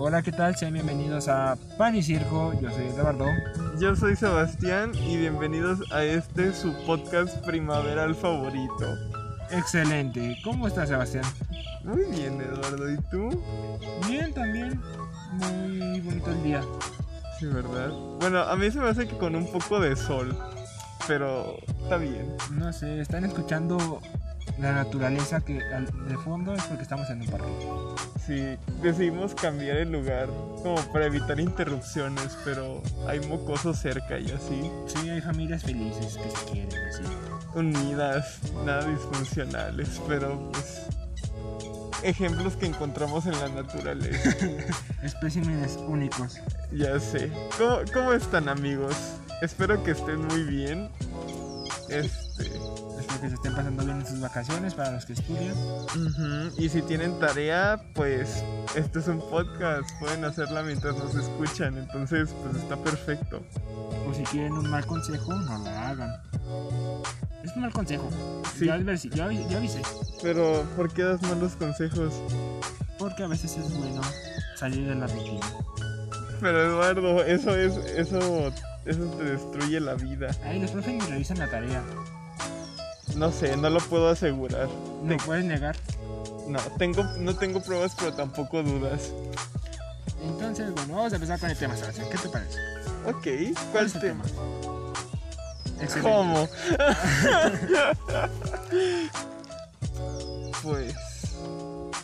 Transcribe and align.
Hola, 0.00 0.22
¿qué 0.22 0.30
tal? 0.30 0.54
Sean 0.54 0.74
bienvenidos 0.74 1.26
a 1.26 1.56
Pan 1.76 1.96
y 1.96 2.04
Circo. 2.04 2.52
Yo 2.60 2.70
soy 2.70 2.84
Eduardo. 2.84 3.26
Yo 3.80 3.96
soy 3.96 4.14
Sebastián 4.14 4.92
y 4.94 5.16
bienvenidos 5.16 5.80
a 5.90 6.04
este 6.04 6.52
su 6.52 6.72
podcast 6.86 7.44
primaveral 7.44 8.14
favorito. 8.14 8.94
Excelente. 9.50 10.38
¿Cómo 10.44 10.68
estás, 10.68 10.88
Sebastián? 10.88 11.24
Muy 11.82 12.04
bien, 12.04 12.40
Eduardo. 12.40 12.88
¿Y 12.88 12.96
tú? 13.10 13.42
Bien, 14.06 14.32
también. 14.32 14.80
Muy 15.32 16.00
bonito 16.00 16.30
el 16.30 16.42
día. 16.44 16.62
Sí, 17.40 17.46
¿verdad? 17.46 17.90
Bueno, 18.20 18.42
a 18.42 18.54
mí 18.54 18.70
se 18.70 18.78
me 18.78 18.90
hace 18.90 19.08
que 19.08 19.18
con 19.18 19.34
un 19.34 19.50
poco 19.50 19.80
de 19.80 19.96
sol, 19.96 20.38
pero 21.08 21.56
está 21.82 21.96
bien. 21.96 22.36
No 22.52 22.72
sé, 22.72 23.00
están 23.00 23.24
escuchando 23.24 24.00
la 24.60 24.72
naturaleza 24.72 25.40
que 25.40 25.54
de 25.54 26.16
fondo 26.18 26.54
es 26.54 26.62
porque 26.64 26.84
estamos 26.84 27.10
en 27.10 27.20
un 27.20 27.26
parque. 27.26 27.87
Sí, 28.28 28.58
decidimos 28.82 29.34
cambiar 29.34 29.78
el 29.78 29.90
lugar 29.90 30.26
como 30.62 30.76
para 30.92 31.06
evitar 31.06 31.40
interrupciones, 31.40 32.36
pero 32.44 32.82
hay 33.06 33.20
mocosos 33.20 33.78
cerca 33.78 34.18
y 34.18 34.26
así. 34.26 34.70
Sí, 34.86 35.08
hay 35.08 35.22
familias 35.22 35.62
felices 35.62 36.18
que 36.18 36.30
se 36.30 36.44
quieren, 36.52 36.78
así. 36.90 37.02
Unidas, 37.54 38.38
nada 38.66 38.84
disfuncionales, 38.84 39.98
pero 40.06 40.52
pues 40.52 40.82
ejemplos 42.02 42.54
que 42.56 42.66
encontramos 42.66 43.24
en 43.24 43.40
la 43.40 43.48
naturaleza. 43.48 44.36
Especímenes 45.02 45.78
únicos. 45.88 46.36
Ya 46.70 47.00
sé. 47.00 47.32
¿Cómo, 47.56 47.78
cómo 47.94 48.12
están 48.12 48.50
amigos? 48.50 48.94
Espero 49.40 49.82
que 49.82 49.92
estén 49.92 50.22
muy 50.26 50.42
bien. 50.42 50.90
Este. 51.88 52.44
Espero 53.18 53.20
que 53.20 53.28
se 53.28 53.34
estén 53.34 53.54
pasando 53.56 53.84
bien 53.84 54.00
en 54.00 54.06
sus 54.06 54.20
vacaciones 54.20 54.74
para 54.74 54.92
los 54.92 55.04
que 55.04 55.12
estudian. 55.14 55.54
Y 56.56 56.68
si 56.68 56.82
tienen 56.82 57.18
tarea, 57.18 57.82
pues 57.94 58.44
este 58.76 59.00
es 59.00 59.08
un 59.08 59.18
podcast. 59.18 59.90
Pueden 59.98 60.24
hacerla 60.24 60.62
mientras 60.62 60.96
nos 60.96 61.14
escuchan. 61.16 61.76
Entonces, 61.78 62.30
pues 62.44 62.56
está 62.62 62.76
perfecto. 62.76 63.42
O 64.08 64.14
si 64.14 64.22
quieren 64.22 64.52
un 64.52 64.70
mal 64.70 64.86
consejo, 64.86 65.34
no 65.34 65.58
lo 65.58 65.68
hagan. 65.68 66.10
Es 67.42 67.52
un 67.56 67.62
mal 67.62 67.72
consejo. 67.72 68.08
Sí. 68.56 68.66
Ya, 68.66 68.76
adversi- 68.76 69.56
avisé. 69.56 69.82
Pero, 70.22 70.62
¿por 70.76 70.92
qué 70.92 71.02
das 71.02 71.20
malos 71.22 71.56
consejos? 71.56 72.14
Porque 73.00 73.24
a 73.24 73.26
veces 73.26 73.56
es 73.56 73.76
bueno 73.78 74.00
salir 74.56 74.86
de 74.86 74.94
la 74.94 75.08
rutina. 75.08 75.40
Pero 76.40 76.62
Eduardo, 76.66 77.24
eso 77.24 77.56
es. 77.56 77.74
Eso. 77.96 78.52
Eso 78.84 79.04
te 79.18 79.24
destruye 79.24 79.80
la 79.80 79.94
vida. 79.94 80.30
Ahí 80.44 80.60
los 80.60 80.70
profes 80.70 80.94
ni 80.94 81.00
revisan 81.00 81.38
la 81.40 81.50
tarea. 81.50 81.82
No 83.16 83.32
sé, 83.32 83.56
no 83.56 83.70
lo 83.70 83.80
puedo 83.80 84.08
asegurar. 84.08 84.68
No 85.02 85.16
puedes 85.18 85.44
negar. 85.44 85.76
No, 86.46 86.60
tengo, 86.78 87.02
no 87.18 87.36
tengo 87.36 87.60
pruebas, 87.60 87.94
pero 87.98 88.14
tampoco 88.14 88.62
dudas. 88.62 89.12
Entonces, 90.22 90.72
bueno, 90.72 90.96
vamos 90.96 91.12
a 91.12 91.16
empezar 91.16 91.38
con 91.38 91.50
el 91.50 91.56
tema, 91.56 91.76
Sebastián. 91.76 92.08
¿Qué 92.10 92.18
te 92.18 92.28
parece? 92.28 92.58
Ok, 93.06 93.26
¿cuál 93.72 93.86
es 93.86 93.94
el 93.94 94.00
tema? 94.00 94.24
¿Cómo? 96.02 96.48
pues. 100.62 100.94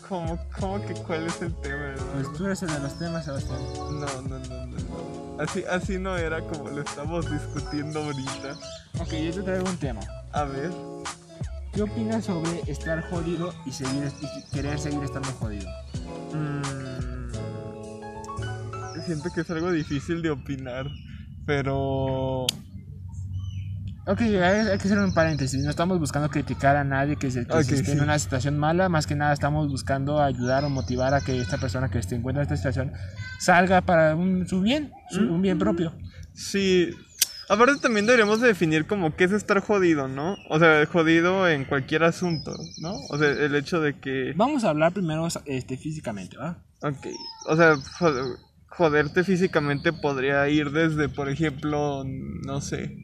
¿Cómo, 0.08 0.38
¿Cómo 0.60 0.86
que 0.86 0.94
cuál 0.94 1.26
es 1.26 1.42
el 1.42 1.54
tema? 1.56 1.94
Pues 1.94 2.00
Eduardo? 2.02 2.32
tú 2.32 2.46
eres 2.46 2.62
el 2.62 2.68
de 2.68 2.78
los 2.80 2.98
temas, 2.98 3.24
Sebastián. 3.24 3.58
No, 3.74 3.90
no, 3.90 4.38
no, 4.38 4.38
no, 4.38 4.66
no. 4.66 5.42
Así, 5.42 5.64
así 5.68 5.98
no 5.98 6.16
era 6.16 6.40
como 6.42 6.68
lo 6.68 6.82
estamos 6.82 7.28
discutiendo 7.30 8.04
ahorita. 8.04 8.56
Ok, 9.00 9.10
yo 9.10 9.32
te 9.32 9.42
traigo 9.42 9.68
un 9.68 9.76
tema. 9.78 10.00
A 10.32 10.44
ver. 10.44 10.70
¿Qué 11.74 11.82
opinas 11.82 12.24
sobre 12.24 12.60
estar 12.68 13.02
jodido 13.10 13.52
y, 13.66 13.72
seguir, 13.72 14.04
y 14.22 14.54
querer 14.54 14.78
seguir 14.78 15.02
estando 15.02 15.28
jodido? 15.32 15.68
mm, 16.32 16.62
siento 19.04 19.28
que 19.34 19.40
es 19.40 19.50
algo 19.50 19.72
difícil 19.72 20.22
de 20.22 20.30
opinar. 20.30 20.86
Pero. 21.46 22.46
Ok, 24.06 24.20
hay, 24.20 24.38
hay 24.68 24.78
que 24.78 24.84
hacer 24.86 24.98
un 24.98 25.14
paréntesis. 25.14 25.62
No 25.64 25.70
estamos 25.70 25.98
buscando 25.98 26.28
criticar 26.28 26.76
a 26.76 26.84
nadie 26.84 27.16
que, 27.16 27.30
se, 27.30 27.40
esté 27.40 27.74
en 27.74 27.84
sí. 27.84 27.98
una 27.98 28.18
situación 28.18 28.58
mala. 28.58 28.88
Más 28.88 29.06
que 29.06 29.14
nada 29.16 29.32
estamos 29.32 29.68
buscando 29.68 30.22
ayudar 30.22 30.64
o 30.64 30.70
motivar 30.70 31.12
a 31.14 31.20
que 31.22 31.40
esta 31.40 31.58
persona 31.58 31.88
que 31.90 32.02
se 32.02 32.14
encuentra 32.14 32.42
en 32.42 32.44
esta 32.44 32.56
situación 32.56 32.92
salga 33.40 33.80
para 33.80 34.14
un, 34.14 34.46
su 34.46 34.60
bien, 34.60 34.92
su- 35.10 35.20
un 35.22 35.40
bien 35.42 35.58
propio. 35.58 35.92
Sí. 36.34 36.90
Aparte 37.48 37.76
también 37.80 38.06
deberíamos 38.06 38.40
de 38.40 38.48
definir 38.48 38.86
como 38.86 39.14
qué 39.16 39.24
es 39.24 39.32
estar 39.32 39.60
jodido, 39.60 40.08
¿no? 40.08 40.36
O 40.48 40.58
sea, 40.58 40.84
jodido 40.86 41.48
en 41.48 41.64
cualquier 41.64 42.04
asunto, 42.04 42.54
¿no? 42.80 42.94
O 43.10 43.18
sea, 43.18 43.28
el 43.30 43.54
hecho 43.54 43.80
de 43.80 43.98
que... 43.98 44.32
Vamos 44.36 44.64
a 44.64 44.70
hablar 44.70 44.92
primero 44.92 45.26
este, 45.46 45.76
físicamente, 45.76 46.36
¿va? 46.36 46.58
Ok. 46.82 47.06
O 47.48 47.56
sea, 47.56 47.76
jo- 47.98 48.36
joderte 48.68 49.24
físicamente 49.24 49.92
podría 49.92 50.48
ir 50.48 50.70
desde, 50.70 51.08
por 51.08 51.28
ejemplo, 51.28 52.02
no 52.04 52.60
sé, 52.60 52.96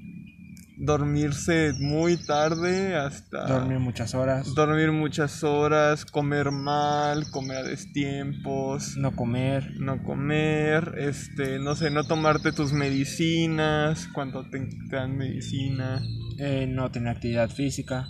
dormirse 0.81 1.75
muy 1.79 2.17
tarde 2.17 2.97
hasta... 2.97 3.47
Dormir 3.47 3.79
muchas 3.79 4.15
horas, 4.15 4.55
dormir 4.55 4.93
muchas 4.93 5.45
horas, 5.45 6.07
comer 6.07 6.51
mal, 6.51 7.31
comer 7.31 7.59
a 7.59 7.63
destiempos, 7.63 8.97
no 8.97 9.15
comer, 9.15 9.79
no 9.79 10.03
comer, 10.03 10.95
este, 10.99 11.59
no 11.59 11.77
sé, 11.77 11.91
no 11.91 12.05
tomarte 12.05 12.53
tus 12.53 12.73
medicinas 12.73 14.09
cuando 14.15 14.49
te, 14.49 14.59
te 14.89 14.97
dan 14.97 15.17
medicina. 15.17 16.01
eh, 16.39 16.67
no 16.67 16.91
tener 16.91 17.15
actividad 17.15 17.51
física. 17.51 18.09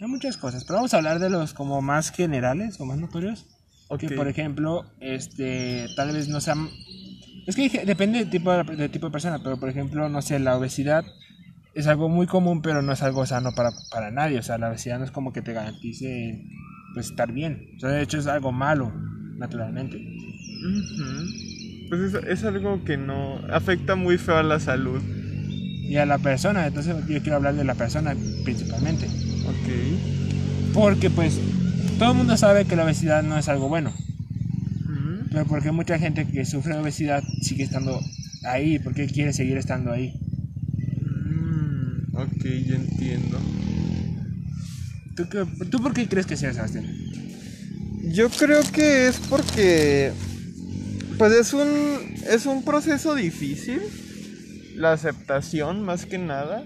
Hay 0.00 0.06
muchas 0.06 0.36
cosas, 0.36 0.64
pero 0.64 0.76
vamos 0.76 0.94
a 0.94 0.98
hablar 0.98 1.18
de 1.18 1.30
los 1.30 1.52
como 1.52 1.82
más 1.82 2.12
generales 2.12 2.78
o 2.78 2.84
más 2.84 2.98
notorios. 2.98 3.46
Ok. 3.88 4.00
Que 4.00 4.10
por 4.10 4.28
ejemplo, 4.28 4.84
este, 5.00 5.88
tal 5.96 6.12
vez 6.12 6.28
no 6.28 6.40
sean... 6.40 6.68
Es 7.48 7.56
que 7.56 7.70
depende 7.86 8.18
del 8.18 8.28
tipo 8.28 8.52
de, 8.52 8.62
del 8.76 8.90
tipo 8.90 9.06
de 9.06 9.12
persona, 9.12 9.38
pero 9.42 9.58
por 9.58 9.70
ejemplo, 9.70 10.06
no 10.10 10.20
sé, 10.20 10.38
la 10.38 10.58
obesidad 10.58 11.06
es 11.72 11.86
algo 11.86 12.10
muy 12.10 12.26
común, 12.26 12.60
pero 12.60 12.82
no 12.82 12.92
es 12.92 13.02
algo 13.02 13.24
sano 13.24 13.52
para, 13.52 13.70
para 13.90 14.10
nadie. 14.10 14.38
O 14.38 14.42
sea, 14.42 14.58
la 14.58 14.68
obesidad 14.68 14.98
no 14.98 15.06
es 15.06 15.10
como 15.10 15.32
que 15.32 15.40
te 15.40 15.54
garantice 15.54 16.44
pues, 16.92 17.06
estar 17.06 17.32
bien. 17.32 17.70
O 17.78 17.80
sea, 17.80 17.88
de 17.88 18.02
hecho 18.02 18.18
es 18.18 18.26
algo 18.26 18.52
malo, 18.52 18.92
naturalmente. 19.38 19.98
Pues 21.88 22.02
es, 22.02 22.14
es 22.26 22.44
algo 22.44 22.84
que 22.84 22.98
no 22.98 23.38
afecta 23.50 23.94
muy 23.94 24.18
feo 24.18 24.36
a 24.36 24.42
la 24.42 24.60
salud. 24.60 25.00
Y 25.88 25.96
a 25.96 26.04
la 26.04 26.18
persona, 26.18 26.66
entonces 26.66 26.94
yo 27.06 27.22
quiero 27.22 27.36
hablar 27.36 27.54
de 27.54 27.64
la 27.64 27.76
persona 27.76 28.14
principalmente. 28.44 29.06
Ok. 29.06 30.74
Porque 30.74 31.08
pues 31.08 31.40
todo 31.98 32.10
el 32.10 32.18
mundo 32.18 32.36
sabe 32.36 32.66
que 32.66 32.76
la 32.76 32.84
obesidad 32.84 33.22
no 33.22 33.38
es 33.38 33.48
algo 33.48 33.70
bueno. 33.70 33.90
Pero 35.38 35.46
porque 35.48 35.70
mucha 35.70 35.96
gente 36.00 36.26
que 36.26 36.44
sufre 36.44 36.74
de 36.74 36.80
obesidad 36.80 37.22
sigue 37.42 37.62
estando 37.62 38.00
ahí, 38.42 38.80
porque 38.80 39.06
quiere 39.06 39.32
seguir 39.32 39.56
estando 39.56 39.92
ahí. 39.92 40.12
Mm, 41.26 42.16
ok, 42.16 42.42
ya 42.66 42.74
entiendo. 42.74 43.38
¿Tú, 45.14 45.28
qué- 45.28 45.46
¿Tú 45.66 45.78
por 45.80 45.94
qué 45.94 46.08
crees 46.08 46.26
que 46.26 46.36
sea, 46.36 46.52
Sebastián? 46.52 46.86
Yo 48.12 48.28
creo 48.30 48.62
que 48.72 49.06
es 49.06 49.18
porque 49.30 50.10
pues 51.18 51.32
es 51.32 51.52
un 51.52 52.14
es 52.28 52.44
un 52.46 52.64
proceso 52.64 53.14
difícil 53.14 53.80
la 54.74 54.92
aceptación 54.92 55.84
más 55.84 56.04
que 56.04 56.18
nada. 56.18 56.64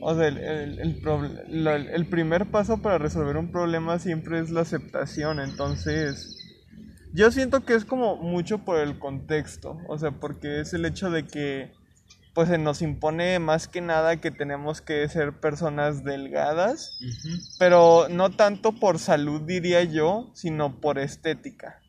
O 0.00 0.16
sea, 0.16 0.26
el, 0.26 0.38
el, 0.38 0.78
el 0.80 1.86
el 1.94 2.06
primer 2.06 2.46
paso 2.46 2.82
para 2.82 2.98
resolver 2.98 3.36
un 3.36 3.52
problema 3.52 4.00
siempre 4.00 4.40
es 4.40 4.50
la 4.50 4.62
aceptación. 4.62 5.38
Entonces, 5.38 6.41
yo 7.12 7.30
siento 7.30 7.64
que 7.64 7.74
es 7.74 7.84
como 7.84 8.16
mucho 8.16 8.58
por 8.58 8.78
el 8.78 8.98
contexto. 8.98 9.78
O 9.88 9.98
sea, 9.98 10.12
porque 10.12 10.60
es 10.60 10.72
el 10.72 10.84
hecho 10.84 11.10
de 11.10 11.26
que 11.26 11.72
pues 12.34 12.48
se 12.48 12.58
nos 12.58 12.80
impone 12.80 13.38
más 13.38 13.68
que 13.68 13.80
nada 13.80 14.20
que 14.20 14.30
tenemos 14.30 14.80
que 14.80 15.06
ser 15.08 15.38
personas 15.38 16.02
delgadas 16.02 16.98
pero 17.58 18.06
no 18.08 18.30
tanto 18.30 18.72
por 18.72 18.98
salud 18.98 19.42
diría 19.42 19.82
yo, 19.82 20.30
sino 20.34 20.80
por 20.80 20.98
estética. 20.98 21.82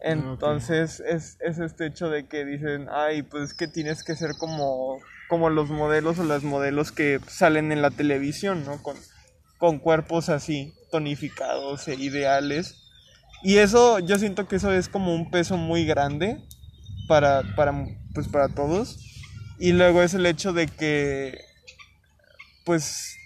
Entonces 0.00 1.00
es, 1.00 1.38
es 1.40 1.58
este 1.58 1.86
hecho 1.86 2.10
de 2.10 2.26
que 2.26 2.44
dicen, 2.44 2.88
ay, 2.90 3.22
pues 3.22 3.44
es 3.44 3.54
que 3.54 3.68
tienes 3.68 4.04
que 4.04 4.16
ser 4.16 4.32
como, 4.38 4.98
como 5.28 5.48
los 5.48 5.70
modelos 5.70 6.18
o 6.18 6.24
las 6.24 6.42
modelos 6.42 6.92
que 6.92 7.20
salen 7.26 7.72
en 7.72 7.80
la 7.80 7.90
televisión, 7.90 8.64
¿no? 8.66 8.82
Con, 8.82 8.96
con 9.58 9.78
cuerpos 9.78 10.28
así, 10.28 10.74
tonificados 10.90 11.88
e 11.88 11.94
ideales. 11.94 12.83
Y 13.44 13.58
eso, 13.58 13.98
yo 13.98 14.18
siento 14.18 14.48
que 14.48 14.56
eso 14.56 14.72
es 14.72 14.88
como 14.88 15.14
un 15.14 15.30
peso 15.30 15.58
muy 15.58 15.84
grande 15.84 16.38
para, 17.06 17.42
para, 17.54 17.74
pues 18.14 18.26
para 18.26 18.48
todos. 18.48 18.98
Y 19.58 19.72
luego 19.72 20.02
es 20.02 20.14
el 20.14 20.24
hecho 20.24 20.54
de 20.54 20.66
que, 20.66 21.38
pues, 22.64 23.18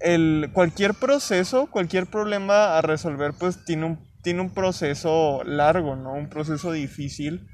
el, 0.00 0.50
cualquier 0.52 0.94
proceso, 0.94 1.66
cualquier 1.72 2.06
problema 2.06 2.78
a 2.78 2.82
resolver, 2.82 3.32
pues 3.36 3.64
tiene 3.64 3.86
un, 3.86 3.98
tiene 4.22 4.42
un 4.42 4.50
proceso 4.50 5.42
largo, 5.44 5.96
¿no? 5.96 6.12
Un 6.12 6.28
proceso 6.28 6.70
difícil. 6.70 7.48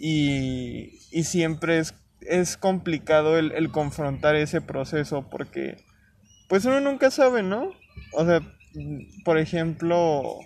Y, 0.00 0.98
y 1.12 1.22
siempre 1.22 1.78
es, 1.78 1.94
es 2.22 2.56
complicado 2.56 3.38
el, 3.38 3.52
el 3.52 3.70
confrontar 3.70 4.34
ese 4.34 4.60
proceso 4.60 5.30
porque, 5.30 5.76
pues 6.48 6.64
uno 6.64 6.80
nunca 6.80 7.12
sabe, 7.12 7.44
¿no? 7.44 7.70
O 8.14 8.24
sea, 8.26 8.40
por 9.24 9.38
ejemplo, 9.38 10.40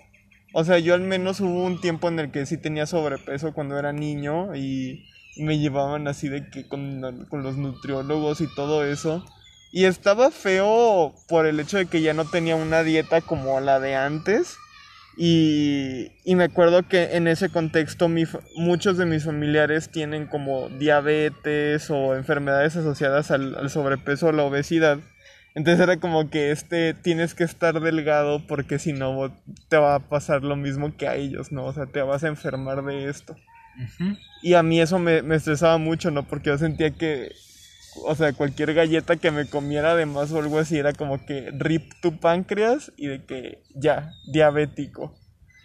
O 0.59 0.63
sea, 0.63 0.79
yo 0.79 0.95
al 0.95 1.01
menos 1.01 1.39
hubo 1.39 1.65
un 1.65 1.79
tiempo 1.79 2.07
en 2.07 2.17
el 2.17 2.31
que 2.31 2.47
sí 2.47 2.57
tenía 2.57 2.87
sobrepeso 2.87 3.53
cuando 3.53 3.77
era 3.77 3.93
niño 3.93 4.55
y 4.55 5.05
me 5.35 5.59
llevaban 5.59 6.07
así 6.07 6.29
de 6.29 6.49
que 6.49 6.67
con, 6.67 7.27
con 7.29 7.43
los 7.43 7.57
nutriólogos 7.57 8.41
y 8.41 8.47
todo 8.55 8.83
eso. 8.83 9.23
Y 9.71 9.85
estaba 9.85 10.31
feo 10.31 11.13
por 11.27 11.45
el 11.45 11.59
hecho 11.59 11.77
de 11.77 11.85
que 11.85 12.01
ya 12.01 12.15
no 12.15 12.25
tenía 12.25 12.55
una 12.55 12.81
dieta 12.81 13.21
como 13.21 13.59
la 13.59 13.79
de 13.79 13.93
antes. 13.93 14.57
Y, 15.15 16.09
me 16.25 16.45
acuerdo 16.45 16.87
que 16.87 17.15
en 17.15 17.27
ese 17.27 17.49
contexto 17.49 18.07
mi, 18.07 18.23
muchos 18.55 18.97
de 18.97 19.05
mis 19.05 19.25
familiares 19.25 19.91
tienen 19.91 20.25
como 20.25 20.69
diabetes 20.69 21.91
o 21.91 22.15
enfermedades 22.15 22.75
asociadas 22.75 23.29
al, 23.29 23.53
al 23.53 23.69
sobrepeso 23.69 24.29
o 24.29 24.31
la 24.31 24.41
obesidad. 24.41 24.97
Entonces 25.57 25.81
era 25.81 25.97
como 25.97 26.29
que 26.29 26.51
este 26.51 26.93
tienes 26.93 27.33
que 27.33 27.43
estar 27.43 27.81
delgado 27.81 28.45
porque 28.45 28.77
si 28.77 28.93
no 28.93 29.35
te 29.69 29.77
va 29.77 29.95
a 29.95 29.99
pasar 30.07 30.43
lo 30.43 30.55
mismo 30.55 30.95
que 30.95 31.07
a 31.07 31.15
ellos, 31.15 31.51
¿no? 31.51 31.65
O 31.65 31.73
sea, 31.73 31.87
te 31.87 31.99
vas 32.03 32.23
a 32.23 32.27
enfermar 32.27 32.85
de 32.85 33.09
esto. 33.09 33.35
Ujú. 33.75 34.15
Y 34.43 34.53
a 34.53 34.61
mí 34.61 34.79
eso 34.79 34.99
me, 34.99 35.23
me 35.23 35.35
estresaba 35.35 35.79
mucho, 35.79 36.11
¿no? 36.11 36.27
Porque 36.27 36.51
yo 36.51 36.59
sentía 36.59 36.91
que, 36.91 37.31
o 38.05 38.13
sea, 38.13 38.33
cualquier 38.33 38.75
galleta 38.75 39.15
que 39.15 39.31
me 39.31 39.49
comiera 39.49 39.93
además 39.93 40.31
o 40.31 40.37
algo 40.37 40.59
así 40.59 40.77
era 40.77 40.93
como 40.93 41.25
que 41.25 41.49
rip 41.57 41.91
tu 42.03 42.19
páncreas 42.19 42.91
y 42.95 43.07
de 43.07 43.25
que 43.25 43.63
ya, 43.73 44.13
diabético. 44.31 45.17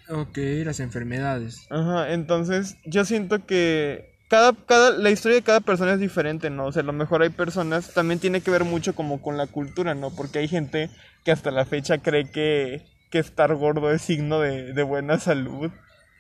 Ok, 0.09 0.39
las 0.65 0.81
enfermedades. 0.81 1.67
Ajá, 1.69 2.15
entonces 2.15 2.79
yo 2.87 3.05
siento 3.05 3.45
que 3.45 4.12
cada, 4.33 4.55
cada, 4.55 4.93
la 4.93 5.11
historia 5.11 5.37
de 5.37 5.43
cada 5.43 5.61
persona 5.61 5.93
es 5.93 6.01
diferente, 6.01 6.49
¿no? 6.49 6.65
O 6.65 6.73
sea, 6.73 6.81
a 6.81 6.87
lo 6.87 6.95
mejor 6.95 7.21
hay 7.21 7.29
personas, 7.29 7.93
también 7.93 8.19
tiene 8.19 8.41
que 8.41 8.51
ver 8.51 8.65
mucho 8.65 8.95
como 8.95 9.21
con 9.21 9.37
la 9.37 9.47
cultura, 9.47 9.95
¿no? 9.95 10.09
Porque 10.09 10.39
hay 10.39 10.49
gente 10.49 10.89
que 11.23 11.33
hasta 11.33 11.51
la 11.51 11.67
fecha 11.67 11.99
cree 11.99 12.31
que, 12.31 12.81
que 13.11 13.19
estar 13.19 13.55
gordo 13.55 13.91
es 13.91 14.01
signo 14.01 14.41
de, 14.41 14.73
de 14.73 14.83
buena 14.85 15.19
salud. 15.19 15.71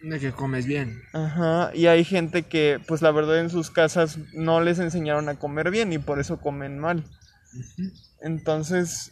De 0.02 0.20
que 0.20 0.30
comes 0.30 0.66
bien. 0.66 1.00
Ajá, 1.14 1.70
y 1.72 1.86
hay 1.86 2.04
gente 2.04 2.42
que, 2.42 2.78
pues 2.86 3.00
la 3.00 3.12
verdad 3.12 3.38
en 3.38 3.48
sus 3.48 3.70
casas 3.70 4.18
no 4.34 4.60
les 4.60 4.78
enseñaron 4.78 5.30
a 5.30 5.36
comer 5.36 5.70
bien 5.70 5.90
y 5.94 5.98
por 5.98 6.20
eso 6.20 6.38
comen 6.38 6.78
mal. 6.78 6.98
Ujú. 6.98 7.92
Entonces, 8.20 9.10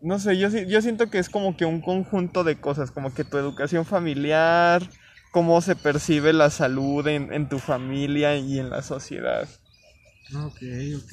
no 0.00 0.18
sé, 0.18 0.36
yo, 0.38 0.48
yo 0.48 0.82
siento 0.82 1.08
que 1.08 1.20
es 1.20 1.28
como 1.28 1.56
que 1.56 1.66
un 1.66 1.80
conjunto 1.80 2.42
de 2.42 2.56
cosas, 2.56 2.90
como 2.90 3.14
que 3.14 3.22
tu 3.22 3.38
educación 3.38 3.84
familiar, 3.84 4.82
cómo 5.30 5.60
se 5.60 5.76
percibe 5.76 6.32
la 6.32 6.50
salud 6.50 7.06
en, 7.06 7.32
en 7.32 7.48
tu 7.48 7.58
familia 7.58 8.36
y 8.36 8.58
en 8.58 8.70
la 8.70 8.82
sociedad. 8.82 9.48
Ok, 10.34 10.62
ok. 10.96 11.12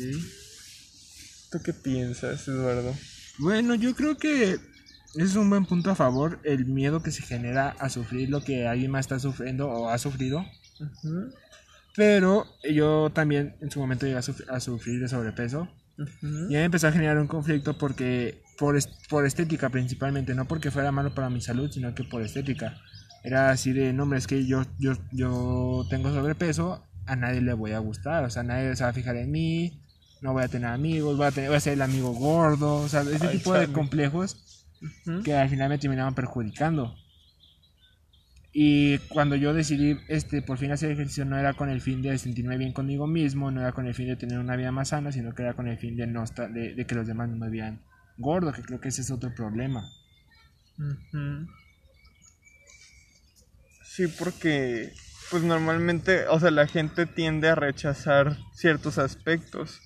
¿Tú 1.52 1.60
qué 1.64 1.74
piensas, 1.74 2.48
Eduardo? 2.48 2.94
Bueno, 3.40 3.76
yo 3.76 3.96
creo 3.96 4.18
que 4.18 4.58
es 5.16 5.36
un 5.36 5.50
buen 5.50 5.66
punto 5.66 5.90
a 5.92 5.96
favor 5.96 6.40
el 6.44 6.66
miedo 6.66 7.02
que 7.02 7.12
se 7.12 7.22
genera 7.24 7.70
a 7.80 7.90
sufrir 7.90 8.30
lo 8.30 8.44
que 8.44 8.68
alguien 8.68 8.92
más 8.92 9.02
está 9.06 9.20
sufriendo 9.20 9.68
o 9.70 9.90
ha 9.90 9.98
sufrido. 9.98 10.46
Pero 11.96 12.46
yo 12.70 13.10
también 13.14 13.56
en 13.62 13.72
su 13.72 13.80
momento 13.80 14.06
llegué 14.06 14.18
a, 14.20 14.22
suf- 14.22 14.48
a 14.50 14.60
sufrir 14.60 15.00
de 15.02 15.08
sobrepeso. 15.08 15.68
Y 16.50 16.56
ahí 16.56 16.64
empezó 16.64 16.88
a 16.88 16.92
generar 16.92 17.18
un 17.18 17.28
conflicto 17.28 17.78
porque 17.78 18.42
por, 18.60 18.78
est- 18.78 18.92
por 19.10 19.26
estética 19.26 19.70
principalmente, 19.70 20.36
no 20.36 20.48
porque 20.48 20.70
fuera 20.70 20.92
malo 20.92 21.14
para 21.16 21.30
mi 21.30 21.42
salud, 21.42 21.72
sino 21.72 21.96
que 21.96 22.04
por 22.04 22.22
estética. 22.22 22.80
Era 23.28 23.50
así 23.50 23.74
de, 23.74 23.92
no, 23.92 24.04
hombre, 24.04 24.20
es 24.20 24.26
que 24.26 24.46
yo, 24.46 24.64
yo, 24.80 24.94
yo 25.12 25.86
tengo 25.90 26.14
sobrepeso, 26.14 26.82
a 27.06 27.18
nadie 27.18 27.42
le 27.42 27.52
voy 27.52 27.74
a 27.74 27.80
gustar, 27.80 28.24
o 28.24 28.30
sea, 28.30 28.42
nadie 28.42 28.74
se 28.78 28.86
va 28.86 28.92
a 28.92 28.94
fijar 28.94 29.18
en 29.18 29.30
mí, 29.30 29.84
no 30.22 30.32
voy 30.32 30.44
a 30.44 30.48
tener 30.48 30.70
amigos, 30.70 31.18
voy 31.18 31.26
a, 31.26 31.32
tener, 31.32 31.50
voy 31.50 31.58
a 31.58 31.60
ser 31.60 31.74
el 31.74 31.82
amigo 31.82 32.14
gordo, 32.14 32.76
o 32.76 32.88
sea, 32.88 33.02
ese 33.02 33.28
Ay, 33.28 33.38
tipo 33.38 33.54
de 33.54 33.68
complejos 33.68 34.66
que 35.26 35.36
al 35.36 35.50
final 35.50 35.68
me 35.68 35.78
terminaban 35.78 36.16
perjudicando. 36.16 36.96
Y 38.54 38.98
cuando 39.10 39.36
yo 39.36 39.54
decidí 39.54 39.98
este, 40.08 40.42
por 40.42 40.58
fin 40.58 40.72
hacer 40.72 40.90
ejercicio 40.90 41.26
no 41.26 41.38
era 41.38 41.54
con 41.54 41.70
el 41.70 41.82
fin 41.82 42.02
de 42.02 42.18
sentirme 42.18 42.58
bien 42.58 42.72
conmigo 42.72 43.08
mismo, 43.08 43.52
no 43.52 43.60
era 43.60 43.74
con 43.74 43.88
el 43.88 43.94
fin 43.94 44.08
de 44.08 44.16
tener 44.16 44.40
una 44.40 44.56
vida 44.56 44.72
más 44.72 44.88
sana, 44.88 45.12
sino 45.12 45.36
que 45.36 45.42
era 45.44 45.54
con 45.54 45.68
el 45.68 45.78
fin 45.78 45.98
de, 45.98 46.08
no 46.08 46.24
estar, 46.24 46.50
de, 46.50 46.76
de 46.76 46.86
que 46.86 46.96
los 46.96 47.06
demás 47.06 47.28
no 47.28 47.36
me 47.36 47.50
vean 47.50 47.82
gordo, 48.18 48.54
que 48.54 48.62
creo 48.62 48.80
que 48.80 48.88
ese 48.88 49.02
es 49.02 49.12
otro 49.12 49.36
problema. 49.36 49.84
Ujú. 50.80 51.46
Sí, 53.88 54.08
porque 54.08 54.94
pues 55.32 55.44
normalmente, 55.44 56.28
o 56.28 56.40
sea, 56.40 56.52
la 56.52 56.68
gente 56.68 57.06
tiende 57.06 57.50
a 57.50 57.56
rechazar 57.56 58.38
ciertos 58.54 58.98
aspectos. 58.98 59.82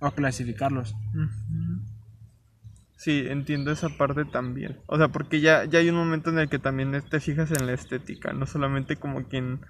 O 0.00 0.10
clasificarlos. 0.12 0.94
Sí, 2.96 3.26
entiendo 3.28 3.72
esa 3.72 3.88
parte 3.90 4.24
también. 4.24 4.78
O 4.86 4.96
sea, 4.96 5.08
porque 5.08 5.40
ya, 5.40 5.64
ya 5.64 5.80
hay 5.80 5.90
un 5.90 5.96
momento 5.96 6.30
en 6.30 6.38
el 6.38 6.48
que 6.48 6.58
también 6.58 7.02
te 7.10 7.20
fijas 7.20 7.50
en 7.50 7.66
la 7.66 7.72
estética, 7.72 8.32
no 8.32 8.46
solamente 8.46 8.96
como 8.96 9.28
que 9.28 9.38
en, 9.38 9.60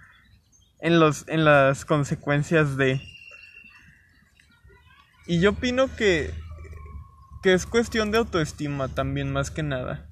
en 0.80 1.00
los, 1.00 1.26
en 1.28 1.44
las 1.44 1.84
consecuencias 1.84 2.76
de. 2.76 3.00
Y 5.26 5.40
yo 5.40 5.50
opino 5.50 5.94
que, 5.96 6.30
que 7.42 7.54
es 7.54 7.66
cuestión 7.66 8.10
de 8.10 8.18
autoestima 8.18 8.88
también, 8.88 9.32
más 9.32 9.50
que 9.50 9.62
nada. 9.62 10.11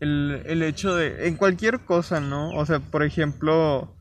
El, 0.00 0.42
el 0.46 0.62
hecho 0.62 0.94
de. 0.94 1.28
En 1.28 1.36
cualquier 1.36 1.80
cosa, 1.80 2.20
¿no? 2.20 2.50
O 2.50 2.66
sea, 2.66 2.80
por 2.80 3.02
ejemplo. 3.02 3.92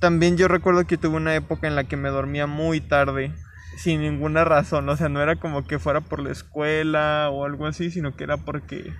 También 0.00 0.36
yo 0.36 0.48
recuerdo 0.48 0.84
que 0.86 0.98
tuve 0.98 1.16
una 1.16 1.34
época 1.34 1.68
en 1.68 1.76
la 1.76 1.84
que 1.84 1.96
me 1.96 2.08
dormía 2.08 2.46
muy 2.46 2.80
tarde. 2.80 3.32
Sin 3.76 4.00
ninguna 4.00 4.44
razón. 4.44 4.88
O 4.88 4.96
sea, 4.96 5.08
no 5.08 5.22
era 5.22 5.36
como 5.36 5.64
que 5.66 5.78
fuera 5.78 6.00
por 6.00 6.20
la 6.20 6.30
escuela 6.30 7.30
o 7.30 7.44
algo 7.44 7.66
así, 7.66 7.90
sino 7.90 8.14
que 8.16 8.24
era 8.24 8.36
porque. 8.36 8.92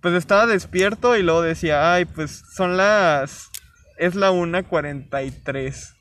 Pues 0.00 0.14
estaba 0.14 0.46
despierto 0.46 1.16
y 1.16 1.22
luego 1.22 1.42
decía, 1.42 1.92
ay, 1.92 2.04
pues 2.04 2.44
son 2.54 2.76
las. 2.76 3.50
Es 3.96 4.14
la 4.14 4.30
1.43. 4.30 5.94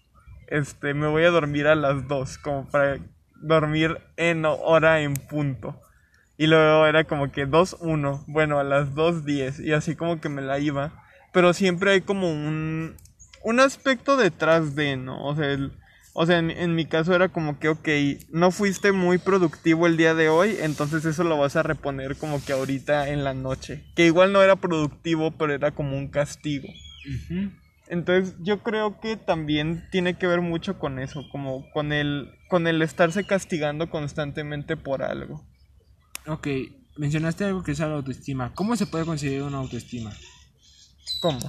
Este, 0.47 0.93
me 0.93 1.07
voy 1.07 1.23
a 1.23 1.31
dormir 1.31 1.67
a 1.67 1.75
las 1.75 2.07
2, 2.07 2.37
como 2.37 2.69
para 2.69 2.99
dormir 3.41 3.99
en 4.15 4.45
hora 4.45 5.01
en 5.01 5.13
punto. 5.13 5.79
Y 6.37 6.47
luego 6.47 6.85
era 6.85 7.03
como 7.05 7.31
que 7.31 7.45
2.1, 7.45 8.23
bueno, 8.27 8.59
a 8.59 8.63
las 8.63 8.93
2.10 8.93 9.59
y 9.59 9.73
así 9.73 9.95
como 9.95 10.21
que 10.21 10.29
me 10.29 10.41
la 10.41 10.59
iba. 10.59 11.03
Pero 11.33 11.53
siempre 11.53 11.91
hay 11.91 12.01
como 12.01 12.29
un, 12.31 12.95
un 13.43 13.59
aspecto 13.59 14.17
detrás 14.17 14.75
de, 14.75 14.97
¿no? 14.97 15.23
O 15.25 15.35
sea, 15.35 15.51
el- 15.51 15.71
o 16.13 16.25
sea 16.25 16.39
en, 16.39 16.49
en 16.51 16.73
mi 16.75 16.85
caso 16.85 17.13
era 17.15 17.29
como 17.29 17.59
que, 17.59 17.69
ok, 17.69 17.87
no 18.31 18.49
fuiste 18.51 18.91
muy 18.91 19.17
productivo 19.19 19.85
el 19.87 19.97
día 19.97 20.15
de 20.15 20.29
hoy, 20.29 20.57
entonces 20.61 21.05
eso 21.05 21.23
lo 21.23 21.37
vas 21.37 21.55
a 21.55 21.63
reponer 21.63 22.15
como 22.17 22.43
que 22.43 22.53
ahorita 22.53 23.09
en 23.09 23.23
la 23.23 23.33
noche. 23.35 23.83
Que 23.95 24.05
igual 24.07 24.31
no 24.33 24.41
era 24.41 24.55
productivo, 24.55 25.31
pero 25.37 25.53
era 25.53 25.71
como 25.71 25.95
un 25.97 26.07
castigo. 26.07 26.67
Entonces 27.87 28.35
yo 28.41 28.63
creo 28.63 28.99
que 28.99 29.15
también 29.15 29.87
tiene 29.91 30.17
que 30.17 30.27
ver 30.27 30.41
mucho 30.41 30.77
con 30.77 30.99
eso, 30.99 31.27
como 31.29 31.69
con 31.71 31.93
el, 31.93 32.31
con 32.49 32.67
el 32.67 32.81
estarse 32.81 33.23
castigando 33.25 33.89
constantemente 33.89 34.75
por 34.75 35.03
algo. 35.03 35.45
Ok, 36.27 36.47
mencionaste 36.97 37.45
algo 37.45 37.63
que 37.63 37.71
es 37.71 37.79
la 37.79 37.85
autoestima. 37.93 38.53
¿Cómo 38.53 38.75
se 38.75 38.85
puede 38.85 39.05
conseguir 39.05 39.43
una 39.43 39.59
autoestima? 39.59 40.11
¿Cómo? 41.21 41.39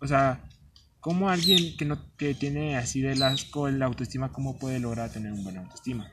O 0.00 0.06
sea, 0.06 0.48
¿cómo 1.00 1.28
alguien 1.28 1.76
que 1.76 1.84
no 1.84 1.98
que 2.16 2.34
tiene 2.34 2.76
así 2.76 3.00
de 3.00 3.12
asco 3.24 3.68
la 3.68 3.86
autoestima, 3.86 4.30
cómo 4.30 4.56
puede 4.58 4.78
lograr 4.78 5.10
tener 5.10 5.32
una 5.32 5.42
buena 5.42 5.60
autoestima? 5.62 6.08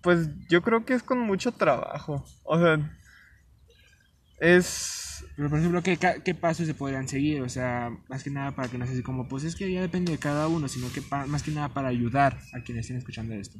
Pues 0.00 0.28
yo 0.48 0.62
creo 0.62 0.86
que 0.86 0.94
es 0.94 1.02
con 1.02 1.20
mucho 1.20 1.52
trabajo. 1.52 2.24
O 2.44 2.58
sea, 2.58 2.98
es... 4.38 5.22
Pero 5.36 5.50
por 5.50 5.58
ejemplo, 5.58 5.82
¿qué, 5.82 5.98
¿qué 6.24 6.34
pasos 6.34 6.66
se 6.66 6.74
podrían 6.74 7.06
seguir? 7.06 7.42
O 7.42 7.50
sea, 7.50 7.90
más 8.08 8.24
que 8.24 8.30
nada 8.30 8.52
para 8.52 8.68
que 8.68 8.78
no 8.78 8.86
sea 8.86 8.94
así 8.94 9.02
como, 9.02 9.28
pues 9.28 9.44
es 9.44 9.56
que 9.56 9.70
ya 9.70 9.82
depende 9.82 10.12
de 10.12 10.18
cada 10.18 10.48
uno, 10.48 10.68
sino 10.68 10.90
que 10.90 11.02
más 11.26 11.42
que 11.42 11.50
nada 11.50 11.68
para 11.68 11.88
ayudar 11.88 12.38
a 12.54 12.62
quienes 12.62 12.86
estén 12.86 12.96
escuchando 12.96 13.34
esto. 13.34 13.58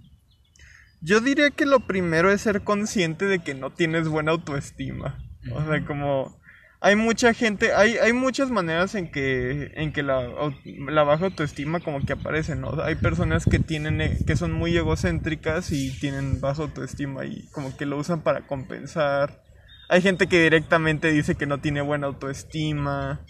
Yo 1.02 1.20
diría 1.20 1.50
que 1.50 1.66
lo 1.66 1.80
primero 1.80 2.30
es 2.30 2.42
ser 2.42 2.62
consciente 2.62 3.24
de 3.24 3.38
que 3.38 3.54
no 3.54 3.70
tienes 3.70 4.08
buena 4.08 4.32
autoestima. 4.32 5.18
O 5.52 5.64
sea, 5.64 5.84
como... 5.84 6.38
Hay 6.82 6.96
mucha 6.96 7.34
gente, 7.34 7.74
hay, 7.74 7.98
hay 7.98 8.14
muchas 8.14 8.50
maneras 8.50 8.94
en 8.94 9.10
que, 9.10 9.70
en 9.74 9.92
que 9.92 10.02
la, 10.02 10.26
la 10.64 11.02
baja 11.02 11.26
autoestima 11.26 11.80
como 11.80 12.00
que 12.06 12.14
aparece, 12.14 12.56
¿no? 12.56 12.82
Hay 12.82 12.94
personas 12.94 13.44
que 13.44 13.58
tienen, 13.58 14.00
eh, 14.00 14.16
que 14.26 14.34
son 14.34 14.52
muy 14.52 14.74
egocéntricas 14.74 15.72
y 15.72 15.90
tienen 16.00 16.40
baja 16.40 16.62
autoestima 16.62 17.26
y 17.26 17.46
como 17.52 17.76
que 17.76 17.84
lo 17.84 17.98
usan 17.98 18.22
para 18.22 18.46
compensar. 18.46 19.42
Hay 19.90 20.00
gente 20.00 20.26
que 20.26 20.42
directamente 20.42 21.12
dice 21.12 21.34
que 21.34 21.44
no 21.44 21.60
tiene 21.60 21.82
buena 21.82 22.06
autoestima. 22.06 23.20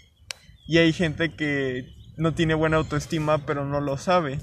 Y 0.65 0.77
hay 0.77 0.93
gente 0.93 1.35
que 1.35 1.93
no 2.15 2.33
tiene 2.33 2.53
buena 2.53 2.77
autoestima 2.77 3.45
pero 3.45 3.65
no 3.65 3.81
lo 3.81 3.97
sabe. 3.97 4.39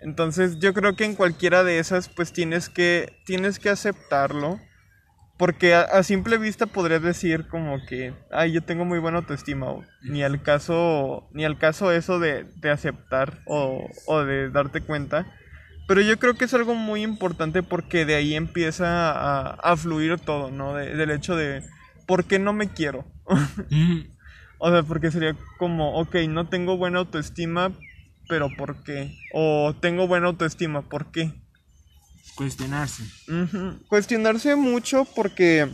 Entonces 0.00 0.58
yo 0.60 0.74
creo 0.74 0.94
que 0.96 1.04
en 1.04 1.14
cualquiera 1.14 1.64
de 1.64 1.78
esas 1.78 2.08
pues 2.08 2.32
tienes 2.32 2.68
que, 2.68 3.12
tienes 3.24 3.58
que 3.58 3.70
aceptarlo. 3.70 4.60
Porque 5.38 5.74
a, 5.74 5.82
a 5.82 6.02
simple 6.02 6.36
vista 6.36 6.66
podrías 6.66 7.00
decir 7.02 7.46
como 7.48 7.78
que, 7.86 8.12
ay, 8.32 8.52
yo 8.52 8.62
tengo 8.62 8.84
muy 8.84 8.98
buena 8.98 9.18
autoestima. 9.18 9.70
o 9.70 9.84
ni 10.02 10.22
al 10.24 10.42
caso, 10.42 11.28
ni 11.32 11.44
al 11.44 11.58
caso 11.58 11.92
eso 11.92 12.18
de, 12.18 12.44
de 12.56 12.70
aceptar 12.70 13.38
o, 13.46 13.88
o 14.06 14.24
de 14.24 14.50
darte 14.50 14.80
cuenta. 14.80 15.26
Pero 15.86 16.00
yo 16.02 16.18
creo 16.18 16.34
que 16.34 16.44
es 16.46 16.54
algo 16.54 16.74
muy 16.74 17.02
importante 17.02 17.62
porque 17.62 18.04
de 18.04 18.16
ahí 18.16 18.34
empieza 18.34 19.10
a, 19.12 19.50
a 19.54 19.76
fluir 19.76 20.18
todo, 20.18 20.50
¿no? 20.50 20.74
De- 20.74 20.94
del 20.96 21.10
hecho 21.12 21.36
de, 21.36 21.62
¿por 22.06 22.24
qué 22.24 22.38
no 22.38 22.52
me 22.52 22.68
quiero? 22.68 23.04
o 24.58 24.70
sea, 24.70 24.82
porque 24.82 25.10
sería 25.10 25.36
como, 25.58 25.98
ok, 26.00 26.16
no 26.28 26.48
tengo 26.48 26.76
buena 26.76 26.98
autoestima, 26.98 27.72
pero 28.28 28.48
¿por 28.56 28.82
qué? 28.84 29.16
O 29.32 29.74
tengo 29.80 30.06
buena 30.06 30.26
autoestima, 30.28 30.82
¿por 30.82 31.10
qué? 31.10 31.32
Cuestionarse. 32.34 33.02
Cuestionarse 33.88 34.54
mucho 34.54 35.04
porque 35.16 35.66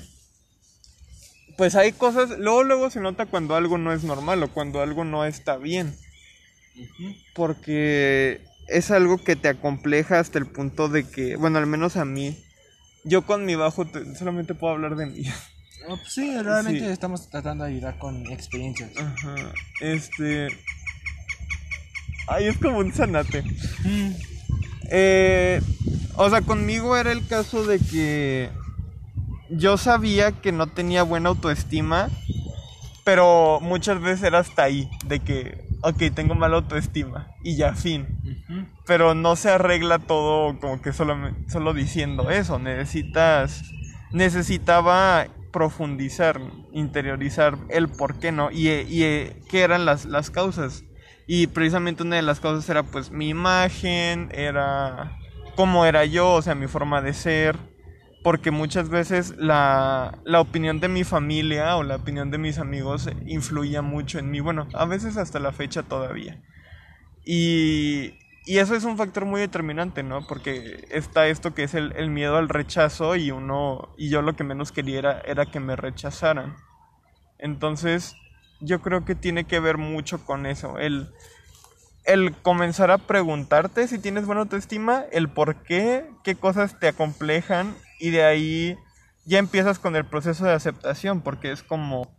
pues 1.56 1.75
hay 1.76 1.92
cosas, 1.92 2.30
luego 2.38 2.64
luego 2.64 2.90
se 2.90 3.00
nota 3.00 3.26
cuando 3.26 3.54
algo 3.54 3.76
no 3.78 3.92
es 3.92 4.02
normal 4.02 4.42
o 4.42 4.49
cuando 4.52 4.80
algo 4.80 5.04
no 5.04 5.25
está 5.25 5.56
bien, 5.56 5.94
porque 7.34 8.40
es 8.68 8.90
algo 8.90 9.18
que 9.18 9.37
te 9.37 9.49
acompleja 9.49 10.18
hasta 10.18 10.38
el 10.38 10.46
punto 10.46 10.88
de 10.88 11.08
que, 11.08 11.37
bueno, 11.37 11.58
al 11.58 11.66
menos 11.66 11.96
a 11.96 12.04
mí, 12.04 12.37
yo 13.04 13.26
con 13.26 13.44
mi 13.44 13.54
bajo 13.54 13.84
te- 13.87 14.14
solamente 14.16 14.54
puedo 14.54 14.73
hablar 14.73 14.96
de 14.96 15.06
mí. 15.06 15.23
Pues 15.87 16.00
sí, 16.14 16.34
realmente 16.40 16.80
Sí. 16.80 16.87
estamos 16.87 17.28
tratando 17.28 17.64
de 17.64 17.70
ayudar 17.73 17.99
con 17.99 18.26
experiencias. 18.32 18.90
Ajá. 18.96 19.34
Este 19.80 20.49
Ay, 22.26 22.47
es 22.47 22.59
como 22.59 22.78
un 22.78 22.93
zanate. 22.93 23.43
Mm. 23.85 24.11
Eh, 24.90 25.61
o 26.16 26.31
sea, 26.31 26.43
conmigo 26.43 26.97
era 26.97 27.12
el 27.12 27.26
caso 27.26 27.64
de 27.64 27.78
que 27.78 28.50
yo 29.50 29.76
sabía 29.76 30.33
que 30.33 30.52
no 30.52 30.66
tenía 30.69 31.02
buena 31.02 31.31
autoestima, 31.31 32.09
pero 33.04 33.61
muchas 33.61 34.00
veces 34.00 34.25
era 34.25 34.38
hasta 34.38 34.64
ahí, 34.64 34.88
de 35.07 35.21
que, 35.21 35.66
ok, 35.83 36.14
tengo 36.14 36.35
mala 36.35 36.57
autoestima 36.57 37.28
y 37.43 37.57
ya, 37.57 37.75
fin. 37.75 38.07
Pero 38.87 39.14
no 39.14 39.37
se 39.37 39.50
arregla 39.50 39.99
todo 39.99 40.59
como 40.59 40.81
que 40.81 40.93
solo, 40.93 41.16
solo 41.49 41.75
diciendo 41.75 42.31
eso, 42.31 42.59
necesitas, 42.59 43.62
necesitaba 44.12 45.26
profundizar, 45.52 46.40
interiorizar 46.73 47.57
el 47.69 47.88
por 47.88 48.19
qué 48.19 48.33
no 48.33 48.50
y, 48.50 48.69
y 48.69 49.04
eh, 49.04 49.37
qué 49.49 49.62
eran 49.62 49.85
las, 49.85 50.04
las 50.04 50.31
causas. 50.31 50.85
Y 51.26 51.47
precisamente 51.47 52.02
una 52.02 52.16
de 52.16 52.23
las 52.23 52.40
causas 52.40 52.69
era 52.69 52.83
pues 52.83 53.11
mi 53.11 53.28
imagen, 53.28 54.31
era 54.33 55.19
cómo 55.57 55.87
era 55.87 56.04
yo, 56.04 56.33
o 56.33 56.43
sea, 56.43 56.54
mi 56.54 56.66
forma 56.66 57.00
de 57.00 57.14
ser. 57.14 57.57
Porque 58.23 58.50
muchas 58.50 58.88
veces 58.88 59.35
la, 59.37 60.19
la 60.25 60.40
opinión 60.40 60.81
de 60.81 60.88
mi 60.88 61.04
familia 61.04 61.76
o 61.76 61.83
la 61.83 61.97
opinión 61.97 62.31
de 62.31 62.38
mis 62.38 62.59
amigos 62.59 63.11
influía 63.26 63.83
mucho 63.83 64.19
en 64.19 64.31
mí. 64.31 64.40
Bueno, 64.40 64.66
a 64.73 64.87
veces 64.87 65.19
hasta 65.19 65.38
la 65.40 65.52
fecha 65.52 65.83
todavía. 65.83 66.40
Y, 67.26 68.14
y 68.47 68.59
eso 68.59 68.75
es 68.75 68.85
un 68.85 68.97
factor 68.97 69.26
muy 69.26 69.40
determinante, 69.40 70.02
¿no? 70.02 70.26
Porque 70.26 70.87
está 70.90 71.26
esto 71.28 71.54
que 71.54 71.64
es 71.64 71.75
el, 71.75 71.93
el 71.97 72.11
miedo 72.11 72.37
al 72.38 72.49
rechazo 72.49 73.14
y 73.16 73.31
uno, 73.31 73.95
y 73.99 74.09
yo 74.09 74.23
lo 74.23 74.37
que 74.37 74.45
menos 74.45 74.73
quería 74.73 74.99
era, 74.99 75.21
era 75.21 75.47
que 75.47 75.61
me 75.61 75.76
rechazaran. 75.76 76.57
Entonces, 77.38 78.16
yo 78.64 78.80
creo 78.80 79.04
que 79.04 79.14
tiene 79.14 79.44
que 79.44 79.61
ver 79.61 79.78
mucho 79.78 80.25
con 80.25 80.47
eso. 80.47 80.78
El, 80.78 81.09
el 82.04 82.35
comenzar 82.35 82.90
a 82.90 82.99
preguntarte 82.99 83.88
si 83.88 83.99
tienes 83.99 84.26
buena 84.26 84.42
autoestima, 84.42 85.04
el 85.12 85.28
por 85.28 85.62
qué, 85.62 86.11
qué 86.23 86.35
cosas 86.35 86.78
te 86.78 86.88
acomplejan 86.88 87.75
y 87.99 88.11
de 88.11 88.25
ahí 88.25 88.78
ya 89.25 89.38
empiezas 89.38 89.78
con 89.78 89.97
el 89.97 90.04
proceso 90.04 90.44
de 90.44 90.52
aceptación 90.52 91.23
porque 91.23 91.50
es 91.50 91.62
como 91.62 92.14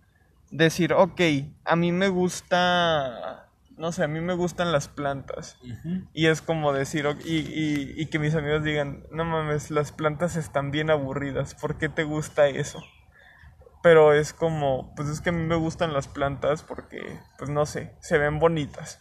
decir, 0.52 0.94
ok, 0.94 1.22
a 1.66 1.76
mí 1.76 1.92
me 1.92 2.10
gusta, 2.10 3.50
no 3.78 3.92
sé, 3.92 4.04
a 4.04 4.08
mí 4.08 4.22
me 4.22 4.34
gustan 4.34 4.72
las 4.72 4.88
plantas. 4.88 5.58
Y 6.14 6.28
es 6.28 6.42
como 6.42 6.74
decir, 6.74 7.06
y, 7.24 7.38
y, 7.38 7.94
y 7.96 8.06
que 8.08 8.20
mis 8.20 8.36
amigos 8.36 8.64
digan, 8.64 9.04
no 9.12 9.26
mames, 9.26 9.70
las 9.70 9.92
plantas 9.92 10.36
están 10.36 10.72
bien 10.72 10.90
aburridas, 10.90 11.56
¿por 11.56 11.78
qué 11.78 11.90
te 11.90 12.04
gusta 12.04 12.48
eso? 12.48 12.82
Pero 13.86 14.16
es 14.16 14.34
como, 14.34 14.96
pues 14.96 15.10
es 15.10 15.22
que 15.22 15.30
a 15.30 15.32
mí 15.32 15.44
me 15.44 15.54
gustan 15.54 15.94
las 15.94 16.08
plantas 16.08 16.64
porque, 16.64 17.20
pues 17.38 17.52
no 17.52 17.68
sé, 17.68 17.92
se 18.02 18.18
ven 18.18 18.40
bonitas. 18.40 18.98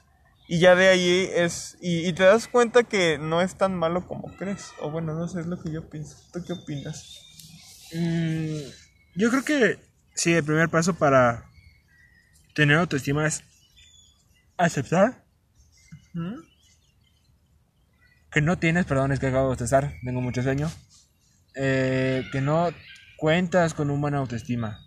Y 0.47 0.59
ya 0.59 0.75
de 0.75 0.89
ahí 0.89 1.31
es, 1.33 1.79
y, 1.81 2.07
y 2.07 2.13
te 2.13 2.25
das 2.25 2.49
cuenta 2.49 2.85
que 2.85 3.17
no 3.17 3.41
es 3.41 3.55
tan 3.55 3.75
malo 3.75 4.07
como 4.07 4.37
crees. 4.37 4.73
O 4.81 4.91
bueno, 4.91 5.15
no 5.15 5.27
sé, 5.27 5.41
es 5.41 5.47
lo 5.47 5.59
que 5.59 5.73
yo 5.73 5.89
pienso. 5.89 6.19
¿Tú 6.35 6.45
qué 6.47 6.53
opinas? 6.53 7.19
Mm, 7.95 8.59
yo 9.15 9.31
creo 9.31 9.43
que 9.43 9.79
sí, 10.13 10.35
el 10.35 10.45
primer 10.45 10.69
paso 10.69 10.93
para 10.93 11.47
tener 12.55 12.77
autoestima 12.77 13.27
es 13.27 13.43
aceptar 14.59 15.25
¿Mm? 16.13 16.43
que 18.31 18.43
no 18.43 18.59
tienes, 18.59 18.85
perdón, 18.85 19.13
es 19.13 19.19
que 19.19 19.29
acabo 19.29 19.45
de 19.45 19.49
bostezar, 19.49 19.95
tengo 20.05 20.21
mucho 20.21 20.43
sueño, 20.43 20.71
eh, 21.55 22.29
que 22.33 22.43
no 22.43 22.69
cuentas 23.25 23.73
con 23.73 23.91
un 23.91 24.03
buena 24.03 24.19
autoestima. 24.19 24.81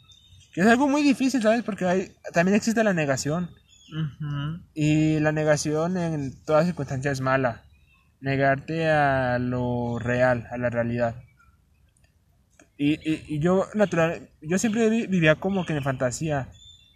Que 0.54 0.62
es 0.62 0.68
algo 0.68 0.88
muy 0.88 1.02
difícil, 1.02 1.42
¿sabes? 1.42 1.64
Porque 1.64 1.86
hay, 1.86 2.12
también 2.36 2.56
existe 2.56 2.84
la 2.84 2.94
negación. 2.94 3.50
Ujú. 3.92 4.62
Y 4.76 5.20
la 5.20 5.32
negación 5.32 5.98
en 5.98 6.36
todas 6.46 6.68
circunstancias 6.68 7.14
es 7.14 7.22
mala. 7.22 7.64
Negarte 8.22 8.92
a 8.92 9.40
lo 9.40 9.98
real, 9.98 10.46
a 10.52 10.58
la 10.60 10.70
realidad. 10.70 11.16
Y, 12.78 12.94
y, 13.10 13.24
y 13.28 13.40
yo, 13.40 13.66
natural, 13.74 14.30
yo 14.40 14.60
siempre 14.60 14.88
vi- 14.92 15.08
vivía 15.08 15.34
como 15.36 15.66
que 15.66 15.74
en 15.74 15.82
fantasía. 15.84 16.50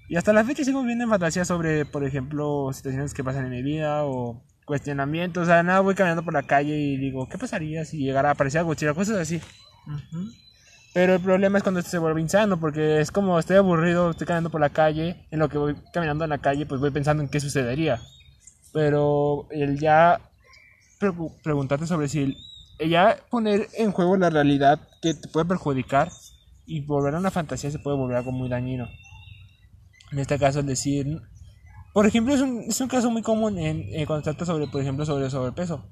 Y 0.09 0.17
hasta 0.17 0.33
la 0.33 0.43
fecha 0.43 0.63
sigo 0.63 0.81
viviendo 0.81 1.05
en 1.05 1.09
fantasía 1.09 1.43
sobre, 1.43 1.85
por 1.85 2.03
ejemplo, 2.03 2.69
situaciones 2.71 3.15
que 3.15 3.23
pasan 3.23 3.45
en 3.45 3.51
mi 3.51 3.63
vida 3.63 4.05
o 4.05 4.43
cuestionamientos. 4.65 5.41
O 5.43 5.45
sea, 5.47 5.63
nada, 5.63 5.79
voy 5.79 5.95
caminando 5.95 6.23
por 6.23 6.35
la 6.35 6.43
calle 6.43 6.77
y 6.77 6.97
digo, 6.97 7.27
¿qué 7.29 7.39
pasaría 7.39 7.83
si 7.83 7.97
llegara 7.97 8.29
a 8.29 8.33
aparecer 8.33 8.63
Godzilla? 8.63 8.93
Cosas 8.93 9.17
así. 9.17 9.41
Ujú. 9.87 10.29
Pero 10.93 11.15
el 11.15 11.21
problema 11.21 11.57
es 11.57 11.63
cuando 11.63 11.81
se 11.81 11.97
vuelve 11.97 12.19
insano, 12.19 12.59
porque 12.59 12.99
es 12.99 13.11
como 13.11 13.39
estoy 13.39 13.55
aburrido, 13.57 14.11
estoy 14.11 14.27
caminando 14.27 14.49
por 14.49 14.59
la 14.59 14.69
calle, 14.69 15.25
en 15.31 15.39
lo 15.39 15.47
que 15.47 15.57
voy 15.57 15.75
caminando 15.93 16.25
en 16.25 16.29
la 16.31 16.39
calle, 16.39 16.65
pues 16.65 16.81
voy 16.81 16.91
pensando 16.91 17.23
en 17.23 17.29
qué 17.29 17.39
sucedería. 17.39 18.01
Pero 18.73 19.47
el 19.51 19.79
ya 19.79 20.19
pregu- 20.99 21.33
preguntarte 21.43 21.87
sobre 21.87 22.09
si 22.09 22.35
el, 22.79 22.89
ya 22.89 23.17
poner 23.29 23.69
en 23.77 23.91
juego 23.91 24.17
la 24.17 24.29
realidad 24.29 24.79
que 25.01 25.13
te 25.13 25.29
puede 25.29 25.45
perjudicar 25.45 26.11
y 26.65 26.81
volver 26.81 27.15
a 27.15 27.19
una 27.19 27.31
fantasía 27.31 27.71
se 27.71 27.79
puede 27.79 27.95
volver 27.97 28.17
algo 28.17 28.33
muy 28.33 28.49
dañino. 28.49 28.89
En 30.11 30.19
este 30.19 30.37
caso, 30.37 30.59
el 30.59 30.65
decir, 30.65 31.21
por 31.93 32.05
ejemplo, 32.05 32.33
es 32.33 32.41
un, 32.41 32.65
es 32.67 32.81
un 32.81 32.89
caso 32.89 33.09
muy 33.09 33.21
común 33.21 33.57
en, 33.57 33.85
en 33.93 34.05
cuando 34.05 34.23
trata 34.23 34.45
sobre, 34.45 34.67
por 34.67 34.81
ejemplo, 34.81 35.05
sobre 35.05 35.25
el 35.25 35.31
sobrepeso. 35.31 35.85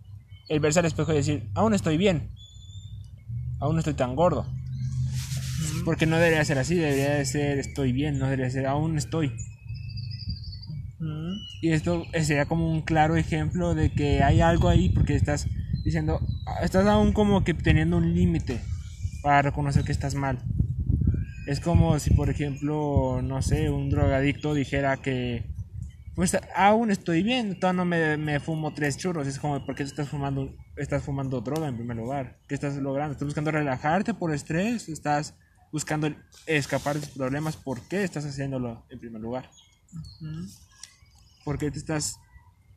El 0.49 0.59
verse 0.59 0.79
al 0.79 0.85
espejo 0.85 1.13
y 1.13 1.17
decir, 1.17 1.49
aún 1.55 1.73
estoy 1.73 1.95
bien, 1.95 2.31
aún 3.61 3.75
no 3.75 3.79
estoy 3.79 3.93
tan 3.93 4.15
gordo. 4.15 4.45
Porque 5.85 6.05
no 6.05 6.17
debería 6.17 6.43
ser 6.45 6.57
así, 6.57 6.75
debería 6.75 7.15
de 7.15 7.25
ser 7.25 7.59
estoy 7.59 7.91
bien, 7.93 8.19
no 8.19 8.25
debería 8.25 8.49
ser 8.49 8.67
aún 8.67 8.97
estoy. 8.97 9.27
Ujú. 10.99 11.33
Y 11.61 11.71
esto 11.71 12.05
sería 12.13 12.45
como 12.45 12.69
un 12.69 12.81
claro 12.81 13.15
ejemplo 13.15 13.73
de 13.75 13.91
que 13.91 14.23
hay 14.23 14.41
algo 14.41 14.69
ahí 14.69 14.89
porque 14.89 15.15
estás 15.15 15.47
diciendo, 15.83 16.19
estás 16.61 16.85
aún 16.87 17.13
como 17.13 17.43
que 17.43 17.53
teniendo 17.53 17.97
un 17.97 18.13
límite 18.13 18.59
para 19.21 19.41
reconocer 19.41 19.83
que 19.83 19.91
estás 19.91 20.15
mal. 20.15 20.39
Es 21.47 21.59
como 21.59 21.97
si, 21.99 22.11
por 22.11 22.29
ejemplo, 22.29 23.21
no 23.23 23.41
sé, 23.41 23.69
un 23.69 23.89
drogadicto 23.89 24.53
dijera 24.53 24.97
que, 24.97 25.43
pues 26.15 26.37
aún 26.55 26.91
estoy 26.91 27.23
bien, 27.23 27.59
todavía 27.59 27.77
no 27.77 27.85
me, 27.85 28.17
me 28.17 28.39
fumo 28.39 28.73
tres 28.73 28.97
churros. 28.97 29.25
Es 29.25 29.39
como, 29.39 29.65
¿por 29.65 29.73
qué 29.73 29.83
estás 29.83 30.09
fumando, 30.09 30.55
estás 30.75 31.01
fumando 31.01 31.41
droga 31.41 31.67
en 31.67 31.75
primer 31.75 31.97
lugar? 31.97 32.37
¿Qué 32.47 32.55
estás 32.55 32.75
logrando? 32.75 33.13
¿Estás 33.13 33.25
buscando 33.25 33.51
relajarte 33.51 34.13
por 34.13 34.33
estrés? 34.33 34.89
¿Estás 34.89 35.35
buscando 35.71 36.13
escapar 36.45 36.95
de 36.95 37.07
tus 37.07 37.17
problemas? 37.17 37.55
¿Por 37.57 37.81
qué 37.87 38.03
estás 38.03 38.25
haciéndolo 38.25 38.85
en 38.89 38.99
primer 38.99 39.21
lugar? 39.21 39.49
porque 41.43 41.71
te 41.71 41.79
estás 41.79 42.19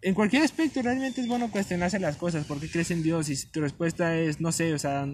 en 0.00 0.14
cualquier 0.14 0.42
aspecto 0.42 0.82
realmente 0.82 1.20
es 1.20 1.28
bueno 1.28 1.50
cuestionarse 1.50 1.98
las 1.98 2.16
cosas 2.16 2.46
porque 2.46 2.70
crees 2.70 2.90
en 2.90 3.02
Dios 3.02 3.28
y 3.28 3.36
si 3.36 3.48
tu 3.48 3.60
respuesta 3.60 4.16
es 4.16 4.40
no 4.40 4.52
sé 4.52 4.72
o 4.72 4.78
sea 4.78 5.06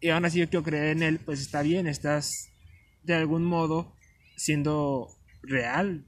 y 0.00 0.08
aún 0.08 0.24
así 0.24 0.38
yo 0.38 0.50
quiero 0.50 0.64
creer 0.64 0.96
en 0.96 1.02
él 1.02 1.20
pues 1.20 1.40
está 1.40 1.62
bien 1.62 1.86
estás 1.86 2.50
de 3.04 3.14
algún 3.14 3.44
modo 3.44 3.94
siendo 4.36 5.08
real 5.42 6.04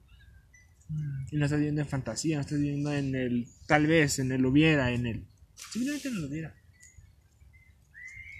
y 1.30 1.36
no 1.36 1.44
estás 1.44 1.58
viviendo 1.58 1.82
en 1.82 1.88
fantasía 1.88 2.36
no 2.36 2.40
estás 2.40 2.58
viviendo 2.58 2.92
en 2.92 3.14
el 3.14 3.46
tal 3.66 3.86
vez 3.86 4.18
en 4.18 4.32
el 4.32 4.44
hubiera 4.44 4.90
en 4.90 5.06
el 5.06 5.26
simplemente 5.70 6.08
en 6.08 6.16
el 6.16 6.24
hubiera 6.24 6.54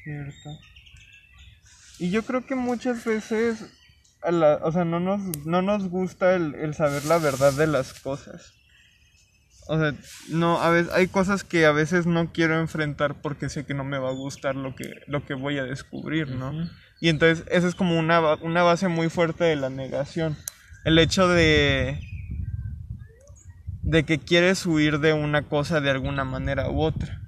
Cierto. 0.04 0.58
Y 1.98 2.10
yo 2.10 2.22
creo 2.22 2.46
que 2.46 2.54
muchas 2.54 3.04
veces, 3.04 3.64
a 4.22 4.30
la- 4.30 4.60
o 4.62 4.72
sea, 4.72 4.84
no 4.84 5.00
nos, 5.00 5.20
no 5.46 5.62
nos 5.62 5.88
gusta 5.88 6.34
el, 6.34 6.54
el 6.54 6.74
saber 6.74 7.04
la 7.04 7.18
verdad 7.18 7.52
de 7.52 7.66
las 7.66 7.92
cosas. 7.94 8.52
O 9.68 9.78
sea, 9.78 9.94
no, 10.30 10.60
a 10.62 10.70
veces, 10.70 10.92
hay 10.94 11.08
cosas 11.08 11.44
que 11.44 11.66
a 11.66 11.72
veces 11.72 12.06
no 12.06 12.32
quiero 12.32 12.58
enfrentar 12.58 13.20
porque 13.20 13.48
sé 13.50 13.66
que 13.66 13.74
no 13.74 13.84
me 13.84 13.98
va 13.98 14.08
a 14.08 14.14
gustar 14.14 14.56
lo 14.56 14.74
que, 14.74 14.90
lo 15.06 15.26
que 15.26 15.34
voy 15.34 15.58
a 15.58 15.64
descubrir, 15.64 16.30
¿no? 16.30 16.52
Y 17.00 17.10
entonces, 17.10 17.44
eso 17.50 17.68
es 17.68 17.74
como 17.74 17.98
una, 17.98 18.34
una 18.36 18.62
base 18.62 18.88
muy 18.88 19.10
fuerte 19.10 19.44
de 19.44 19.56
la 19.56 19.68
negación. 19.68 20.36
El 20.84 20.98
hecho 20.98 21.28
de, 21.28 22.00
de 23.82 24.04
que 24.04 24.18
quieres 24.18 24.64
huir 24.64 25.00
de 25.00 25.12
una 25.12 25.42
cosa 25.42 25.80
de 25.80 25.90
alguna 25.90 26.24
manera 26.24 26.70
u 26.70 26.80
otra. 26.80 27.20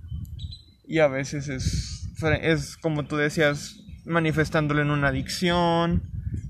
Y 0.87 0.99
a 1.01 1.09
veces 1.09 1.49
es, 1.49 2.09
es 2.41 2.77
como 2.79 3.05
tú 3.07 3.17
decías, 3.17 3.77
manifestándolo 4.05 4.83
en 4.83 4.91
una 4.91 5.09
adicción, 5.09 6.03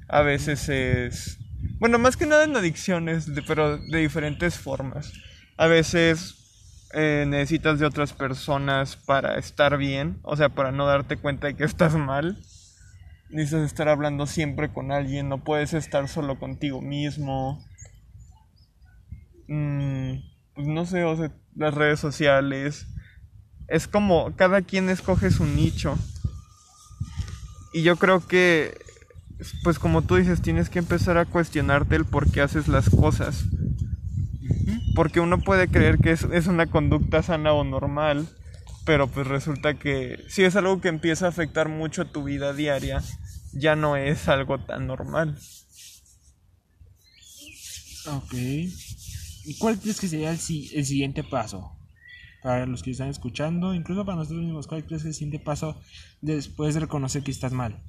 a 0.08 0.22
veces 0.22 0.68
es 0.68 1.38
Bueno, 1.78 1.98
más 1.98 2.16
que 2.16 2.26
nada 2.26 2.44
en 2.44 2.56
adicciones, 2.56 3.30
pero 3.46 3.78
de 3.78 3.98
diferentes 3.98 4.58
formas. 4.58 5.12
A 5.56 5.66
veces 5.66 6.40
eh, 6.92 7.24
necesitas 7.28 7.78
de 7.78 7.86
otras 7.86 8.12
personas 8.12 8.96
para 8.96 9.38
estar 9.38 9.76
bien, 9.76 10.18
o 10.22 10.36
sea, 10.36 10.48
para 10.48 10.72
no 10.72 10.86
darte 10.86 11.16
cuenta 11.16 11.46
de 11.46 11.54
que 11.54 11.64
estás 11.64 11.94
mal. 11.94 12.38
Necesitas 13.30 13.64
estar 13.64 13.88
hablando 13.88 14.26
siempre 14.26 14.72
con 14.72 14.90
alguien, 14.90 15.28
no 15.28 15.44
puedes 15.44 15.72
estar 15.72 16.08
solo 16.08 16.38
contigo 16.38 16.80
mismo. 16.80 17.64
Mm, 19.46 20.14
pues 20.54 20.66
no 20.66 20.84
sé, 20.84 21.04
o 21.04 21.16
sea, 21.16 21.30
las 21.54 21.74
redes 21.74 22.00
sociales. 22.00 22.86
Es 23.68 23.86
como 23.86 24.34
cada 24.34 24.62
quien 24.62 24.88
escoge 24.88 25.30
su 25.30 25.44
nicho. 25.44 25.96
Y 27.72 27.82
yo 27.82 27.96
creo 27.96 28.26
que, 28.26 28.76
pues 29.62 29.78
como 29.78 30.02
tú 30.02 30.16
dices, 30.16 30.42
tienes 30.42 30.68
que 30.70 30.78
empezar 30.80 31.18
a 31.18 31.26
cuestionarte 31.26 31.96
el 31.96 32.04
por 32.04 32.30
qué 32.30 32.40
haces 32.40 32.68
las 32.68 32.90
cosas. 32.90 33.44
Porque 34.94 35.20
uno 35.20 35.40
puede 35.40 35.68
creer 35.68 35.98
que 35.98 36.10
es, 36.12 36.24
es 36.32 36.46
una 36.46 36.66
conducta 36.66 37.22
sana 37.22 37.52
o 37.52 37.64
normal, 37.64 38.28
pero 38.84 39.06
pues 39.08 39.26
resulta 39.26 39.74
que 39.74 40.24
si 40.28 40.42
es 40.44 40.56
algo 40.56 40.80
que 40.80 40.88
empieza 40.88 41.26
a 41.26 41.30
afectar 41.30 41.68
mucho 41.68 42.02
a 42.02 42.12
tu 42.12 42.24
vida 42.24 42.52
diaria, 42.52 43.02
ya 43.52 43.76
no 43.76 43.96
es 43.96 44.28
algo 44.28 44.58
tan 44.58 44.86
normal. 44.86 45.38
Ok. 48.06 48.34
¿Y 48.34 49.54
cuál 49.58 49.78
crees 49.78 50.00
que 50.00 50.08
sería 50.08 50.30
el, 50.30 50.38
si- 50.38 50.70
el 50.74 50.84
siguiente 50.84 51.24
paso? 51.24 51.72
Para 52.42 52.66
los 52.66 52.82
que 52.82 52.90
están 52.90 53.08
escuchando, 53.08 53.74
incluso 53.74 54.04
para 54.04 54.16
nosotros 54.16 54.42
mismos, 54.42 54.66
¿cuál 54.66 54.84
crees 54.84 55.02
que 55.02 55.08
es 55.08 55.14
el 55.14 55.14
siguiente 55.14 55.44
paso 55.44 55.80
después 56.22 56.74
de 56.74 56.80
reconocer 56.80 57.22
que 57.22 57.30
estás 57.30 57.52
mal? 57.52 57.82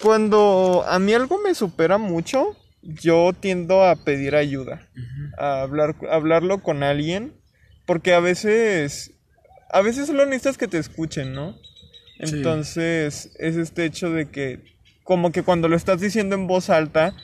Cuando 0.00 0.84
a 0.86 0.98
mí 0.98 1.12
algo 1.12 1.38
me 1.42 1.54
supera 1.54 1.98
mucho, 1.98 2.56
yo 2.82 3.32
tiendo 3.38 3.84
a 3.84 3.96
pedir 3.96 4.34
ayuda, 4.36 4.88
a 5.36 5.62
hablar, 5.62 5.96
a 6.10 6.14
hablarlo 6.14 6.62
con 6.62 6.82
alguien, 6.82 7.34
porque 7.84 8.14
a 8.14 8.20
veces, 8.20 9.12
a 9.70 9.82
veces 9.82 10.06
solo 10.06 10.24
necesitas 10.24 10.56
que 10.56 10.68
te 10.68 10.78
escuchen, 10.78 11.34
¿no? 11.34 11.54
Sí. 12.22 12.36
Entonces, 12.36 13.30
es 13.38 13.56
este 13.56 13.84
hecho 13.84 14.10
de 14.10 14.30
que, 14.30 14.76
como 15.04 15.32
que 15.32 15.42
cuando 15.42 15.68
lo 15.68 15.76
estás 15.76 16.00
diciendo 16.00 16.34
en 16.34 16.46
voz 16.46 16.70
alta, 16.70 17.14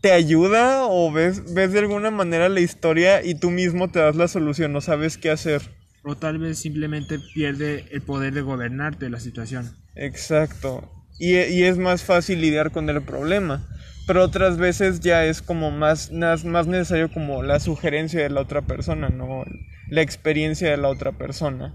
te 0.00 0.12
ayuda 0.12 0.86
o 0.86 1.12
ves, 1.12 1.54
ves 1.54 1.72
de 1.72 1.80
alguna 1.80 2.10
manera 2.10 2.48
la 2.48 2.60
historia 2.60 3.22
y 3.22 3.34
tú 3.34 3.50
mismo 3.50 3.90
te 3.90 3.98
das 3.98 4.16
la 4.16 4.28
solución, 4.28 4.72
no 4.72 4.80
sabes 4.80 5.18
qué 5.18 5.30
hacer. 5.30 5.62
O 6.02 6.16
tal 6.16 6.38
vez 6.38 6.58
simplemente 6.58 7.18
pierde 7.34 7.84
el 7.90 8.00
poder 8.00 8.32
de 8.32 8.40
gobernarte 8.40 9.10
la 9.10 9.20
situación. 9.20 9.76
Exacto. 9.94 10.90
Y, 11.18 11.34
y 11.36 11.64
es 11.64 11.76
más 11.76 12.02
fácil 12.02 12.40
lidiar 12.40 12.70
con 12.70 12.88
el 12.88 13.02
problema. 13.02 13.66
Pero 14.06 14.24
otras 14.24 14.56
veces 14.56 15.00
ya 15.00 15.24
es 15.26 15.42
como 15.42 15.70
más, 15.70 16.10
más, 16.10 16.44
más 16.44 16.66
necesario 16.66 17.12
como 17.12 17.42
la 17.42 17.60
sugerencia 17.60 18.22
de 18.22 18.30
la 18.30 18.40
otra 18.40 18.62
persona, 18.62 19.08
¿no? 19.10 19.44
La 19.90 20.02
experiencia 20.02 20.70
de 20.70 20.76
la 20.76 20.88
otra 20.88 21.12
persona. 21.12 21.74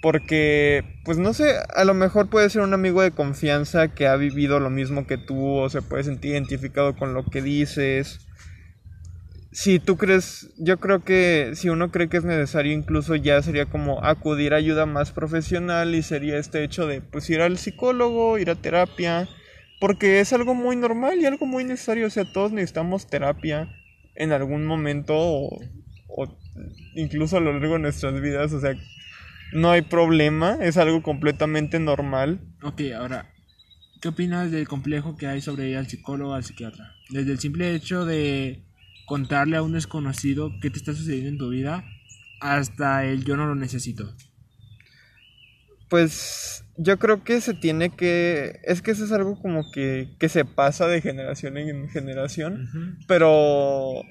Porque, 0.00 0.84
pues 1.04 1.18
no 1.18 1.34
sé, 1.34 1.56
a 1.74 1.84
lo 1.84 1.94
mejor 1.94 2.30
puede 2.30 2.48
ser 2.50 2.62
un 2.62 2.72
amigo 2.72 3.02
de 3.02 3.10
confianza 3.10 3.88
que 3.88 4.06
ha 4.06 4.16
vivido 4.16 4.60
lo 4.60 4.70
mismo 4.70 5.06
que 5.06 5.18
tú 5.18 5.56
o 5.56 5.68
se 5.68 5.82
puede 5.82 6.04
sentir 6.04 6.32
identificado 6.32 6.96
con 6.96 7.14
lo 7.14 7.24
que 7.24 7.42
dices. 7.42 8.20
Si 9.50 9.78
tú 9.78 9.98
crees, 9.98 10.50
yo 10.56 10.78
creo 10.78 11.04
que 11.04 11.52
si 11.54 11.68
uno 11.68 11.90
cree 11.90 12.08
que 12.08 12.16
es 12.16 12.24
necesario, 12.24 12.72
incluso 12.72 13.16
ya 13.16 13.42
sería 13.42 13.66
como 13.66 14.02
acudir 14.02 14.54
a 14.54 14.56
ayuda 14.56 14.86
más 14.86 15.12
profesional 15.12 15.94
y 15.94 16.02
sería 16.02 16.38
este 16.38 16.64
hecho 16.64 16.86
de 16.86 17.02
pues 17.02 17.28
ir 17.28 17.42
al 17.42 17.58
psicólogo, 17.58 18.38
ir 18.38 18.48
a 18.48 18.54
terapia, 18.54 19.28
porque 19.78 20.20
es 20.20 20.32
algo 20.32 20.54
muy 20.54 20.76
normal 20.76 21.18
y 21.20 21.26
algo 21.26 21.44
muy 21.44 21.64
necesario, 21.64 22.06
o 22.06 22.10
sea, 22.10 22.24
todos 22.32 22.52
necesitamos 22.52 23.08
terapia 23.08 23.68
en 24.14 24.32
algún 24.32 24.64
momento 24.64 25.14
o, 25.16 25.58
o 26.16 26.38
incluso 26.94 27.36
a 27.36 27.40
lo 27.40 27.52
largo 27.52 27.74
de 27.74 27.80
nuestras 27.80 28.20
vidas, 28.20 28.52
o 28.52 28.60
sea, 28.60 28.74
no 29.52 29.70
hay 29.70 29.82
problema, 29.82 30.56
es 30.60 30.76
algo 30.76 31.02
completamente 31.02 31.78
normal. 31.78 32.40
Ok, 32.62 32.82
ahora, 32.96 33.30
¿qué 34.00 34.08
opinas 34.08 34.50
del 34.50 34.66
complejo 34.66 35.16
que 35.16 35.26
hay 35.26 35.40
sobre 35.40 35.68
ir 35.68 35.76
al 35.76 35.88
psicólogo 35.88 36.32
o 36.32 36.34
al 36.34 36.44
psiquiatra? 36.44 36.94
Desde 37.10 37.32
el 37.32 37.38
simple 37.38 37.74
hecho 37.74 38.04
de 38.04 38.62
contarle 39.06 39.56
a 39.56 39.62
un 39.62 39.72
desconocido 39.72 40.50
qué 40.60 40.70
te 40.70 40.78
está 40.78 40.94
sucediendo 40.94 41.28
en 41.28 41.38
tu 41.38 41.50
vida 41.50 41.84
hasta 42.40 43.04
el 43.04 43.24
yo 43.24 43.36
no 43.36 43.46
lo 43.46 43.54
necesito. 43.54 44.14
Pues 45.88 46.64
yo 46.78 46.98
creo 46.98 47.22
que 47.22 47.42
se 47.42 47.52
tiene 47.52 47.90
que... 47.90 48.60
Es 48.64 48.80
que 48.80 48.92
eso 48.92 49.04
es 49.04 49.12
algo 49.12 49.38
como 49.40 49.70
que, 49.70 50.08
que 50.18 50.30
se 50.30 50.46
pasa 50.46 50.86
de 50.86 51.02
generación 51.02 51.58
en 51.58 51.90
generación, 51.90 52.68
pero 53.06 54.02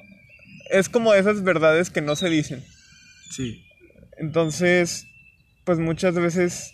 es 0.72 0.90
como 0.90 1.14
esas 1.14 1.44
verdades 1.44 1.90
que 1.90 2.02
no 2.02 2.16
se 2.16 2.30
dicen. 2.30 2.64
Sí. 3.30 3.66
Entonces, 4.18 5.08
pues 5.66 5.80
muchas 5.80 6.16
veces 6.16 6.74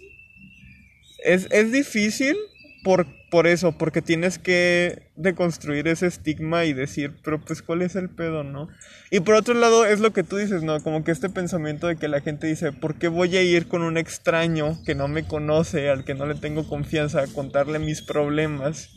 es, 1.24 1.48
es 1.52 1.72
difícil 1.72 2.36
por, 2.84 3.08
por 3.30 3.48
eso, 3.48 3.78
porque 3.78 4.02
tienes 4.02 4.40
que 4.40 5.10
deconstruir 5.16 5.88
ese 5.88 6.08
estigma 6.08 6.66
y 6.66 6.74
decir, 6.74 7.16
pero 7.24 7.42
pues 7.42 7.62
cuál 7.62 7.82
es 7.82 7.96
el 7.96 8.10
pedo, 8.10 8.44
¿no? 8.44 8.70
Y 9.12 9.20
por 9.22 9.36
otro 9.36 9.54
lado 9.54 9.86
es 9.86 10.00
lo 10.00 10.14
que 10.14 10.24
tú 10.24 10.38
dices, 10.38 10.64
¿no? 10.64 10.82
Como 10.82 11.04
que 11.04 11.12
este 11.12 11.30
pensamiento 11.30 11.88
de 11.88 11.98
que 11.98 12.08
la 12.08 12.22
gente 12.22 12.48
dice, 12.48 12.72
¿por 12.72 12.96
qué 12.96 13.08
voy 13.08 13.36
a 13.36 13.44
ir 13.44 13.68
con 13.68 13.82
un 13.82 13.98
extraño 13.98 14.78
que 14.86 14.96
no 14.96 15.08
me 15.08 15.28
conoce, 15.28 15.90
al 15.90 16.06
que 16.06 16.14
no 16.14 16.26
le 16.26 16.36
tengo 16.36 16.68
confianza, 16.68 17.22
a 17.22 17.28
contarle 17.28 17.80
mis 17.80 18.02
problemas? 18.02 18.90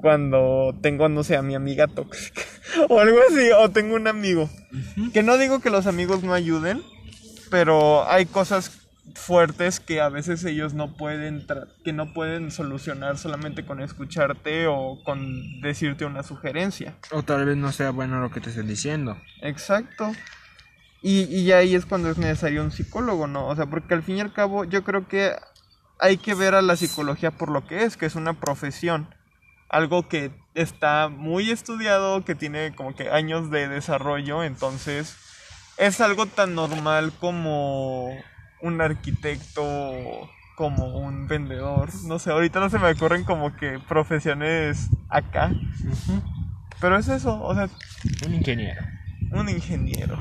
Cuando 0.00 0.74
tengo, 0.80 1.08
no 1.08 1.22
sé, 1.24 1.36
a 1.36 1.42
mi 1.42 1.54
amiga 1.54 1.86
tóxica 1.86 2.42
o 2.88 3.00
algo 3.00 3.18
así, 3.28 3.50
o 3.52 3.70
tengo 3.70 3.96
un 3.96 4.06
amigo. 4.06 4.48
Que 5.12 5.22
no 5.22 5.38
digo 5.38 5.60
que 5.60 5.70
los 5.70 5.86
amigos 5.86 6.22
no 6.22 6.34
ayuden, 6.34 6.82
pero 7.50 8.08
hay 8.08 8.26
cosas 8.26 8.80
fuertes 9.14 9.80
que 9.80 10.00
a 10.00 10.08
veces 10.08 10.44
ellos 10.44 10.72
no 10.72 10.96
pueden 10.96 11.44
que 11.84 11.92
no 11.92 12.12
pueden 12.12 12.50
solucionar 12.52 13.18
solamente 13.18 13.64
con 13.64 13.80
escucharte 13.80 14.66
o 14.68 15.00
con 15.04 15.60
decirte 15.60 16.04
una 16.04 16.22
sugerencia. 16.22 16.94
O 17.10 17.22
tal 17.22 17.44
vez 17.44 17.56
no 17.56 17.72
sea 17.72 17.90
bueno 17.90 18.20
lo 18.20 18.30
que 18.30 18.40
te 18.40 18.50
estén 18.50 18.68
diciendo. 18.68 19.16
Exacto. 19.42 20.12
Y, 21.02 21.24
y 21.24 21.52
ahí 21.52 21.74
es 21.74 21.86
cuando 21.86 22.10
es 22.10 22.18
necesario 22.18 22.62
un 22.62 22.70
psicólogo, 22.70 23.26
¿no? 23.26 23.48
O 23.48 23.56
sea, 23.56 23.66
porque 23.66 23.94
al 23.94 24.02
fin 24.02 24.16
y 24.18 24.20
al 24.20 24.32
cabo 24.32 24.64
yo 24.64 24.84
creo 24.84 25.08
que 25.08 25.34
hay 25.98 26.16
que 26.16 26.34
ver 26.34 26.54
a 26.54 26.62
la 26.62 26.76
psicología 26.76 27.30
por 27.30 27.50
lo 27.50 27.66
que 27.66 27.84
es, 27.84 27.96
que 27.96 28.06
es 28.06 28.14
una 28.14 28.34
profesión. 28.34 29.14
Algo 29.70 30.08
que 30.08 30.30
está 30.54 31.08
muy 31.08 31.50
estudiado, 31.50 32.24
que 32.24 32.34
tiene 32.34 32.74
como 32.74 32.94
que 32.94 33.10
años 33.10 33.50
de 33.50 33.68
desarrollo, 33.68 34.42
entonces 34.44 35.16
es 35.78 36.00
algo 36.00 36.26
tan 36.26 36.54
normal 36.54 37.12
como 37.20 38.10
un 38.60 38.80
arquitecto, 38.80 39.62
como 40.56 40.98
un 40.98 41.26
vendedor. 41.28 41.88
No 42.04 42.18
sé, 42.18 42.30
ahorita 42.30 42.60
no 42.60 42.68
se 42.68 42.78
me 42.78 42.90
ocurren 42.90 43.24
como 43.24 43.56
que 43.56 43.78
profesiones 43.88 44.90
acá, 45.08 45.52
pero 46.80 46.98
es 46.98 47.08
eso, 47.08 47.40
o 47.42 47.54
sea, 47.54 47.68
Un 48.26 48.34
ingeniero. 48.34 48.82
un 49.32 49.48
ingeniero. 49.48 50.18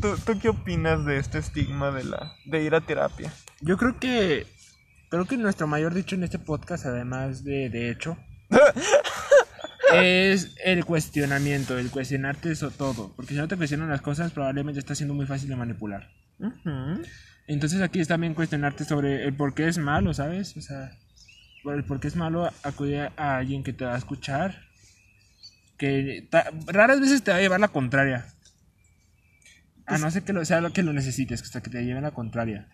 ¿Tú, 0.00 0.16
tú 0.24 0.38
qué 0.38 0.50
opinas 0.50 1.04
de 1.04 1.16
este 1.16 1.38
estigma 1.38 1.90
de 1.90 2.04
la 2.04 2.32
de 2.44 2.62
ir 2.62 2.74
a 2.74 2.80
terapia? 2.80 3.32
Yo 3.60 3.76
creo 3.76 3.98
que 3.98 4.46
creo 5.08 5.24
que 5.24 5.36
nuestro 5.36 5.66
mayor 5.66 5.94
dicho 5.94 6.14
en 6.14 6.22
este 6.22 6.38
podcast, 6.38 6.86
además 6.86 7.42
de 7.44 7.68
de 7.70 7.90
hecho, 7.90 8.16
es 9.92 10.54
el 10.64 10.84
cuestionamiento, 10.84 11.78
el 11.78 11.90
cuestionarte 11.90 12.52
eso 12.52 12.70
todo, 12.70 13.12
porque 13.16 13.34
si 13.34 13.40
no 13.40 13.48
te 13.48 13.56
cuestionan 13.56 13.88
las 13.88 14.02
cosas 14.02 14.32
probablemente 14.32 14.78
está 14.78 14.94
siendo 14.94 15.14
muy 15.14 15.26
fácil 15.26 15.48
de 15.48 15.56
manipular. 15.56 16.10
Entonces 17.46 17.80
aquí 17.82 18.00
es 18.00 18.08
también 18.08 18.34
cuestionarte 18.34 18.84
sobre 18.84 19.24
el 19.24 19.34
por 19.34 19.54
qué 19.54 19.68
es 19.68 19.78
malo, 19.78 20.14
¿sabes? 20.14 20.56
O 20.56 20.60
sea, 20.60 20.92
por 21.62 21.74
el 21.74 21.84
por 21.84 22.00
qué 22.00 22.08
es 22.08 22.16
malo 22.16 22.50
acudir 22.62 23.10
a 23.16 23.36
alguien 23.36 23.62
que 23.62 23.72
te 23.72 23.84
va 23.84 23.94
a 23.94 23.98
escuchar, 23.98 24.62
que 25.76 26.28
raras 26.66 27.00
veces 27.00 27.22
te 27.22 27.30
va 27.30 27.38
a 27.38 27.40
llevar 27.40 27.60
la 27.60 27.68
contraria. 27.68 28.26
A 29.86 29.98
no 29.98 30.08
ser 30.10 30.22
que 30.22 30.32
lo, 30.32 30.44
sea 30.44 30.60
lo 30.60 30.72
que 30.72 30.84
lo 30.84 30.92
necesites, 30.92 31.42
hasta 31.42 31.62
que 31.62 31.70
te 31.70 31.84
lleven 31.84 32.04
la 32.04 32.12
contraria. 32.12 32.68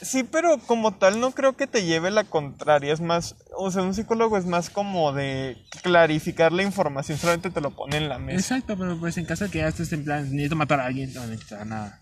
Sí, 0.00 0.24
pero 0.24 0.58
como 0.58 0.94
tal 0.96 1.20
no 1.20 1.32
creo 1.32 1.56
que 1.56 1.66
te 1.66 1.84
lleve 1.84 2.10
la 2.10 2.24
contraria, 2.24 2.92
es 2.92 3.00
más, 3.00 3.36
o 3.56 3.70
sea, 3.70 3.82
un 3.82 3.94
psicólogo 3.94 4.36
es 4.36 4.46
más 4.46 4.70
como 4.70 5.12
de 5.12 5.56
clarificar 5.82 6.52
la 6.52 6.62
información, 6.62 7.18
solamente 7.18 7.50
te 7.50 7.60
lo 7.60 7.70
pone 7.70 7.98
en 7.98 8.08
la 8.08 8.18
mesa. 8.18 8.56
Exacto, 8.56 8.76
pero 8.76 8.98
pues 8.98 9.16
en 9.18 9.26
caso 9.26 9.44
de 9.44 9.50
que 9.50 9.58
ya 9.58 9.68
estés 9.68 9.92
en 9.92 10.04
plan, 10.04 10.24
necesito 10.30 10.56
matar 10.56 10.80
a 10.80 10.86
alguien, 10.86 11.12
no 11.12 11.26
necesitas 11.26 11.66
nada. 11.66 12.00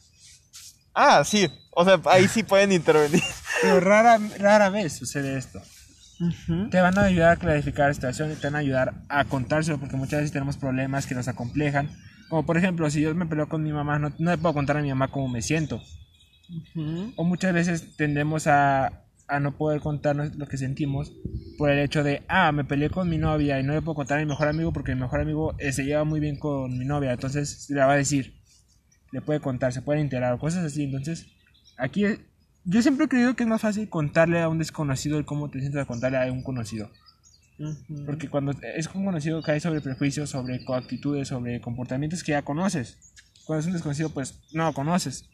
Ah, 0.94 1.22
sí, 1.24 1.48
o 1.72 1.84
sea, 1.84 2.00
ahí 2.06 2.28
sí 2.28 2.42
pueden 2.42 2.72
intervenir. 2.72 3.22
Pero 3.62 3.80
rara, 3.80 4.18
rara 4.38 4.70
vez 4.70 4.94
sucede 4.94 5.36
esto. 5.36 5.60
Te 6.70 6.80
van 6.80 6.98
a 6.98 7.04
ayudar 7.04 7.32
a 7.32 7.36
clarificar 7.36 7.88
la 7.88 7.94
situación 7.94 8.30
y 8.30 8.34
te 8.34 8.46
van 8.48 8.56
a 8.56 8.58
ayudar 8.58 8.94
a 9.08 9.24
contárselo 9.24 9.78
porque 9.78 9.96
muchas 9.96 10.20
veces 10.20 10.32
tenemos 10.32 10.58
problemas 10.58 11.06
que 11.06 11.14
nos 11.14 11.28
acomplejan. 11.28 11.88
Como 12.28 12.44
por 12.44 12.58
ejemplo, 12.58 12.90
si 12.90 13.00
yo 13.00 13.14
me 13.14 13.26
peleo 13.26 13.48
con 13.48 13.62
mi 13.62 13.72
mamá, 13.72 13.98
no, 13.98 14.12
no 14.18 14.30
le 14.30 14.36
puedo 14.38 14.52
contar 14.52 14.76
a 14.76 14.82
mi 14.82 14.90
mamá 14.90 15.08
cómo 15.08 15.28
me 15.28 15.40
siento. 15.40 15.80
O 17.16 17.24
muchas 17.24 17.52
veces 17.52 17.96
tendemos 17.96 18.46
a, 18.46 19.04
a 19.28 19.40
no 19.40 19.56
poder 19.56 19.80
contarnos 19.80 20.34
lo 20.36 20.46
que 20.46 20.56
sentimos 20.56 21.12
por 21.56 21.70
el 21.70 21.78
hecho 21.78 22.02
de, 22.02 22.22
ah, 22.28 22.52
me 22.52 22.64
peleé 22.64 22.90
con 22.90 23.08
mi 23.08 23.18
novia 23.18 23.60
y 23.60 23.62
no 23.62 23.72
le 23.72 23.82
puedo 23.82 23.94
contar 23.94 24.18
a 24.18 24.20
mi 24.20 24.26
mejor 24.26 24.48
amigo 24.48 24.72
porque 24.72 24.94
mi 24.94 25.00
mejor 25.00 25.20
amigo 25.20 25.54
eh, 25.58 25.72
se 25.72 25.84
lleva 25.84 26.04
muy 26.04 26.20
bien 26.20 26.36
con 26.36 26.76
mi 26.78 26.84
novia, 26.84 27.12
entonces 27.12 27.68
le 27.70 27.80
va 27.80 27.92
a 27.92 27.96
decir, 27.96 28.40
le 29.12 29.20
puede 29.20 29.40
contar, 29.40 29.72
se 29.72 29.82
puede 29.82 30.00
enterar, 30.00 30.38
cosas 30.38 30.64
así. 30.64 30.84
Entonces, 30.84 31.26
aquí 31.76 32.04
yo 32.64 32.82
siempre 32.82 33.06
he 33.06 33.08
creído 33.08 33.34
que 33.34 33.44
es 33.44 33.48
más 33.48 33.60
fácil 33.60 33.88
contarle 33.88 34.40
a 34.40 34.48
un 34.48 34.58
desconocido 34.58 35.18
el 35.18 35.24
cómo 35.24 35.50
te 35.50 35.60
sientes 35.60 35.80
a 35.80 35.86
contarle 35.86 36.18
a 36.18 36.32
un 36.32 36.42
conocido. 36.42 36.90
Porque 38.06 38.30
cuando 38.30 38.52
es 38.62 38.86
un 38.94 39.04
conocido 39.04 39.42
cae 39.42 39.60
sobre 39.60 39.82
prejuicios, 39.82 40.30
sobre 40.30 40.64
actitudes, 40.66 41.28
sobre 41.28 41.60
comportamientos 41.60 42.24
que 42.24 42.32
ya 42.32 42.42
conoces. 42.42 42.96
Cuando 43.44 43.60
es 43.60 43.66
un 43.66 43.74
desconocido, 43.74 44.08
pues 44.10 44.40
no 44.52 44.64
lo 44.64 44.72
conoces. 44.72 45.28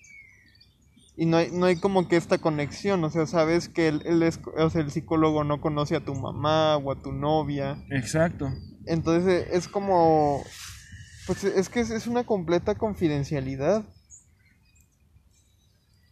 Y 1.17 1.25
no 1.25 1.39
hay, 1.39 1.51
no 1.51 1.67
hay 1.67 1.77
como 1.77 2.09
que 2.09 2.17
esta 2.17 2.39
conexión, 2.39 3.03
o 3.03 3.11
sea, 3.11 3.27
sabes 3.27 3.71
que 3.71 3.89
el, 3.89 4.07
el, 4.07 4.23
o 4.23 4.71
sea, 4.71 4.83
el 4.83 4.91
psicólogo 4.91 5.45
no 5.45 5.63
conoce 5.63 5.97
a 5.97 6.05
tu 6.05 6.15
mamá 6.15 6.77
o 6.77 6.93
a 6.93 7.01
tu 7.01 7.13
novia. 7.13 7.83
Exacto. 7.91 8.53
Entonces 8.85 9.49
es 9.51 9.67
como, 9.67 10.45
pues 11.27 11.43
es 11.45 11.71
que 11.71 11.81
es 11.81 12.07
una 12.07 12.25
completa 12.25 12.75
confidencialidad. 12.75 13.85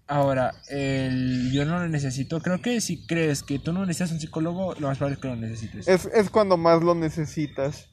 Ahora, 0.06 0.54
el 0.68 1.50
yo 1.52 1.64
no 1.64 1.78
lo 1.78 1.88
necesito. 1.88 2.40
Creo 2.40 2.60
que 2.60 2.80
si 2.80 3.06
crees 3.06 3.42
que 3.42 3.58
tú 3.58 3.72
no 3.72 3.86
necesitas 3.86 4.12
un 4.12 4.20
psicólogo, 4.20 4.74
lo 4.74 4.88
más 4.88 4.98
probable 4.98 5.14
es 5.14 5.20
que 5.20 5.28
lo 5.28 5.36
necesites. 5.36 5.88
Es, 5.88 6.06
es 6.06 6.30
cuando 6.30 6.56
más 6.56 6.82
lo 6.82 6.94
necesitas. 6.94 7.88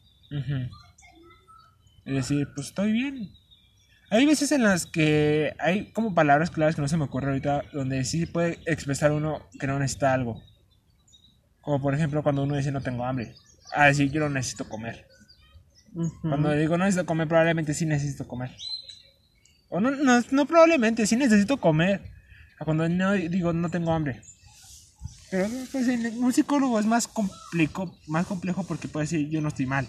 Es 2.06 2.16
decir, 2.16 2.48
pues 2.54 2.68
estoy 2.68 2.92
bien. 2.92 3.32
Hay 4.12 4.26
veces 4.26 4.52
en 4.52 4.64
las 4.64 4.86
que 4.86 5.56
hay 5.58 5.94
como 5.94 6.14
palabras 6.14 6.52
claves 6.52 6.76
que 6.76 6.82
no 6.82 6.90
se 6.90 6.98
me 6.98 7.06
ocurre 7.06 7.28
ahorita, 7.28 7.64
donde 7.72 8.04
sí 8.04 8.26
puede 8.26 8.60
expresar 8.66 9.14
uno 9.14 9.48
que 9.58 9.68
no 9.68 9.80
necesita 9.80 10.14
algo. 10.14 10.44
Como 11.62 11.82
por 11.82 11.96
ejemplo 11.96 12.22
cuando 12.22 12.44
uno 12.44 12.58
dice 12.58 12.74
no 12.74 12.82
tengo 12.82 13.06
hambre. 13.06 13.34
Ah, 13.74 13.86
decir 13.86 14.12
yo 14.12 14.20
no 14.20 14.28
necesito 14.28 14.68
comer. 14.68 15.08
Cuando 16.22 16.52
digo 16.52 16.78
no 16.78 16.84
necesito 16.84 17.06
comer, 17.06 17.30
probablemente 17.30 17.74
sí 17.74 17.86
necesito 17.86 18.28
comer. 18.28 18.52
O 19.70 19.80
no, 19.80 19.92
no, 19.92 20.22
no 20.30 20.46
probablemente, 20.46 21.08
sí 21.08 21.16
necesito 21.16 21.56
comer. 21.56 22.02
Cuando 22.66 22.90
no, 22.90 23.14
digo 23.14 23.54
no 23.54 23.70
tengo 23.70 23.94
hambre. 23.94 24.22
Pero 25.30 25.48
pues, 25.72 25.88
un 25.88 26.34
psicólogo 26.34 26.78
es 26.82 26.86
más 26.86 27.08
complejo, 27.08 27.98
más 28.08 28.26
complejo 28.26 28.66
porque 28.66 28.90
puede 28.90 29.06
decir 29.06 29.30
yo 29.30 29.40
no 29.40 29.48
estoy 29.48 29.68
mal. 29.68 29.88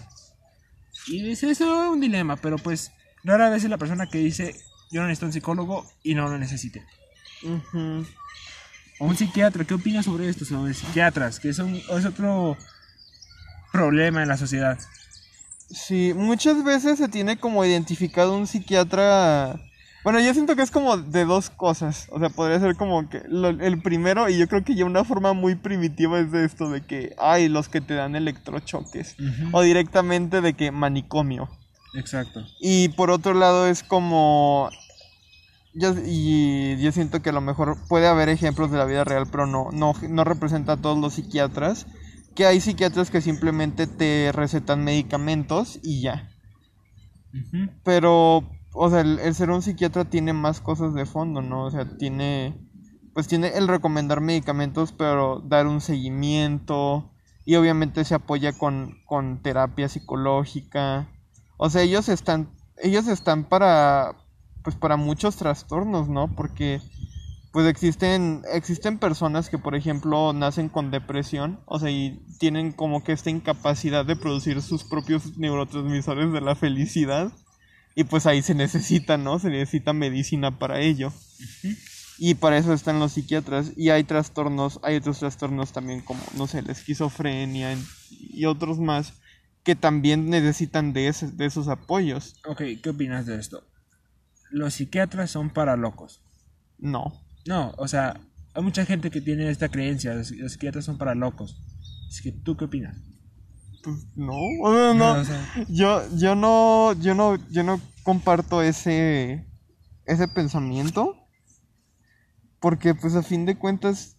Y 1.07 1.29
eso 1.29 1.49
es 1.49 1.59
un 1.59 1.99
dilema, 1.99 2.37
pero 2.37 2.57
pues 2.57 2.93
rara 3.23 3.49
vez 3.49 3.63
es 3.63 3.69
la 3.69 3.77
persona 3.77 4.07
que 4.07 4.17
dice 4.17 4.55
yo 4.91 5.01
no 5.01 5.07
necesito 5.07 5.25
un 5.25 5.33
psicólogo 5.33 5.85
y 6.03 6.15
no 6.15 6.29
lo 6.29 6.37
necesite. 6.37 6.85
O 8.99 9.05
un 9.05 9.17
psiquiatra, 9.17 9.65
¿qué 9.65 9.73
opinas 9.73 10.05
sobre 10.05 10.29
esto? 10.29 10.45
Sobre 10.45 10.73
psiquiatras, 10.73 11.39
que 11.39 11.49
es, 11.49 11.59
es 11.59 12.05
otro 12.05 12.57
problema 13.71 14.21
en 14.21 14.29
la 14.29 14.37
sociedad. 14.37 14.77
Sí, 15.71 16.13
muchas 16.15 16.63
veces 16.63 16.99
se 16.99 17.07
tiene 17.07 17.37
como 17.37 17.65
identificado 17.65 18.37
un 18.37 18.45
psiquiatra 18.45 19.59
bueno, 20.03 20.19
yo 20.19 20.33
siento 20.33 20.57
que 20.57 20.63
es 20.63 20.71
como 20.71 20.97
de 20.97 21.23
dos 21.23 21.49
cosas. 21.49 22.07
O 22.11 22.19
sea, 22.19 22.29
podría 22.29 22.59
ser 22.59 22.75
como 22.75 23.09
que 23.09 23.19
el 23.19 23.81
primero, 23.81 24.29
y 24.29 24.37
yo 24.37 24.49
creo 24.49 24.63
que 24.63 24.75
ya 24.75 24.83
una 24.83 25.05
forma 25.05 25.31
muy 25.31 25.55
primitiva 25.55 26.19
es 26.19 26.29
de 26.31 26.43
esto, 26.43 26.69
de 26.69 26.81
que 26.81 27.15
hay 27.17 27.47
los 27.47 27.69
que 27.69 27.79
te 27.79 27.93
dan 27.93 28.15
electrochoques. 28.15 29.15
O 29.53 29.61
directamente 29.61 30.41
de 30.41 30.53
que 30.53 30.71
manicomio. 30.71 31.49
Exacto. 31.95 32.45
Y 32.59 32.89
por 32.89 33.11
otro 33.11 33.33
lado 33.33 33.67
es 33.67 33.83
como... 33.83 34.69
Yo, 35.75 35.93
y 36.05 36.77
yo 36.81 36.91
siento 36.91 37.21
que 37.21 37.29
a 37.29 37.33
lo 37.33 37.41
mejor 37.41 37.77
puede 37.87 38.07
haber 38.07 38.29
ejemplos 38.29 38.69
de 38.69 38.77
la 38.77 38.85
vida 38.85 39.03
real, 39.03 39.25
pero 39.31 39.47
no, 39.47 39.69
no, 39.71 39.93
no 40.07 40.23
representa 40.23 40.73
a 40.73 40.77
todos 40.77 40.99
los 40.99 41.13
psiquiatras. 41.13 41.87
Que 42.35 42.45
hay 42.45 42.61
psiquiatras 42.61 43.09
que 43.09 43.21
simplemente 43.21 43.87
te 43.87 44.31
recetan 44.31 44.83
medicamentos 44.83 45.79
y 45.81 46.01
ya. 46.01 46.29
Pero 47.83 48.43
o 48.73 48.89
sea, 48.89 49.01
el, 49.01 49.35
ser 49.35 49.51
un 49.51 49.61
psiquiatra 49.61 50.05
tiene 50.05 50.33
más 50.33 50.59
cosas 50.59 50.93
de 50.93 51.05
fondo, 51.05 51.41
¿no? 51.41 51.65
O 51.65 51.71
sea, 51.71 51.97
tiene, 51.97 52.57
pues 53.13 53.27
tiene 53.27 53.49
el 53.49 53.67
recomendar 53.67 54.19
medicamentos, 54.19 54.91
pero 54.91 55.39
dar 55.45 55.67
un 55.67 55.79
seguimiento 55.79 57.11
y 57.45 57.55
obviamente 57.55 58.03
se 58.03 58.15
apoya 58.15 58.53
con, 58.53 58.97
con 59.05 59.41
terapia 59.41 59.89
psicológica. 59.89 61.07
O 61.63 61.69
sea, 61.69 61.81
ellos 61.81 62.09
están, 62.09 62.49
ellos 62.75 63.07
están 63.07 63.45
para, 63.45 64.17
pues 64.65 64.75
para 64.75 64.97
muchos 64.97 65.37
trastornos, 65.37 66.09
¿no? 66.09 66.27
Porque 66.35 66.81
pues 67.53 67.67
existen 67.67 68.41
existen 68.51 68.99
personas 68.99 69.47
que 69.47 69.57
por 69.57 69.73
ejemplo 69.73 70.33
nacen 70.33 70.67
con 70.67 70.91
depresión 70.91 71.61
o 71.65 71.79
sea 71.79 71.89
y 71.89 72.19
tienen 72.39 72.73
como 72.73 73.03
que 73.03 73.13
esta 73.13 73.29
incapacidad 73.29 74.05
de 74.05 74.17
producir 74.17 74.61
sus 74.61 74.83
propios 74.83 75.37
neurotransmisores 75.37 76.33
de 76.33 76.41
la 76.41 76.55
felicidad 76.55 77.31
y 77.95 78.03
pues 78.03 78.25
ahí 78.25 78.41
se 78.41 78.55
necesita, 78.55 79.15
¿no? 79.15 79.39
Se 79.39 79.49
necesita 79.49 79.93
medicina 79.93 80.59
para 80.59 80.81
ello. 80.81 81.13
Y 82.17 82.33
para 82.33 82.57
eso 82.57 82.73
están 82.73 82.99
los 82.99 83.13
psiquiatras. 83.13 83.71
Y 83.77 83.89
hay 83.89 84.03
trastornos, 84.03 84.79
hay 84.83 84.97
otros 84.97 85.19
trastornos 85.19 85.71
también 85.71 86.01
como, 86.01 86.21
no 86.35 86.47
sé, 86.47 86.61
la 86.61 86.73
esquizofrenia 86.73 87.77
y 88.09 88.45
otros 88.45 88.79
más 88.79 89.13
que 89.63 89.75
también 89.75 90.29
necesitan 90.29 90.93
de, 90.93 91.13
de 91.33 91.45
esos 91.45 91.67
apoyos. 91.67 92.35
Ok, 92.45 92.61
¿qué 92.81 92.89
opinas 92.89 93.25
de 93.25 93.39
esto? 93.39 93.63
¿Los 94.51 94.75
psiquiatras 94.75 95.31
son 95.31 95.49
para 95.49 95.75
locos? 95.77 96.21
No. 96.77 97.25
No, 97.45 97.73
o 97.77 97.87
sea, 97.87 98.19
hay 98.53 98.63
mucha 98.63 98.85
gente 98.85 99.09
que 99.09 99.21
tiene 99.21 99.49
esta 99.49 99.69
creencia, 99.69 100.13
los, 100.13 100.27
psiquiatras 100.27 100.85
son 100.85 100.97
para 100.97 101.15
locos. 101.15 101.61
Así 102.07 102.23
que, 102.23 102.31
¿tú 102.31 102.55
qué 102.57 102.65
opinas? 102.65 102.97
Pues 103.83 103.97
no, 104.15 104.93
no, 104.93 105.23
yo, 105.67 106.03
yo 106.15 106.35
no, 106.35 106.93
yo 107.01 107.15
no, 107.15 107.37
yo 107.49 107.63
no 107.63 107.81
comparto 108.03 108.61
ese, 108.61 109.45
ese 110.05 110.27
pensamiento. 110.27 111.17
Porque 112.61 112.95
pues 112.95 113.15
a 113.15 113.23
fin 113.23 113.45
de 113.45 113.57
cuentas 113.57 114.15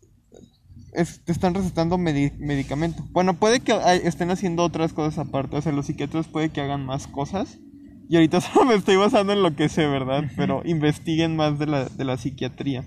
te 0.94 1.32
están 1.32 1.54
recetando 1.54 1.98
medicamento. 1.98 3.04
Bueno, 3.10 3.34
puede 3.34 3.60
que 3.60 3.76
estén 4.04 4.30
haciendo 4.30 4.62
otras 4.62 4.92
cosas 4.92 5.18
aparte. 5.18 5.56
O 5.56 5.62
sea, 5.62 5.72
los 5.72 5.86
psiquiatras 5.86 6.28
puede 6.28 6.50
que 6.50 6.60
hagan 6.60 6.86
más 6.86 7.08
cosas. 7.08 7.58
Y 8.08 8.16
ahorita 8.16 8.40
solo 8.40 8.66
me 8.66 8.74
estoy 8.74 8.96
basando 8.96 9.32
en 9.32 9.42
lo 9.42 9.56
que 9.56 9.68
sé, 9.68 9.86
¿verdad? 9.86 10.24
Pero 10.36 10.62
investiguen 10.64 11.34
más 11.36 11.58
de 11.58 11.66
la, 11.66 11.86
de 11.86 12.04
la 12.04 12.16
psiquiatría. 12.16 12.84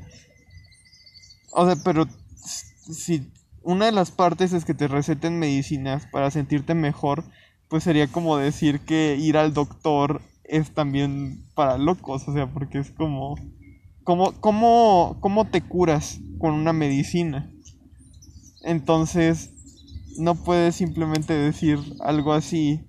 O 1.52 1.65
sea, 1.65 1.76
pero 1.84 2.08
si 2.36 3.30
una 3.62 3.88
de 3.88 3.91
las 3.91 4.12
partes 4.12 4.54
es 4.54 4.63
que 4.63 4.74
te 4.74 4.88
receten 4.88 5.38
medicinas 5.38 6.08
para 6.08 6.32
sentirte 6.32 6.76
mejor, 6.76 7.26
pues 7.67 7.84
sería 7.84 8.08
como 8.08 8.38
decir 8.38 8.80
que 8.80 9.17
ir 9.20 9.36
al 9.36 9.54
doctor 9.54 10.22
es 10.46 10.72
también 10.72 11.43
para 11.56 11.78
locos, 11.78 12.26
o 12.28 12.34
sea, 12.34 12.48
porque 12.48 12.80
es 12.80 12.91
como... 12.91 13.36
¿Cómo, 14.06 14.32
cómo, 14.39 15.17
cómo 15.20 15.50
te 15.50 15.60
curas 15.60 16.22
con 16.39 16.54
una 16.54 16.72
medicina? 16.72 17.52
Entonces, 18.62 19.52
no 20.17 20.36
puedes 20.36 20.76
simplemente 20.76 21.34
decir 21.34 21.80
algo 22.00 22.34
así. 22.34 22.82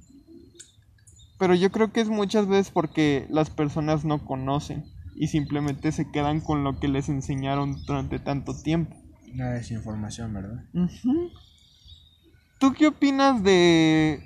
Pero 1.39 1.55
yo 1.55 1.71
creo 1.71 1.93
que 1.93 2.01
es 2.01 2.09
muchas 2.09 2.49
veces 2.49 2.71
porque 2.73 3.27
las 3.31 3.51
personas 3.51 4.05
no 4.05 4.25
conocen 4.25 4.85
y 5.15 5.29
simplemente 5.29 5.93
se 5.93 6.11
quedan 6.11 6.41
con 6.41 6.65
lo 6.65 6.79
que 6.81 6.89
les 6.89 7.09
enseñaron 7.09 7.85
durante 7.87 8.19
tanto 8.19 8.61
tiempo. 8.61 8.97
La 9.35 9.51
desinformación, 9.51 10.33
¿verdad? 10.33 10.65
¿Tú 12.59 12.73
qué 12.73 12.89
opinas 12.89 13.43
de... 13.43 14.25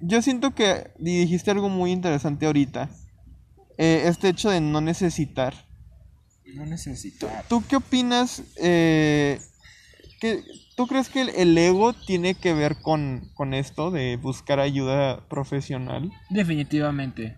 Yo 0.00 0.22
siento 0.22 0.54
que 0.54 0.90
dijiste 0.98 1.50
algo 1.50 1.68
muy 1.68 1.92
interesante 1.92 2.46
ahorita. 2.46 2.90
Eh, 3.76 4.02
este 4.06 4.28
hecho 4.28 4.50
de 4.50 4.60
no 4.60 4.80
necesitar. 4.80 5.54
No 6.54 6.66
necesitar. 6.66 7.44
¿Tú 7.48 7.62
qué 7.68 7.76
opinas? 7.76 8.42
Eh, 8.56 9.40
que, 10.20 10.42
¿Tú 10.80 10.86
crees 10.86 11.10
que 11.10 11.20
el, 11.20 11.58
ego 11.58 11.92
tiene 11.92 12.34
que 12.34 12.54
ver 12.54 12.80
con, 12.80 13.28
con, 13.34 13.52
esto 13.52 13.90
de 13.90 14.16
buscar 14.16 14.60
ayuda 14.60 15.20
profesional? 15.28 16.10
Definitivamente. 16.30 17.36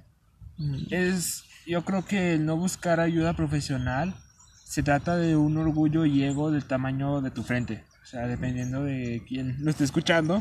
Es, 0.90 1.42
yo 1.66 1.84
creo 1.84 2.04
que 2.04 2.34
el 2.34 2.46
no 2.46 2.56
buscar 2.56 3.00
ayuda 3.00 3.34
profesional 3.34 4.14
se 4.62 4.84
trata 4.84 5.16
de 5.16 5.34
un 5.34 5.58
orgullo 5.58 6.04
y 6.04 6.22
ego 6.22 6.52
del 6.52 6.66
tamaño 6.66 7.20
de 7.20 7.32
tu 7.32 7.42
frente. 7.42 7.82
O 8.04 8.06
sea, 8.06 8.28
dependiendo 8.28 8.84
de 8.84 9.24
quién 9.26 9.56
lo 9.58 9.72
esté 9.72 9.82
escuchando. 9.82 10.40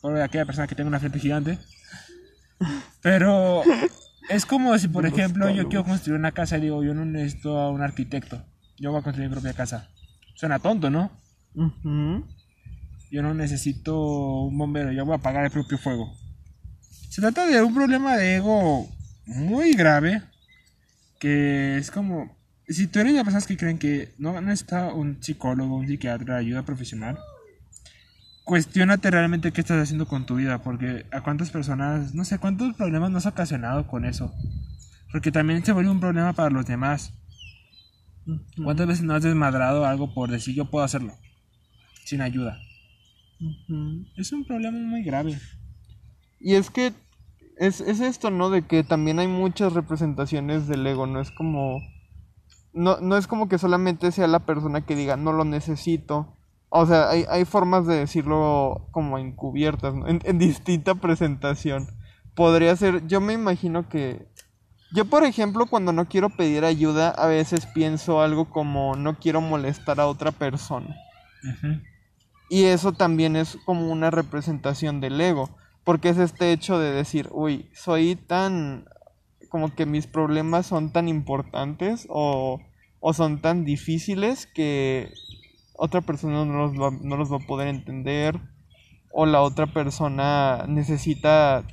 O 0.00 0.10
de 0.10 0.22
aquella 0.22 0.46
persona 0.46 0.68
que 0.68 0.76
tenga 0.76 0.86
una 0.86 1.00
frente 1.00 1.18
gigante. 1.18 1.58
Pero 3.00 3.64
es 4.28 4.46
como 4.46 4.78
si, 4.78 4.86
por 4.86 5.06
ejemplo, 5.06 5.50
yo 5.50 5.68
quiero 5.68 5.84
construir 5.84 6.20
una 6.20 6.30
casa 6.30 6.56
y 6.58 6.60
digo, 6.60 6.84
yo 6.84 6.94
no 6.94 7.04
necesito 7.04 7.58
a 7.58 7.68
un 7.72 7.82
arquitecto. 7.82 8.44
Yo 8.78 8.92
voy 8.92 9.00
a 9.00 9.02
construir 9.02 9.28
mi 9.28 9.34
propia 9.34 9.54
casa. 9.54 9.88
Suena 10.36 10.60
tonto, 10.60 10.88
¿no? 10.88 11.20
Yo 11.54 13.22
no 13.22 13.34
necesito 13.34 14.44
un 14.44 14.56
bombero, 14.56 14.92
yo 14.92 15.04
voy 15.04 15.14
a 15.14 15.16
apagar 15.16 15.44
el 15.44 15.50
propio 15.50 15.78
fuego. 15.78 16.12
Se 17.10 17.20
trata 17.20 17.46
de 17.46 17.60
un 17.62 17.74
problema 17.74 18.16
de 18.16 18.36
ego 18.36 18.88
muy 19.26 19.74
grave. 19.74 20.22
Que 21.18 21.78
es 21.78 21.90
como 21.90 22.36
si 22.68 22.86
tú 22.86 23.00
eres 23.00 23.12
de 23.12 23.18
las 23.18 23.24
personas 23.24 23.46
que 23.46 23.56
creen 23.56 23.78
que 23.78 24.14
no 24.18 24.40
necesita 24.40 24.92
un 24.92 25.22
psicólogo, 25.22 25.76
un 25.76 25.86
psiquiatra, 25.86 26.36
ayuda 26.36 26.64
profesional, 26.64 27.18
cuestionate 28.44 29.10
realmente 29.10 29.52
qué 29.52 29.60
estás 29.60 29.82
haciendo 29.82 30.06
con 30.06 30.26
tu 30.26 30.36
vida, 30.36 30.62
porque 30.62 31.06
a 31.12 31.20
cuántas 31.20 31.50
personas, 31.50 32.14
no 32.14 32.24
sé, 32.24 32.38
cuántos 32.38 32.74
problemas 32.76 33.10
no 33.10 33.18
has 33.18 33.26
ocasionado 33.26 33.86
con 33.86 34.04
eso. 34.04 34.32
Porque 35.10 35.30
también 35.30 35.64
se 35.64 35.72
vuelve 35.72 35.90
un 35.90 36.00
problema 36.00 36.32
para 36.32 36.50
los 36.50 36.66
demás. 36.66 37.12
¿Cuántas 38.62 38.86
veces 38.86 39.04
no 39.04 39.14
has 39.14 39.22
desmadrado 39.22 39.84
algo 39.84 40.14
por 40.14 40.30
decir 40.30 40.54
yo 40.54 40.70
puedo 40.70 40.84
hacerlo? 40.84 41.14
Sin 42.04 42.20
ayuda. 42.20 42.58
Es 44.16 44.32
un 44.32 44.44
problema 44.44 44.78
muy 44.78 45.02
grave. 45.02 45.38
Y 46.40 46.54
es 46.54 46.70
que 46.70 46.92
es, 47.56 47.80
es 47.80 48.00
esto, 48.00 48.30
¿no? 48.30 48.50
De 48.50 48.62
que 48.62 48.84
también 48.84 49.18
hay 49.18 49.28
muchas 49.28 49.72
representaciones 49.72 50.68
del 50.68 50.86
ego, 50.86 51.06
no 51.06 51.20
es 51.20 51.30
como... 51.30 51.80
No, 52.72 52.98
no 53.00 53.16
es 53.16 53.26
como 53.26 53.48
que 53.48 53.58
solamente 53.58 54.12
sea 54.12 54.26
la 54.26 54.46
persona 54.46 54.86
que 54.86 54.96
diga, 54.96 55.16
no 55.16 55.32
lo 55.32 55.44
necesito. 55.44 56.38
O 56.70 56.86
sea, 56.86 57.10
hay, 57.10 57.26
hay 57.28 57.44
formas 57.44 57.86
de 57.86 57.96
decirlo 57.96 58.88
como 58.92 59.18
encubiertas, 59.18 59.94
¿no? 59.94 60.08
En, 60.08 60.20
en 60.24 60.38
distinta 60.38 60.94
presentación. 60.94 61.86
Podría 62.34 62.74
ser, 62.76 63.06
yo 63.06 63.20
me 63.20 63.34
imagino 63.34 63.88
que... 63.88 64.26
Yo, 64.94 65.04
por 65.06 65.24
ejemplo, 65.24 65.66
cuando 65.66 65.92
no 65.92 66.06
quiero 66.06 66.30
pedir 66.30 66.64
ayuda, 66.64 67.10
a 67.10 67.26
veces 67.26 67.66
pienso 67.66 68.20
algo 68.20 68.50
como, 68.50 68.94
no 68.94 69.18
quiero 69.18 69.40
molestar 69.40 70.00
a 70.00 70.06
otra 70.06 70.32
persona. 70.32 70.96
Ujú. 71.44 71.80
Y 72.52 72.64
eso 72.64 72.92
también 72.92 73.34
es 73.34 73.56
como 73.64 73.90
una 73.90 74.10
representación 74.10 75.00
del 75.00 75.18
ego, 75.18 75.48
porque 75.84 76.10
es 76.10 76.18
este 76.18 76.52
hecho 76.52 76.78
de 76.78 76.92
decir, 76.92 77.30
uy, 77.32 77.70
soy 77.72 78.14
tan, 78.14 78.84
como 79.48 79.74
que 79.74 79.86
mis 79.86 80.06
problemas 80.06 80.66
son 80.66 80.92
tan 80.92 81.08
importantes 81.08 82.06
o, 82.10 82.60
o 83.00 83.14
son 83.14 83.40
tan 83.40 83.64
difíciles 83.64 84.46
que 84.46 85.14
otra 85.76 86.02
persona 86.02 86.44
no 86.44 86.66
los, 86.66 86.72
va, 86.78 86.90
no 86.90 87.16
los 87.16 87.32
va 87.32 87.36
a 87.36 87.46
poder 87.46 87.68
entender 87.68 88.38
o 89.10 89.24
la 89.24 89.40
otra 89.40 89.72
persona 89.72 90.66
necesita 90.68 91.64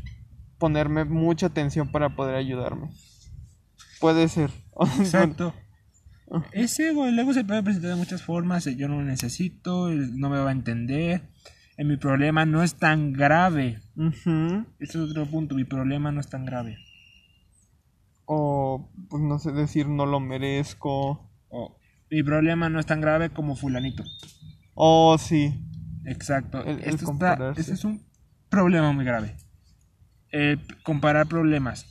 ponerme 0.59 1.03
mucha 1.03 1.47
atención 1.47 1.91
para 1.91 2.15
poder 2.15 2.35
ayudarme. 2.35 2.87
Puede 3.99 4.29
ser. 4.29 4.49
Exacto. 4.97 5.53
Ese 6.51 6.89
ego, 6.89 7.07
el 7.07 7.17
ego 7.17 7.33
se 7.33 7.43
puede 7.43 7.63
presentar 7.63 7.91
de 7.91 7.95
muchas 7.95 8.21
formas. 8.21 8.67
el 8.67 8.77
Yo 8.77 8.87
no 8.87 8.97
lo 8.97 9.03
necesito, 9.05 9.89
no 9.89 10.29
me 10.29 10.37
va 10.39 10.49
a 10.49 10.51
entender. 10.53 11.21
eh, 11.77 11.83
Mi 11.83 11.97
problema 11.97 12.45
no 12.45 12.61
es 12.63 12.75
tan 12.75 13.13
grave. 13.13 13.81
Ujú. 13.95 14.65
Ese 14.79 14.97
es 15.03 15.09
otro 15.09 15.25
punto. 15.25 15.55
Mi 15.55 15.63
problema 15.63 16.11
no 16.11 16.19
es 16.21 16.29
tan 16.29 16.45
grave. 16.45 16.77
O, 18.25 18.89
pues 19.09 19.23
no 19.23 19.39
sé 19.39 19.51
decir, 19.51 19.87
no 19.87 20.05
lo 20.05 20.19
merezco. 20.19 21.31
O 21.49 21.77
mi 22.11 22.21
problema 22.23 22.69
no 22.69 22.79
es 22.79 22.85
tan 22.85 23.01
grave 23.01 23.29
como 23.31 23.55
fulanito. 23.55 24.03
Oh, 24.75 25.17
sí. 25.17 25.53
Exacto. 26.05 26.63
El- 26.63 26.79
el 26.83 26.95
Esto 26.95 27.11
está- 27.11 27.53
este 27.57 27.73
es 27.73 27.83
un 27.85 28.03
problema 28.49 28.91
muy 28.91 29.03
grave. 29.05 29.35
El 30.31 30.59
comparar 30.83 31.27
problemas. 31.27 31.85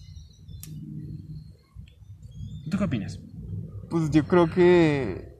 ¿Tú 2.70 2.78
qué 2.78 2.84
opinas? 2.84 3.18
Pues 3.90 4.10
yo 4.10 4.26
creo 4.26 4.50
que. 4.50 5.36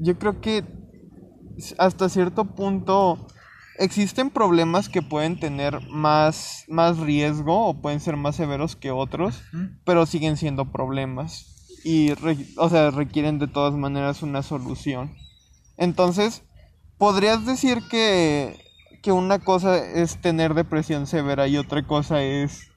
Yo 0.00 0.18
creo 0.18 0.40
que 0.40 0.64
hasta 1.78 2.08
cierto 2.08 2.44
punto 2.44 3.26
existen 3.78 4.30
problemas 4.30 4.88
que 4.88 5.02
pueden 5.02 5.38
tener 5.40 5.80
más, 5.88 6.64
más 6.68 6.98
riesgo 6.98 7.66
o 7.66 7.80
pueden 7.80 8.00
ser 8.00 8.16
más 8.16 8.36
severos 8.36 8.76
que 8.76 8.90
otros, 8.90 9.42
pero 9.84 10.06
siguen 10.06 10.36
siendo 10.36 10.70
problemas. 10.70 11.54
Y, 11.84 12.12
o 12.56 12.68
sea, 12.68 12.90
requieren 12.90 13.38
de 13.38 13.46
todas 13.46 13.74
maneras 13.74 14.22
una 14.22 14.42
solución. 14.42 15.14
Entonces, 15.76 16.42
podrías 16.98 17.46
decir 17.46 17.82
que, 17.88 18.60
que 19.02 19.12
una 19.12 19.38
cosa 19.38 19.78
es 19.78 20.20
tener 20.20 20.54
depresión 20.54 21.06
severa 21.06 21.46
y 21.46 21.56
otra 21.56 21.86
cosa 21.86 22.22
es 22.22 22.68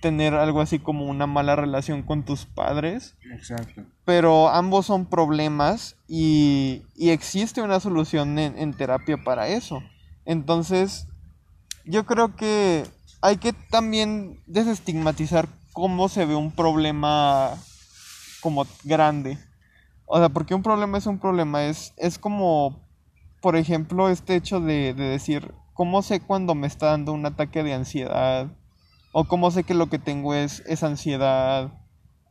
tener 0.00 0.34
algo 0.34 0.60
así 0.60 0.78
como 0.78 1.04
una 1.04 1.26
mala 1.26 1.56
relación 1.56 2.02
con 2.02 2.24
tus 2.24 2.46
padres 2.46 3.16
Exacto. 3.32 3.82
pero 4.04 4.48
ambos 4.48 4.86
son 4.86 5.06
problemas 5.06 5.96
y, 6.08 6.82
y 6.96 7.10
existe 7.10 7.62
una 7.62 7.80
solución 7.80 8.38
en, 8.38 8.58
en 8.58 8.74
terapia 8.74 9.18
para 9.22 9.48
eso. 9.48 9.82
Entonces, 10.24 11.06
yo 11.84 12.06
creo 12.06 12.36
que 12.36 12.84
hay 13.20 13.36
que 13.36 13.52
también 13.52 14.40
desestigmatizar 14.46 15.48
cómo 15.72 16.08
se 16.08 16.24
ve 16.24 16.34
un 16.34 16.52
problema 16.52 17.56
como 18.40 18.66
grande. 18.84 19.38
O 20.06 20.18
sea, 20.18 20.28
porque 20.28 20.54
un 20.54 20.62
problema 20.62 20.98
es 20.98 21.06
un 21.06 21.18
problema, 21.18 21.64
es, 21.64 21.92
es 21.96 22.18
como, 22.18 22.80
por 23.40 23.56
ejemplo, 23.56 24.08
este 24.08 24.34
hecho 24.34 24.60
de, 24.60 24.94
de 24.94 25.04
decir, 25.04 25.54
¿cómo 25.74 26.02
sé 26.02 26.20
cuando 26.20 26.54
me 26.54 26.66
está 26.66 26.86
dando 26.86 27.12
un 27.12 27.26
ataque 27.26 27.62
de 27.62 27.74
ansiedad? 27.74 28.48
O 29.12 29.24
cómo 29.24 29.50
sé 29.50 29.64
que 29.64 29.74
lo 29.74 29.88
que 29.88 29.98
tengo 29.98 30.34
es, 30.34 30.62
es 30.66 30.82
ansiedad. 30.82 31.72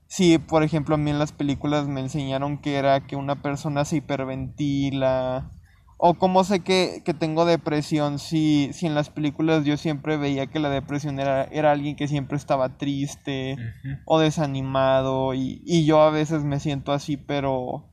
Sí, 0.08 0.38
por 0.38 0.64
ejemplo, 0.64 0.96
a 0.96 0.98
mí 0.98 1.12
en 1.12 1.20
las 1.20 1.34
películas 1.34 1.88
me 1.88 2.00
enseñaron 2.00 2.58
que 2.58 2.76
era 2.76 3.06
que 3.06 3.16
una 3.16 3.42
persona 3.42 3.86
se 3.86 3.98
hiperventila. 3.98 5.52
O 5.98 6.14
cómo 6.14 6.46
sé 6.46 6.62
que, 6.62 7.02
que 7.04 7.14
tengo 7.14 7.44
depresión 7.44 8.20
si, 8.20 8.72
si 8.72 8.88
en 8.88 8.96
las 8.96 9.10
películas 9.10 9.66
yo 9.66 9.76
siempre 9.76 10.16
veía 10.16 10.48
que 10.48 10.60
la 10.60 10.70
depresión 10.70 11.20
era, 11.20 11.44
era 11.44 11.74
alguien 11.74 11.98
que 11.98 12.08
siempre 12.08 12.38
estaba 12.38 12.78
triste 12.78 13.58
o 14.06 14.18
desanimado 14.18 15.34
y, 15.34 15.62
y 15.66 15.86
yo 15.86 16.02
a 16.02 16.10
veces 16.10 16.46
me 16.46 16.62
siento 16.62 16.94
así, 16.94 17.18
pero, 17.18 17.84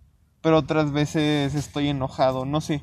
pero 0.40 0.58
otras 0.58 0.92
veces 0.92 1.56
estoy 1.56 1.88
enojado, 1.88 2.44
no 2.44 2.60
sé. 2.60 2.82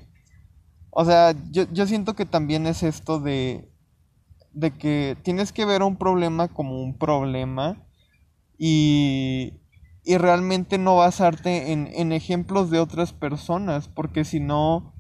O 0.90 1.06
sea, 1.06 1.34
yo, 1.52 1.72
yo 1.72 1.88
siento 1.88 2.16
que 2.16 2.26
también 2.26 2.68
es 2.68 2.84
esto 2.84 3.20
de, 3.20 3.73
de 4.54 4.72
que 4.72 5.18
tienes 5.24 5.52
que 5.52 5.66
ver 5.66 5.82
un 5.82 5.98
problema 5.98 6.48
como 6.48 6.82
un 6.82 6.98
problema 6.98 7.84
y, 8.58 9.54
y 10.04 10.18
realmente 10.18 10.78
no 10.78 10.96
basarte 10.96 11.72
en, 11.72 11.90
en 11.94 12.12
ejemplos 12.12 12.70
de 12.70 12.80
otras 12.80 13.14
personas, 13.14 13.88
porque 13.88 14.24
si 14.24 14.40
no 14.40 14.94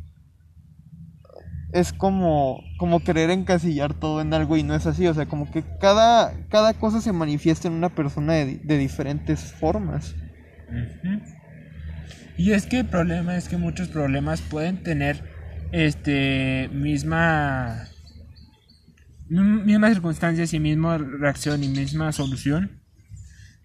es 1.72 1.92
como, 1.92 2.62
como 2.78 3.00
querer 3.00 3.32
encasillar 3.32 3.94
todo 3.94 4.22
en 4.22 4.34
algo 4.34 4.58
y 4.58 4.64
no 4.64 4.76
es 4.76 4.86
así, 4.86 5.08
o 5.08 5.14
sea, 5.14 5.26
como 5.26 5.50
que 5.50 5.64
cada, 5.80 6.34
cada 6.50 6.74
cosa 6.76 7.02
se 7.02 7.12
manifiesta 7.12 7.68
en 7.68 7.74
una 7.74 7.90
persona 7.90 8.34
de, 8.34 8.58
de 8.58 8.78
diferentes 8.78 9.54
formas. 9.54 10.16
Y 12.38 12.52
es 12.52 12.66
que 12.66 12.80
el 12.80 12.86
problema 12.86 13.38
es 13.38 13.50
que 13.50 13.58
muchos 13.58 13.88
problemas 13.88 14.42
pueden 14.42 14.84
tener 14.84 15.24
este 15.72 16.70
misma 16.72 17.88
mismas 19.42 19.94
circunstancias 19.94 20.54
y 20.54 20.60
misma 20.60 20.98
reacción 20.98 21.64
y 21.64 21.68
misma 21.70 22.12
solución. 22.12 22.80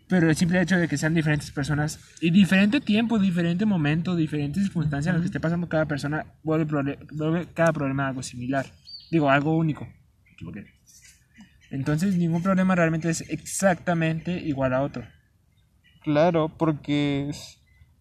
Pero 0.09 0.31
el 0.31 0.37
simple 0.37 0.63
hecho 0.63 0.77
de 0.77 0.89
que 0.89 0.97
sean 0.97 1.13
diferentes 1.13 1.51
personas 1.51 2.01
y 2.21 2.31
diferente 2.31 2.81
tiempo, 2.81 3.19
diferente 3.19 3.67
momento, 3.67 4.17
diferentes 4.17 4.63
circunstancias 4.63 5.09
en 5.09 5.15
las 5.15 5.23
que 5.23 5.27
esté 5.27 5.41
pasando 5.41 5.69
cada 5.69 5.85
persona, 5.85 6.25
vuelve, 6.43 6.99
vuelve 7.13 7.47
cada 7.53 7.73
problema 7.75 8.09
algo 8.09 8.23
similar. 8.23 8.65
Digo, 9.11 9.29
algo 9.31 9.55
único. 9.57 9.87
Entonces, 11.71 12.17
ningún 12.17 12.43
problema 12.43 12.75
realmente 12.75 13.11
es 13.11 13.21
exactamente 13.29 14.33
igual 14.33 14.73
a 14.73 14.81
otro. 14.81 15.05
Claro, 16.03 16.49
porque 16.57 17.31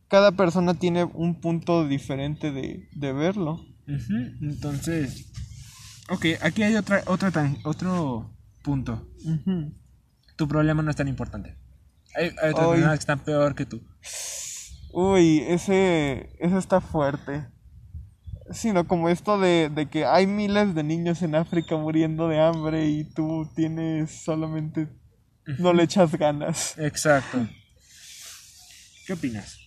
cada 0.08 0.32
persona 0.32 0.75
tiene 0.75 1.03
un 1.03 1.41
punto 1.41 1.86
diferente 1.86 2.51
de, 2.53 2.88
de 2.93 3.12
verlo. 3.12 3.65
Ujú, 3.88 4.15
Entonces, 4.41 5.25
ok, 6.10 6.26
aquí 6.41 6.63
hay 6.63 6.76
otra, 6.76 7.04
otra 7.08 7.32
tan- 7.32 7.58
otro 7.63 8.34
punto. 8.63 9.08
Tu 10.36 10.48
problema 10.48 10.82
no 10.84 10.89
es 10.91 10.96
tan 10.98 11.08
importante. 11.08 11.56
Hay, 12.15 12.26
hay 12.41 12.52
otras 12.52 12.67
personas 12.67 12.91
que 12.91 13.00
están 13.00 13.20
peor 13.20 13.56
que 13.56 13.65
tú. 13.65 13.82
Uy, 14.93 15.39
ese, 15.48 16.30
ese 16.39 16.58
está 16.58 16.82
fuerte. 16.82 17.48
Sino 18.52 18.88
como 18.88 19.10
esto 19.10 19.38
de, 19.39 19.70
de 19.70 19.89
que 19.89 20.06
hay 20.06 20.26
miles 20.26 20.74
de 20.74 20.82
niños 20.84 21.22
en 21.22 21.36
África 21.36 21.76
muriendo 21.76 22.30
de 22.30 22.39
hambre 22.39 22.88
y 22.88 23.04
tú 23.04 23.50
tienes 23.56 24.24
solamente... 24.24 24.88
No 25.60 25.74
le 25.74 25.84
echas 25.84 26.12
ganas. 26.13 26.78
Exacto. 26.78 27.48
¿Qué 29.06 29.13
opinas? 29.13 29.58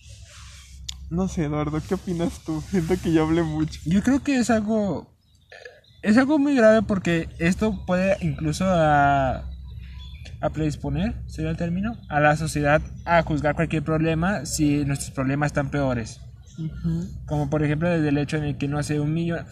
No 1.09 1.27
sé, 1.27 1.45
Eduardo, 1.45 1.81
¿qué 1.87 1.95
opinas 1.95 2.39
tú? 2.45 2.61
Siento 2.69 2.95
que 3.01 3.11
yo 3.11 3.23
hablé 3.23 3.41
mucho. 3.43 3.79
Yo 3.85 4.01
creo 4.03 4.21
que 4.23 4.37
es 4.39 4.49
algo. 4.49 5.10
Es 6.01 6.17
algo 6.17 6.39
muy 6.39 6.55
grave 6.55 6.81
porque 6.81 7.29
esto 7.37 7.85
puede 7.85 8.17
incluso 8.21 8.65
a. 8.67 9.43
a 10.39 10.49
predisponer, 10.51 11.13
sería 11.27 11.51
el 11.51 11.57
término, 11.57 11.95
a 12.09 12.19
la 12.19 12.35
sociedad 12.35 12.81
a 13.05 13.21
juzgar 13.21 13.55
cualquier 13.55 13.83
problema 13.83 14.45
si 14.45 14.83
nuestros 14.85 15.11
problemas 15.11 15.47
están 15.47 15.69
peores. 15.69 16.19
Como 17.25 17.49
por 17.49 17.63
ejemplo 17.63 17.89
desde 17.89 18.09
el 18.09 18.17
hecho 18.17 18.37
en 18.37 18.43
el 18.43 18.57
que 18.57 18.67
no 18.67 18.79
hace 18.79 18.99
un 18.99 19.13
millón. 19.13 19.45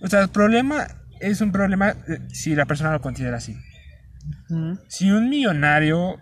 O 0.00 0.08
sea, 0.08 0.20
el 0.20 0.28
problema 0.28 0.86
es 1.20 1.40
un 1.40 1.52
problema 1.52 1.90
eh, 2.08 2.20
si 2.32 2.54
la 2.54 2.66
persona 2.66 2.92
lo 2.92 3.00
considera 3.00 3.38
así. 3.38 3.56
Si 4.88 5.10
un 5.10 5.28
millonario 5.28 6.16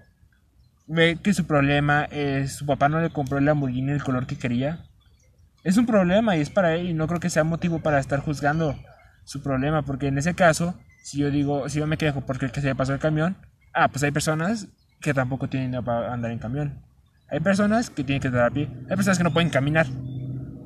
ve 0.86 1.18
que 1.22 1.34
su 1.34 1.46
problema 1.46 2.04
es 2.04 2.54
su 2.56 2.66
papá 2.66 2.88
no 2.88 3.00
le 3.00 3.10
compró 3.10 3.38
el 3.38 3.44
Lamborghini 3.44 3.92
el 3.92 4.02
color 4.02 4.26
que 4.26 4.36
quería. 4.36 4.84
Es 5.62 5.76
un 5.76 5.86
problema 5.86 6.36
y 6.36 6.40
es 6.40 6.50
para 6.50 6.74
él 6.74 6.90
y 6.90 6.94
no 6.94 7.06
creo 7.06 7.20
que 7.20 7.30
sea 7.30 7.44
motivo 7.44 7.80
para 7.80 7.98
estar 7.98 8.20
juzgando 8.20 8.78
su 9.24 9.42
problema, 9.42 9.82
porque 9.82 10.08
en 10.08 10.18
ese 10.18 10.34
caso, 10.34 10.74
si 11.02 11.18
yo 11.18 11.30
digo, 11.30 11.68
si 11.68 11.78
yo 11.78 11.86
me 11.86 11.96
quejo 11.96 12.22
porque 12.22 12.46
el 12.46 12.52
que 12.52 12.60
se 12.60 12.68
le 12.68 12.74
pasó 12.74 12.92
el 12.92 12.98
camión, 12.98 13.36
ah, 13.72 13.88
pues 13.88 14.02
hay 14.02 14.10
personas 14.10 14.68
que 15.00 15.14
tampoco 15.14 15.48
tienen 15.48 15.70
dinero 15.70 15.84
para 15.84 16.12
andar 16.12 16.30
en 16.30 16.38
camión. 16.38 16.82
Hay 17.28 17.40
personas 17.40 17.90
que 17.90 18.04
tienen 18.04 18.20
que 18.20 18.28
andar 18.28 18.44
a 18.44 18.50
pie, 18.50 18.68
hay 18.88 18.96
personas 18.96 19.18
que 19.18 19.24
no 19.24 19.32
pueden 19.32 19.50
caminar. 19.50 19.86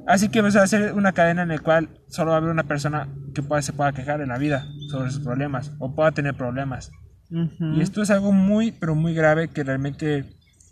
Así 0.07 0.29
que 0.31 0.41
vamos 0.41 0.57
a 0.57 0.63
hacer 0.63 0.95
una 0.95 1.13
cadena 1.13 1.43
en 1.43 1.49
la 1.49 1.59
cual 1.59 1.91
solo 2.09 2.31
va 2.31 2.37
a 2.37 2.39
haber 2.39 2.51
una 2.51 2.65
persona 2.65 3.09
que 3.35 3.43
pueda, 3.43 3.61
se 3.61 3.75
pueda 3.75 3.93
quejar 3.93 4.21
en 4.23 4.29
la 4.29 4.39
vida 4.39 4.67
sobre 4.91 5.11
sus 5.11 5.23
problemas 5.23 5.73
o 5.79 5.95
pueda 5.95 6.13
tener 6.13 6.35
problemas. 6.35 6.91
Y 7.31 7.83
esto 7.83 8.01
es 8.01 8.11
algo 8.11 8.33
muy, 8.33 8.73
pero 8.73 8.95
muy 8.95 9.13
grave 9.13 9.49
que 9.49 9.63
realmente 9.63 10.25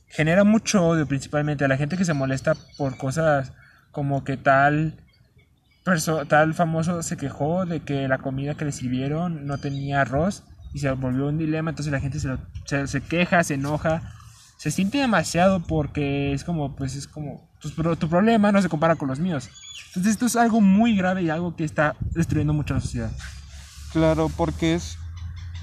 genera 0.07 0.45
mucho 0.45 0.87
odio, 0.87 1.07
principalmente 1.07 1.67
a 1.67 1.69
la 1.69 1.77
gente 1.77 1.99
que 1.99 2.07
se 2.07 2.15
molesta 2.15 2.55
por 2.79 2.97
cosas 2.97 3.53
como 3.93 4.25
que 4.25 4.39
tal, 4.39 4.95
tal 6.29 6.55
famoso 6.55 7.03
se 7.03 7.17
quejó 7.17 7.65
de 7.65 7.81
que 7.81 8.09
la 8.09 8.19
comida 8.19 8.55
que 8.55 8.65
le 8.65 8.73
sirvieron 8.73 9.47
no 9.47 9.59
tenía 9.59 10.01
arroz 10.01 10.43
y 10.75 10.81
se 10.81 10.91
volvió 10.91 11.29
un 11.29 11.39
dilema, 11.39 11.71
entonces 11.71 11.93
la 11.93 12.01
gente 12.01 12.19
se, 12.19 12.87
se, 12.87 13.01
queja, 13.01 13.43
se 13.45 13.55
enoja, 13.55 14.03
se 14.59 14.71
siente 14.71 14.99
demasiado 14.99 15.63
porque 15.63 16.33
es 16.33 16.45
como, 16.45 16.75
pues 16.75 16.97
es 16.97 17.07
como, 17.07 17.49
tu, 17.61 17.71
tu 17.97 18.09
problema 18.09 18.53
no 18.53 18.61
se 18.61 18.69
compara 18.69 18.97
con 18.97 19.09
los 19.09 19.21
míos. 19.21 19.49
Entonces 19.89 20.13
esto 20.13 20.27
es 20.27 20.37
algo 20.37 20.61
muy 20.61 20.97
grave 20.97 21.23
y 21.23 21.31
algo 21.31 21.57
que 21.57 21.65
está 21.65 21.97
destruyendo 22.13 22.53
mucho 22.53 22.75
la 22.75 22.81
sociedad. 22.81 23.13
Claro, 23.93 24.31
porque 24.37 24.75
es 24.75 24.99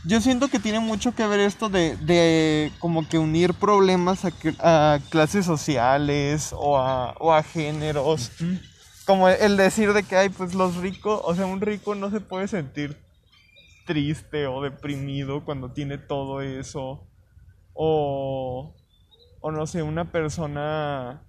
yo 0.05 0.19
siento 0.19 0.49
que 0.49 0.59
tiene 0.59 0.79
mucho 0.79 1.15
que 1.15 1.25
ver 1.27 1.39
esto 1.39 1.69
de, 1.69 1.95
de 1.97 2.71
como 2.79 3.07
que 3.07 3.17
unir 3.17 3.53
problemas 3.53 4.25
a, 4.25 4.31
a 4.59 4.99
clases 5.09 5.45
sociales 5.45 6.49
o 6.51 6.77
a, 6.77 7.13
o 7.19 7.33
a 7.33 7.41
géneros. 7.41 8.31
Como 9.05 9.27
el 9.27 9.57
decir 9.57 9.93
de 9.93 10.03
que 10.03 10.15
hay, 10.15 10.29
pues 10.29 10.53
los 10.53 10.77
ricos, 10.77 11.21
o 11.23 11.35
sea, 11.35 11.45
un 11.45 11.61
rico 11.61 11.95
no 11.95 12.09
se 12.09 12.21
puede 12.21 12.47
sentir 12.47 12.97
triste 13.85 14.47
o 14.47 14.61
deprimido 14.61 15.43
cuando 15.43 15.71
tiene 15.71 15.97
todo 15.97 16.41
eso. 16.41 17.05
O, 17.73 18.75
o 19.41 19.51
no 19.51 19.67
sé, 19.67 19.83
una 19.83 20.11
persona... 20.11 21.23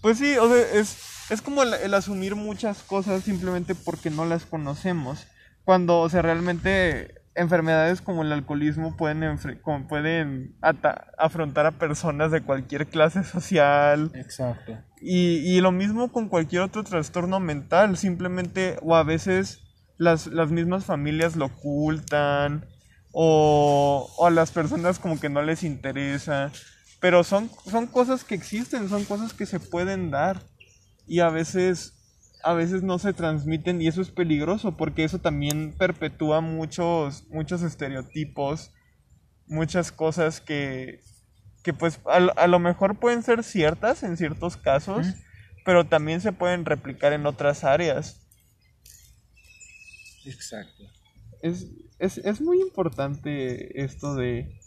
Pues 0.00 0.18
sí, 0.18 0.36
o 0.38 0.48
sea, 0.48 0.58
es, 0.72 1.30
es 1.30 1.42
como 1.42 1.62
el, 1.62 1.94
asumir 1.94 2.36
muchas 2.36 2.82
cosas 2.82 3.24
simplemente 3.24 3.74
porque 3.74 4.10
no 4.10 4.24
las 4.24 4.46
conocemos. 4.46 5.26
Cuando, 5.64 6.00
o 6.00 6.08
sea, 6.08 6.22
realmente 6.22 7.22
enfermedades 7.34 8.00
como 8.00 8.22
el 8.22 8.32
alcoholismo 8.32 8.96
pueden, 8.96 9.38
pueden 9.88 10.56
afrontar 11.18 11.66
a 11.66 11.72
personas 11.72 12.30
de 12.30 12.42
cualquier 12.42 12.86
clase 12.86 13.24
social. 13.24 14.10
Exacto. 14.14 14.78
Y, 15.00 15.38
y, 15.38 15.60
lo 15.60 15.72
mismo 15.72 16.10
con 16.10 16.28
cualquier 16.28 16.62
otro 16.62 16.82
trastorno 16.82 17.38
mental, 17.38 17.96
simplemente 17.96 18.78
o 18.82 18.96
a 18.96 19.02
veces 19.02 19.60
las, 19.98 20.26
las 20.26 20.50
mismas 20.50 20.84
familias 20.84 21.36
lo 21.36 21.46
ocultan 21.46 22.64
o, 23.12 24.10
o, 24.16 24.26
a 24.26 24.30
las 24.30 24.50
personas 24.52 24.98
como 24.98 25.20
que 25.20 25.28
no 25.28 25.42
les 25.42 25.64
interesa. 25.64 26.50
Pero 27.00 27.24
son, 27.24 27.50
son 27.70 27.86
cosas 27.86 28.24
que 28.24 28.34
existen, 28.34 28.88
son 28.88 29.04
cosas 29.04 29.34
que 29.34 29.46
se 29.46 29.60
pueden 29.60 30.10
dar. 30.10 30.42
Y 31.06 31.20
a 31.20 31.28
veces 31.28 31.96
a 32.46 32.54
veces 32.54 32.84
no 32.84 33.00
se 33.00 33.12
transmiten 33.12 33.82
y 33.82 33.88
eso 33.88 34.00
es 34.00 34.10
peligroso 34.10 34.76
porque 34.76 35.02
eso 35.02 35.18
también 35.18 35.74
perpetúa 35.76 36.40
muchos, 36.40 37.24
muchos 37.28 37.62
estereotipos, 37.62 38.70
muchas 39.48 39.90
cosas 39.90 40.40
que, 40.40 41.00
que 41.66 41.74
pues 41.74 41.98
a, 42.04 42.46
lo 42.46 42.60
mejor 42.60 43.00
pueden 43.00 43.24
ser 43.24 43.42
ciertas 43.42 44.04
en 44.04 44.16
ciertos 44.16 44.56
casos, 44.56 45.04
pero 45.64 45.84
también 45.84 46.20
se 46.20 46.30
pueden 46.30 46.64
replicar 46.64 47.12
en 47.12 47.26
otras 47.26 47.64
áreas. 47.64 48.20
Exacto. 50.24 50.84
Es, 51.42 51.66
es, 51.98 52.18
es 52.18 52.40
muy 52.40 52.60
importante 52.60 53.82
esto 53.82 54.14
de, 54.14 54.60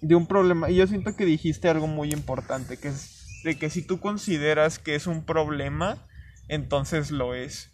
de 0.00 0.16
un 0.16 0.26
problema. 0.26 0.68
Y 0.68 0.74
yo 0.74 0.88
siento 0.88 1.14
que 1.14 1.24
dijiste 1.24 1.68
algo 1.68 1.86
muy 1.86 2.10
importante, 2.10 2.78
que 2.78 2.88
es 2.88 3.24
de 3.44 3.56
que 3.56 3.70
si 3.70 3.82
tú 3.82 4.00
consideras 4.00 4.80
que 4.80 4.96
es 4.96 5.06
un 5.06 5.24
problema, 5.24 6.04
entonces 6.48 7.12
lo 7.12 7.36
es. 7.36 7.70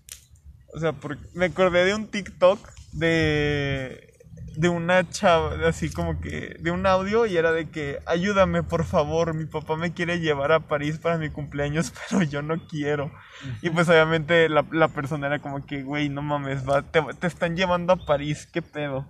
O 0.75 0.81
sea, 0.81 0.95
me 1.33 1.47
acordé 1.47 1.87
de 1.87 1.95
un 1.95 2.09
TikTok 2.09 2.59
de 2.93 4.14
de 4.57 4.69
una 4.69 5.09
chava, 5.09 5.57
así 5.67 5.91
como 5.91 6.21
que, 6.21 6.57
de 6.61 6.71
un 6.71 6.87
audio 6.87 7.27
y 7.27 7.37
era 7.37 7.53
de 7.53 7.69
que, 7.71 7.99
ayúdame 8.07 8.63
por 8.63 8.85
favor, 8.85 9.35
mi 9.35 9.47
papá 9.47 9.77
me 9.77 9.93
quiere 9.93 10.21
llevar 10.21 10.53
a 10.53 10.61
París 10.61 10.99
para 10.99 11.19
mi 11.19 11.31
cumpleaños, 11.31 11.93
pero 12.11 12.23
yo 12.23 12.43
no 12.43 12.67
quiero. 12.67 13.13
Y 13.63 13.71
pues 13.71 13.89
obviamente 13.89 14.49
la, 14.49 14.65
la 14.71 14.89
persona 14.89 15.27
era 15.27 15.41
como 15.41 15.67
que, 15.67 15.83
güey, 15.83 16.09
no 16.09 16.23
mames, 16.23 16.69
va, 16.69 16.83
te, 16.83 17.03
te, 17.19 17.27
están 17.27 17.57
llevando 17.57 17.93
a 17.93 18.07
París, 18.07 18.49
qué 18.53 18.63
pedo. 18.63 19.07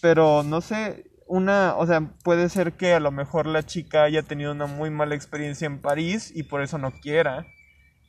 Pero 0.00 0.42
no 0.42 0.60
sé, 0.60 1.04
una, 1.26 1.76
o 1.76 1.86
sea, 1.86 2.00
puede 2.24 2.48
ser 2.48 2.72
que 2.72 2.94
a 2.94 3.00
lo 3.00 3.10
mejor 3.10 3.46
la 3.46 3.64
chica 3.64 4.04
haya 4.04 4.22
tenido 4.22 4.52
una 4.52 4.66
muy 4.66 4.90
mala 4.90 5.14
experiencia 5.14 5.66
en 5.66 5.80
París 5.80 6.32
y 6.34 6.44
por 6.44 6.62
eso 6.62 6.78
no 6.78 6.92
quiera. 6.92 7.46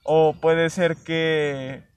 O 0.03 0.33
puede 0.39 0.69
ser 0.69 0.95
que 0.97 1.90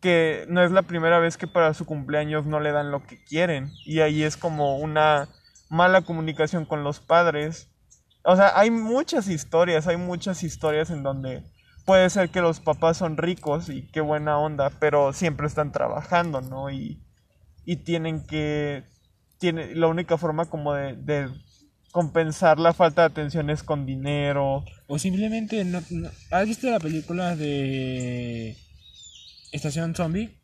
que 0.00 0.44
no 0.48 0.62
es 0.62 0.70
la 0.70 0.82
primera 0.82 1.18
vez 1.18 1.36
que 1.36 1.46
para 1.46 1.74
su 1.74 1.84
cumpleaños 1.86 2.46
no 2.46 2.60
le 2.60 2.72
dan 2.72 2.90
lo 2.90 3.04
que 3.06 3.22
quieren 3.24 3.72
y 3.84 4.00
ahí 4.00 4.22
es 4.22 4.36
como 4.36 4.78
una 4.78 5.28
mala 5.68 6.02
comunicación 6.02 6.64
con 6.64 6.84
los 6.84 7.00
padres. 7.00 7.68
O 8.22 8.36
sea, 8.36 8.58
hay 8.58 8.70
muchas 8.70 9.28
historias, 9.28 9.86
hay 9.86 9.96
muchas 9.96 10.42
historias 10.42 10.90
en 10.90 11.02
donde 11.02 11.44
puede 11.84 12.10
ser 12.10 12.30
que 12.30 12.40
los 12.40 12.60
papás 12.60 12.96
son 12.96 13.16
ricos 13.16 13.68
y 13.68 13.86
qué 13.88 14.00
buena 14.00 14.38
onda, 14.38 14.70
pero 14.80 15.12
siempre 15.12 15.46
están 15.46 15.72
trabajando, 15.72 16.40
¿no? 16.40 16.70
Y, 16.70 17.00
y 17.64 17.76
tienen 17.76 18.26
que 18.26 18.84
tiene 19.38 19.74
la 19.74 19.86
única 19.86 20.18
forma 20.18 20.46
como 20.46 20.74
de, 20.74 21.28
compensar 21.92 22.58
la 22.58 22.74
falta 22.74 23.02
de 23.02 23.06
atención 23.06 23.48
es 23.48 23.62
con 23.62 23.86
dinero. 23.86 24.64
O 24.86 24.98
simplemente, 24.98 25.64
no, 25.64 25.80
¿has 26.30 26.46
visto 26.46 26.68
la 26.68 26.78
película 26.78 27.36
de 27.36 28.56
Estación 29.52 29.94
Zombie? 29.94 30.40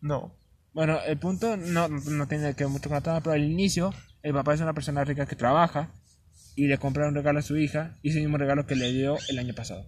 No. 0.00 0.34
Bueno, 0.72 0.98
el 1.06 1.18
punto 1.18 1.56
no, 1.56 1.88
no 1.88 2.28
tiene 2.28 2.54
que 2.54 2.64
ver 2.64 2.72
mucho 2.72 2.88
con 2.88 2.96
la 2.96 3.00
trama, 3.00 3.20
pero 3.20 3.34
al 3.34 3.44
inicio 3.44 3.92
el 4.22 4.32
papá 4.32 4.54
es 4.54 4.60
una 4.60 4.74
persona 4.74 5.04
rica 5.04 5.26
que 5.26 5.36
trabaja 5.36 5.90
y 6.54 6.66
le 6.66 6.78
compra 6.78 7.08
un 7.08 7.14
regalo 7.14 7.38
a 7.38 7.42
su 7.42 7.56
hija 7.56 7.96
y 8.02 8.10
es 8.10 8.16
el 8.16 8.22
mismo 8.22 8.38
regalo 8.38 8.66
que 8.66 8.76
le 8.76 8.92
dio 8.92 9.16
el 9.28 9.38
año 9.38 9.54
pasado. 9.54 9.86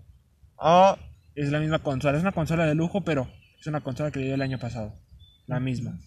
Ah. 0.58 0.98
Es 1.34 1.50
la 1.50 1.60
misma 1.60 1.78
consola, 1.78 2.16
es 2.16 2.22
una 2.22 2.32
consola 2.32 2.66
de 2.66 2.74
lujo, 2.74 3.02
pero 3.04 3.30
es 3.58 3.66
una 3.66 3.80
consola 3.82 4.10
que 4.10 4.18
le 4.18 4.26
dio 4.26 4.34
el 4.34 4.42
año 4.42 4.58
pasado. 4.58 5.00
La 5.46 5.60
misma. 5.60 5.98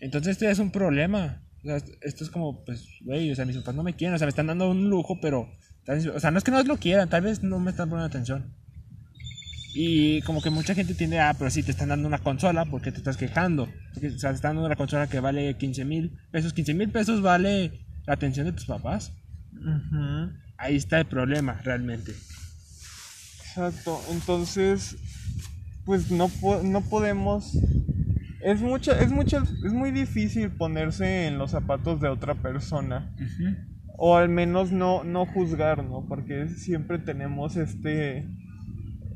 Entonces 0.00 0.32
este 0.32 0.50
es 0.50 0.58
un 0.58 0.70
problema. 0.70 1.42
O 1.64 1.66
sea, 1.66 1.76
esto 2.00 2.24
es 2.24 2.30
como, 2.30 2.64
pues, 2.64 2.86
güey, 3.02 3.30
o 3.30 3.36
sea, 3.36 3.44
mis 3.44 3.56
papás 3.56 3.74
no 3.74 3.82
me 3.82 3.94
quieren, 3.94 4.14
o 4.14 4.18
sea, 4.18 4.26
me 4.26 4.30
están 4.30 4.48
dando 4.48 4.70
un 4.70 4.90
lujo, 4.90 5.20
pero, 5.20 5.48
o 5.86 6.20
sea, 6.20 6.30
no 6.30 6.38
es 6.38 6.44
que 6.44 6.50
no 6.50 6.62
lo 6.62 6.76
quieran, 6.76 7.08
tal 7.08 7.22
vez 7.22 7.42
no 7.42 7.60
me 7.60 7.70
están 7.70 7.88
poniendo 7.88 8.06
atención. 8.06 8.54
Y 9.74 10.20
como 10.22 10.42
que 10.42 10.50
mucha 10.50 10.74
gente 10.74 10.94
tiene, 10.94 11.20
ah, 11.20 11.34
pero 11.38 11.50
sí, 11.50 11.62
te 11.62 11.70
están 11.70 11.88
dando 11.88 12.06
una 12.06 12.18
consola, 12.18 12.66
porque 12.66 12.92
te 12.92 12.98
estás 12.98 13.16
quejando? 13.16 13.68
Porque, 13.94 14.08
o 14.08 14.18
sea, 14.18 14.30
te 14.30 14.36
están 14.36 14.56
dando 14.56 14.66
una 14.66 14.76
consola 14.76 15.06
que 15.06 15.20
vale 15.20 15.56
15 15.56 15.84
mil 15.84 16.18
pesos, 16.30 16.52
15 16.52 16.74
mil 16.74 16.90
pesos 16.90 17.22
vale 17.22 17.86
la 18.06 18.14
atención 18.14 18.46
de 18.46 18.52
tus 18.52 18.66
papás. 18.66 19.12
Ahí 20.58 20.76
está 20.76 20.98
el 20.98 21.06
problema, 21.06 21.60
realmente. 21.64 22.12
Exacto, 23.40 24.00
entonces, 24.10 24.96
pues 25.84 26.10
no, 26.10 26.30
no 26.64 26.80
podemos 26.82 27.56
es 28.42 28.60
mucha, 28.60 29.00
es 29.00 29.12
mucha, 29.12 29.38
es 29.64 29.72
muy 29.72 29.92
difícil 29.92 30.50
ponerse 30.50 31.26
en 31.26 31.38
los 31.38 31.52
zapatos 31.52 32.00
de 32.00 32.08
otra 32.08 32.34
persona. 32.34 33.14
O 33.96 34.16
al 34.16 34.28
menos 34.28 34.72
no, 34.72 35.04
no 35.04 35.26
juzgar, 35.26 35.84
¿no? 35.84 36.04
Porque 36.08 36.48
siempre 36.48 36.98
tenemos 36.98 37.56
este. 37.56 38.28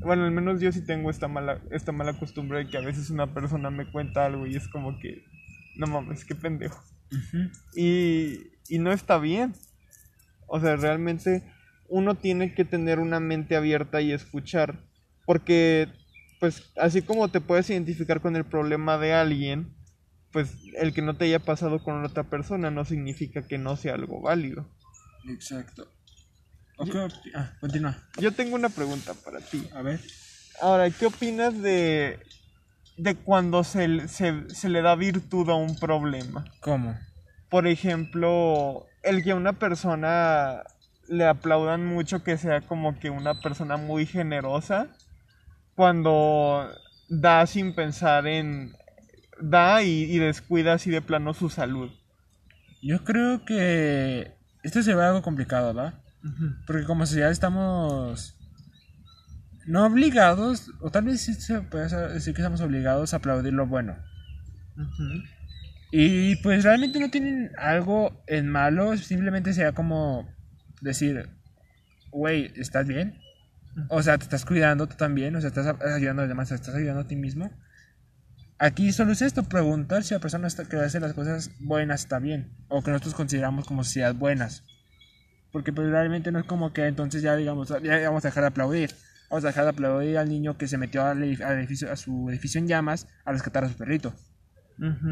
Bueno, 0.01 0.25
al 0.25 0.31
menos 0.31 0.61
yo 0.61 0.71
sí 0.71 0.85
tengo 0.85 1.09
esta 1.09 1.27
mala, 1.27 1.61
esta 1.71 1.91
mala 1.91 2.17
costumbre 2.17 2.59
de 2.59 2.69
que 2.69 2.77
a 2.77 2.81
veces 2.81 3.09
una 3.09 3.33
persona 3.33 3.69
me 3.69 3.89
cuenta 3.91 4.25
algo 4.25 4.47
y 4.47 4.55
es 4.55 4.67
como 4.67 4.99
que. 4.99 5.23
No 5.75 5.87
mames, 5.87 6.25
qué 6.25 6.35
pendejo. 6.35 6.81
y, 7.75 8.51
y 8.67 8.79
no 8.79 8.91
está 8.91 9.17
bien. 9.19 9.53
O 10.47 10.59
sea, 10.59 10.75
realmente 10.75 11.43
uno 11.89 12.15
tiene 12.15 12.53
que 12.53 12.65
tener 12.65 12.99
una 12.99 13.19
mente 13.19 13.55
abierta 13.55 14.01
y 14.01 14.11
escuchar. 14.11 14.79
Porque 15.25 15.89
pues 16.39 16.71
así 16.77 17.01
como 17.01 17.29
te 17.29 17.41
puedes 17.41 17.69
identificar 17.69 18.21
con 18.21 18.35
el 18.35 18.45
problema 18.45 18.97
de 18.97 19.13
alguien, 19.13 19.73
pues 20.31 20.55
el 20.79 20.93
que 20.93 21.01
no 21.01 21.17
te 21.17 21.25
haya 21.25 21.39
pasado 21.39 21.83
con 21.83 22.03
otra 22.03 22.23
persona 22.23 22.69
no 22.69 22.85
significa 22.85 23.47
que 23.47 23.57
no 23.57 23.75
sea 23.75 23.95
algo 23.95 24.21
válido. 24.21 24.69
Exacto. 25.27 25.91
Okay. 26.77 27.07
Ah, 27.33 27.51
continúa. 27.59 27.95
Yo 28.19 28.31
tengo 28.31 28.55
una 28.55 28.69
pregunta 28.69 29.13
para 29.13 29.39
ti. 29.39 29.67
A 29.73 29.81
ver. 29.81 29.99
Ahora, 30.61 30.89
¿qué 30.89 31.07
opinas 31.07 31.59
de, 31.61 32.19
de 32.97 33.15
cuando 33.15 33.63
se, 33.63 34.07
se, 34.07 34.49
se 34.49 34.69
le 34.69 34.81
da 34.81 34.95
virtud 34.95 35.49
a 35.49 35.55
un 35.55 35.75
problema? 35.75 36.45
¿Cómo? 36.61 36.97
Por 37.49 37.67
ejemplo, 37.67 38.85
el 39.03 39.23
que 39.23 39.31
a 39.31 39.35
una 39.35 39.53
persona 39.53 40.63
le 41.07 41.25
aplaudan 41.25 41.85
mucho 41.85 42.23
que 42.23 42.37
sea 42.37 42.61
como 42.61 42.99
que 42.99 43.09
una 43.09 43.39
persona 43.41 43.77
muy 43.77 44.05
generosa 44.05 44.87
cuando 45.75 46.69
da 47.07 47.45
sin 47.47 47.73
pensar 47.73 48.27
en 48.27 48.75
da 49.39 49.83
y, 49.83 50.03
y 50.03 50.17
descuida 50.17 50.73
así 50.73 50.89
de 50.89 51.01
plano 51.01 51.33
su 51.33 51.49
salud. 51.49 51.91
Yo 52.81 53.03
creo 53.03 53.45
que 53.45 54.33
esto 54.63 54.83
se 54.83 54.93
ve 54.95 55.03
algo 55.03 55.21
complicado, 55.21 55.73
¿verdad? 55.73 55.93
Porque 56.65 56.83
como 56.85 57.05
sociedad 57.05 57.31
estamos 57.31 58.37
no 59.67 59.85
obligados, 59.85 60.71
o 60.79 60.89
tal 60.89 61.03
vez 61.03 61.21
sí 61.21 61.33
se 61.33 61.61
puede 61.61 61.89
decir 62.13 62.33
que 62.33 62.41
estamos 62.41 62.61
obligados 62.61 63.13
a 63.13 63.17
aplaudir 63.17 63.53
lo 63.53 63.67
bueno. 63.67 63.97
Y 65.91 66.37
pues 66.37 66.63
realmente 66.63 66.99
no 66.99 67.09
tienen 67.09 67.51
algo 67.57 68.23
en 68.27 68.49
malo, 68.49 68.97
simplemente 68.97 69.53
sería 69.53 69.73
como 69.73 70.27
decir, 70.81 71.29
güey, 72.11 72.51
¿estás 72.55 72.87
bien? 72.87 73.19
O 73.89 74.01
sea, 74.01 74.17
te 74.17 74.23
estás 74.23 74.45
cuidando 74.45 74.87
tú 74.87 74.95
también, 74.95 75.35
o 75.35 75.41
sea, 75.41 75.49
estás 75.49 75.67
ayudando 75.81 76.21
a 76.21 76.25
los 76.25 76.29
demás, 76.29 76.51
estás 76.51 76.75
ayudando 76.75 77.01
a 77.01 77.07
ti 77.07 77.15
mismo. 77.15 77.51
Aquí 78.59 78.91
solo 78.91 79.11
es 79.11 79.21
esto, 79.21 79.43
preguntar 79.43 80.03
si 80.03 80.13
la 80.13 80.19
persona 80.19 80.47
está, 80.47 80.65
que 80.65 80.77
hace 80.77 80.99
las 80.99 81.13
cosas 81.13 81.51
buenas 81.59 82.01
está 82.01 82.19
bien, 82.19 82.55
o 82.69 82.81
que 82.81 82.91
nosotros 82.91 83.13
consideramos 83.13 83.65
como 83.65 83.83
sociedad 83.83 84.15
buenas. 84.15 84.63
Porque 85.57 85.73
pues, 85.73 85.89
realmente 85.89 86.31
no 86.31 86.37
es 86.37 86.45
como 86.45 86.71
que 86.71 86.85
entonces 86.85 87.23
ya 87.23 87.35
digamos, 87.35 87.69
ya 87.81 87.97
vamos 88.09 88.23
a 88.23 88.27
dejar 88.27 88.43
de 88.43 88.49
aplaudir. 88.49 88.91
Vamos 89.27 89.43
a 89.43 89.47
dejar 89.47 89.63
de 89.63 89.71
aplaudir 89.71 90.19
al 90.19 90.29
niño 90.29 90.55
que 90.55 90.67
se 90.67 90.77
metió 90.77 91.03
al 91.03 91.17
edif- 91.23 91.41
al 91.43 91.57
edificio, 91.57 91.91
a 91.91 91.95
su 91.95 92.29
edificio 92.29 92.59
en 92.59 92.67
llamas 92.67 93.07
a 93.25 93.31
rescatar 93.31 93.63
a 93.63 93.69
su 93.69 93.75
perrito 93.75 94.13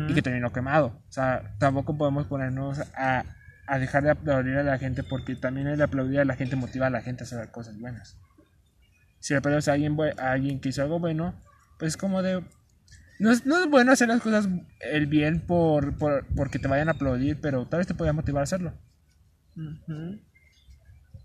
y 0.07 0.13
que 0.13 0.21
terminó 0.21 0.53
quemado. 0.53 1.01
O 1.09 1.11
sea, 1.11 1.55
tampoco 1.57 1.97
podemos 1.97 2.27
ponernos 2.27 2.79
a, 2.95 3.25
a 3.65 3.79
dejar 3.79 4.03
de 4.03 4.11
aplaudir 4.11 4.55
a 4.57 4.61
la 4.61 4.77
gente 4.77 5.01
porque 5.01 5.35
también 5.35 5.65
el 5.65 5.81
aplaudir 5.81 6.19
a 6.19 6.25
la 6.25 6.35
gente 6.35 6.55
motiva 6.55 6.85
a 6.85 6.91
la 6.91 7.01
gente 7.01 7.23
a 7.23 7.25
hacer 7.25 7.49
cosas 7.49 7.79
buenas. 7.79 8.19
Si 9.19 9.33
le 9.33 9.39
aplaudes 9.39 9.67
a 9.67 9.73
alguien, 9.73 9.97
a 10.19 10.31
alguien 10.31 10.59
que 10.61 10.69
hizo 10.69 10.83
algo 10.83 10.99
bueno, 10.99 11.33
pues 11.79 11.93
es 11.93 11.97
como 11.97 12.21
de... 12.21 12.43
No 13.17 13.31
es, 13.31 13.47
no 13.47 13.57
es 13.57 13.67
bueno 13.67 13.91
hacer 13.93 14.09
las 14.09 14.21
cosas 14.21 14.47
el 14.79 15.07
bien 15.07 15.39
por, 15.39 15.97
por, 15.97 16.27
porque 16.35 16.59
te 16.59 16.67
vayan 16.67 16.89
a 16.89 16.91
aplaudir, 16.91 17.41
pero 17.41 17.65
tal 17.65 17.79
vez 17.79 17.87
te 17.87 17.95
podría 17.95 18.13
motivar 18.13 18.41
a 18.41 18.43
hacerlo. 18.43 18.73
Ujú. 19.55 20.19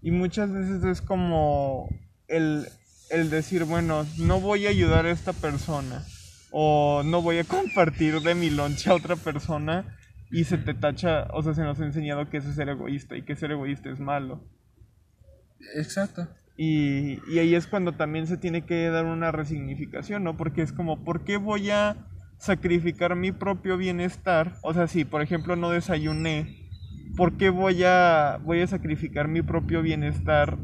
Y 0.02 0.10
muchas 0.10 0.52
veces 0.52 0.84
es 0.84 1.00
como 1.00 1.88
el, 2.28 2.66
el 3.10 3.30
decir, 3.30 3.64
bueno, 3.64 4.06
no 4.18 4.40
voy 4.40 4.66
a 4.66 4.70
ayudar 4.70 5.06
a 5.06 5.10
esta 5.10 5.32
persona 5.32 6.04
o 6.50 7.02
no 7.04 7.22
voy 7.22 7.38
a 7.38 7.44
compartir 7.44 8.20
de 8.20 8.34
mi 8.34 8.50
lonche 8.50 8.90
a 8.90 8.94
otra 8.94 9.16
persona 9.16 9.96
y 10.30 10.44
se 10.44 10.58
te 10.58 10.74
tacha, 10.74 11.26
o 11.32 11.42
sea, 11.42 11.54
se 11.54 11.62
nos 11.62 11.80
ha 11.80 11.84
enseñado 11.84 12.28
que 12.30 12.38
eso 12.38 12.48
es 12.48 12.56
ser 12.56 12.68
egoísta 12.68 13.16
y 13.16 13.22
que 13.22 13.36
ser 13.36 13.50
egoísta 13.50 13.90
es 13.90 14.00
malo. 14.00 14.42
Exacto. 15.74 16.28
Y, 16.56 17.18
y 17.32 17.38
ahí 17.38 17.54
es 17.54 17.66
cuando 17.66 17.92
también 17.92 18.26
se 18.26 18.36
tiene 18.36 18.64
que 18.64 18.88
dar 18.88 19.06
una 19.06 19.32
resignificación, 19.32 20.24
¿no? 20.24 20.36
Porque 20.36 20.62
es 20.62 20.72
como, 20.72 21.04
¿por 21.04 21.24
qué 21.24 21.36
voy 21.36 21.70
a 21.70 21.96
sacrificar 22.38 23.16
mi 23.16 23.32
propio 23.32 23.76
bienestar? 23.76 24.56
O 24.62 24.72
sea, 24.72 24.86
si 24.86 25.04
por 25.04 25.22
ejemplo 25.22 25.56
no 25.56 25.70
desayuné, 25.70 26.69
¿por 27.16 27.36
qué 27.36 27.50
voy 27.50 27.82
a, 27.84 28.38
voy 28.44 28.60
a 28.62 28.66
sacrificar 28.66 29.28
mi 29.28 29.42
propio 29.42 29.82
bienestar 29.82 30.58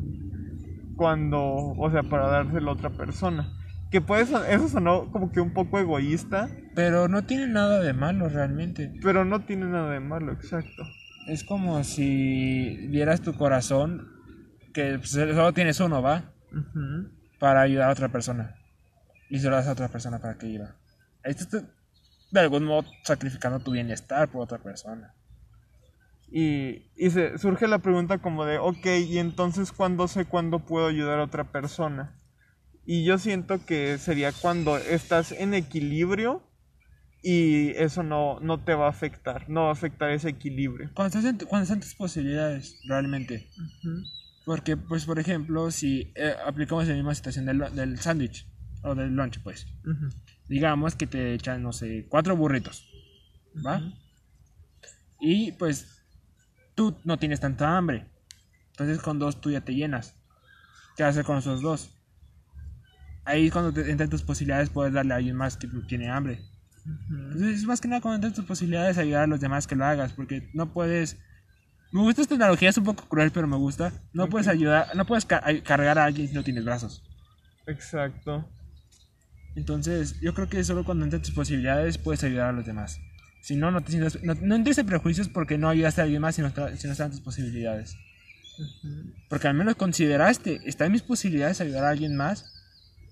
cuando, 0.96 1.42
o 1.44 1.90
sea, 1.90 2.02
para 2.02 2.26
dárselo 2.28 2.70
a 2.70 2.74
otra 2.74 2.90
persona? 2.90 3.52
Que 3.90 4.00
puede, 4.00 4.26
son- 4.26 4.44
eso 4.48 4.68
sonó 4.68 5.10
como 5.10 5.30
que 5.30 5.40
un 5.40 5.52
poco 5.52 5.78
egoísta, 5.78 6.48
Pero 6.74 7.08
no 7.08 7.24
tiene 7.24 7.46
nada 7.48 7.80
de 7.80 7.92
malo 7.92 8.28
realmente. 8.28 8.92
pero 9.02 9.24
no 9.24 9.40
tiene 9.44 9.66
nada 9.66 9.90
de 9.92 10.00
malo, 10.00 10.32
exacto. 10.32 10.86
Es 11.28 11.44
como 11.44 11.82
si 11.84 12.86
vieras 12.88 13.20
tu 13.22 13.34
corazón, 13.34 14.08
que 14.74 14.98
pues, 14.98 15.10
solo 15.10 15.52
tienes 15.52 15.80
uno, 15.80 16.02
¿va? 16.02 16.32
Para 17.38 17.62
ayudar 17.62 17.88
a 17.88 17.92
otra 17.92 18.08
persona. 18.10 18.56
Y 19.28 19.38
se 19.40 19.48
lo 19.50 19.56
das 19.56 19.66
a 19.66 19.72
otra 19.72 19.88
persona 19.88 20.18
para 20.20 20.36
que 20.38 20.46
iba. 20.46 20.76
Ahí 21.24 21.34
te 21.34 21.42
estás 21.42 21.64
de 22.30 22.40
algún 22.40 22.64
modo 22.64 22.86
sacrificando 23.04 23.58
tu 23.60 23.72
bienestar 23.72 24.28
por 24.28 24.42
otra 24.42 24.58
persona. 24.58 25.14
Y, 26.28 26.90
y 26.96 27.10
se, 27.10 27.38
surge 27.38 27.68
la 27.68 27.78
pregunta 27.78 28.18
como 28.18 28.44
de, 28.44 28.58
ok, 28.58 28.86
¿y 29.06 29.18
entonces 29.18 29.72
cuándo 29.72 30.08
sé 30.08 30.24
cuándo 30.24 30.60
puedo 30.60 30.86
ayudar 30.86 31.20
a 31.20 31.24
otra 31.24 31.52
persona? 31.52 32.18
Y 32.84 33.04
yo 33.04 33.18
siento 33.18 33.64
que 33.64 33.98
sería 33.98 34.32
cuando 34.32 34.76
estás 34.76 35.32
en 35.32 35.54
equilibrio 35.54 36.42
y 37.22 37.70
eso 37.70 38.02
no, 38.02 38.38
no 38.40 38.62
te 38.62 38.74
va 38.74 38.86
a 38.86 38.90
afectar, 38.90 39.48
no 39.48 39.62
va 39.62 39.68
a 39.70 39.72
afectar 39.72 40.10
ese 40.10 40.28
equilibrio. 40.28 40.90
Cuando 40.94 41.18
estás 41.18 41.24
en, 41.24 41.38
cuando 41.48 41.64
están 41.64 41.80
tus 41.80 41.94
posibilidades, 41.94 42.80
realmente. 42.86 43.48
Porque, 44.44 44.76
pues, 44.76 45.04
por 45.06 45.18
ejemplo, 45.18 45.72
si 45.72 46.12
eh, 46.14 46.34
aplicamos 46.46 46.86
la 46.86 46.94
misma 46.94 47.14
situación 47.16 47.46
del, 47.46 47.74
del 47.74 47.98
sándwich 47.98 48.46
o 48.82 48.94
del 48.94 49.16
lunch, 49.16 49.42
pues. 49.42 49.66
Digamos 50.48 50.94
que 50.94 51.08
te 51.08 51.34
echan, 51.34 51.62
no 51.62 51.72
sé, 51.72 52.06
cuatro 52.08 52.36
burritos. 52.36 52.88
¿Va? 53.66 53.82
Y 55.18 55.52
pues 55.52 55.95
tú 56.76 56.96
no 57.02 57.18
tienes 57.18 57.40
tanta 57.40 57.76
hambre. 57.76 58.06
Entonces 58.70 59.00
con 59.00 59.18
dos 59.18 59.40
tú 59.40 59.50
ya 59.50 59.62
te 59.62 59.74
llenas. 59.74 60.14
¿Qué 60.96 61.02
hacer 61.02 61.24
con 61.24 61.38
esos 61.38 61.60
dos? 61.62 61.90
Ahí 63.24 63.50
cuando 63.50 63.72
te 63.72 63.90
entran 63.90 64.08
tus 64.08 64.22
posibilidades 64.22 64.70
puedes 64.70 64.94
darle 64.94 65.14
a 65.14 65.16
alguien 65.16 65.34
más 65.34 65.56
que 65.56 65.66
tiene 65.88 66.08
hambre. 66.08 66.40
Entonces 66.84 67.56
es 67.56 67.64
más 67.64 67.80
que 67.80 67.88
nada 67.88 68.00
cuando 68.00 68.16
entran 68.16 68.34
tus 68.34 68.44
posibilidades 68.44 68.98
ayudar 68.98 69.24
a 69.24 69.26
los 69.26 69.40
demás 69.40 69.66
que 69.66 69.74
lo 69.74 69.84
hagas. 69.84 70.12
Porque 70.12 70.48
no 70.54 70.72
puedes... 70.72 71.18
Me 71.92 72.02
gusta 72.02 72.22
esta 72.22 72.34
analogía, 72.34 72.68
es 72.68 72.78
un 72.78 72.84
poco 72.84 73.08
cruel, 73.08 73.32
pero 73.32 73.46
me 73.46 73.56
gusta. 73.56 73.92
No 74.12 74.28
puedes 74.28 74.46
ayudar, 74.46 74.94
no 74.94 75.06
puedes 75.06 75.24
cargar 75.24 75.98
a 75.98 76.04
alguien 76.04 76.28
si 76.28 76.34
no 76.34 76.44
tienes 76.44 76.64
brazos. 76.64 77.02
Exacto. 77.66 78.48
Entonces, 79.54 80.20
yo 80.20 80.34
creo 80.34 80.48
que 80.48 80.62
solo 80.62 80.84
cuando 80.84 81.04
entran 81.04 81.22
tus 81.22 81.32
posibilidades 81.32 81.96
puedes 81.96 82.22
ayudar 82.22 82.50
a 82.50 82.52
los 82.52 82.66
demás. 82.66 83.00
Si 83.46 83.54
no, 83.54 83.70
no 83.70 83.80
te 83.80 83.92
sientas, 83.92 84.20
no, 84.24 84.34
no 84.34 84.56
entres 84.56 84.76
en 84.78 84.86
prejuicios 84.86 85.28
porque 85.28 85.56
no 85.56 85.68
ayudaste 85.68 86.00
a 86.00 86.04
alguien 86.04 86.20
más 86.20 86.34
si 86.34 86.42
no, 86.42 86.48
si 86.48 86.86
no 86.88 86.92
están 86.92 87.12
tus 87.12 87.20
posibilidades. 87.20 87.96
Porque 89.28 89.46
al 89.46 89.54
menos 89.54 89.76
consideraste, 89.76 90.62
está 90.64 90.86
en 90.86 90.90
mis 90.90 91.02
posibilidades 91.02 91.60
ayudar 91.60 91.84
a 91.84 91.90
alguien 91.90 92.16
más. 92.16 92.44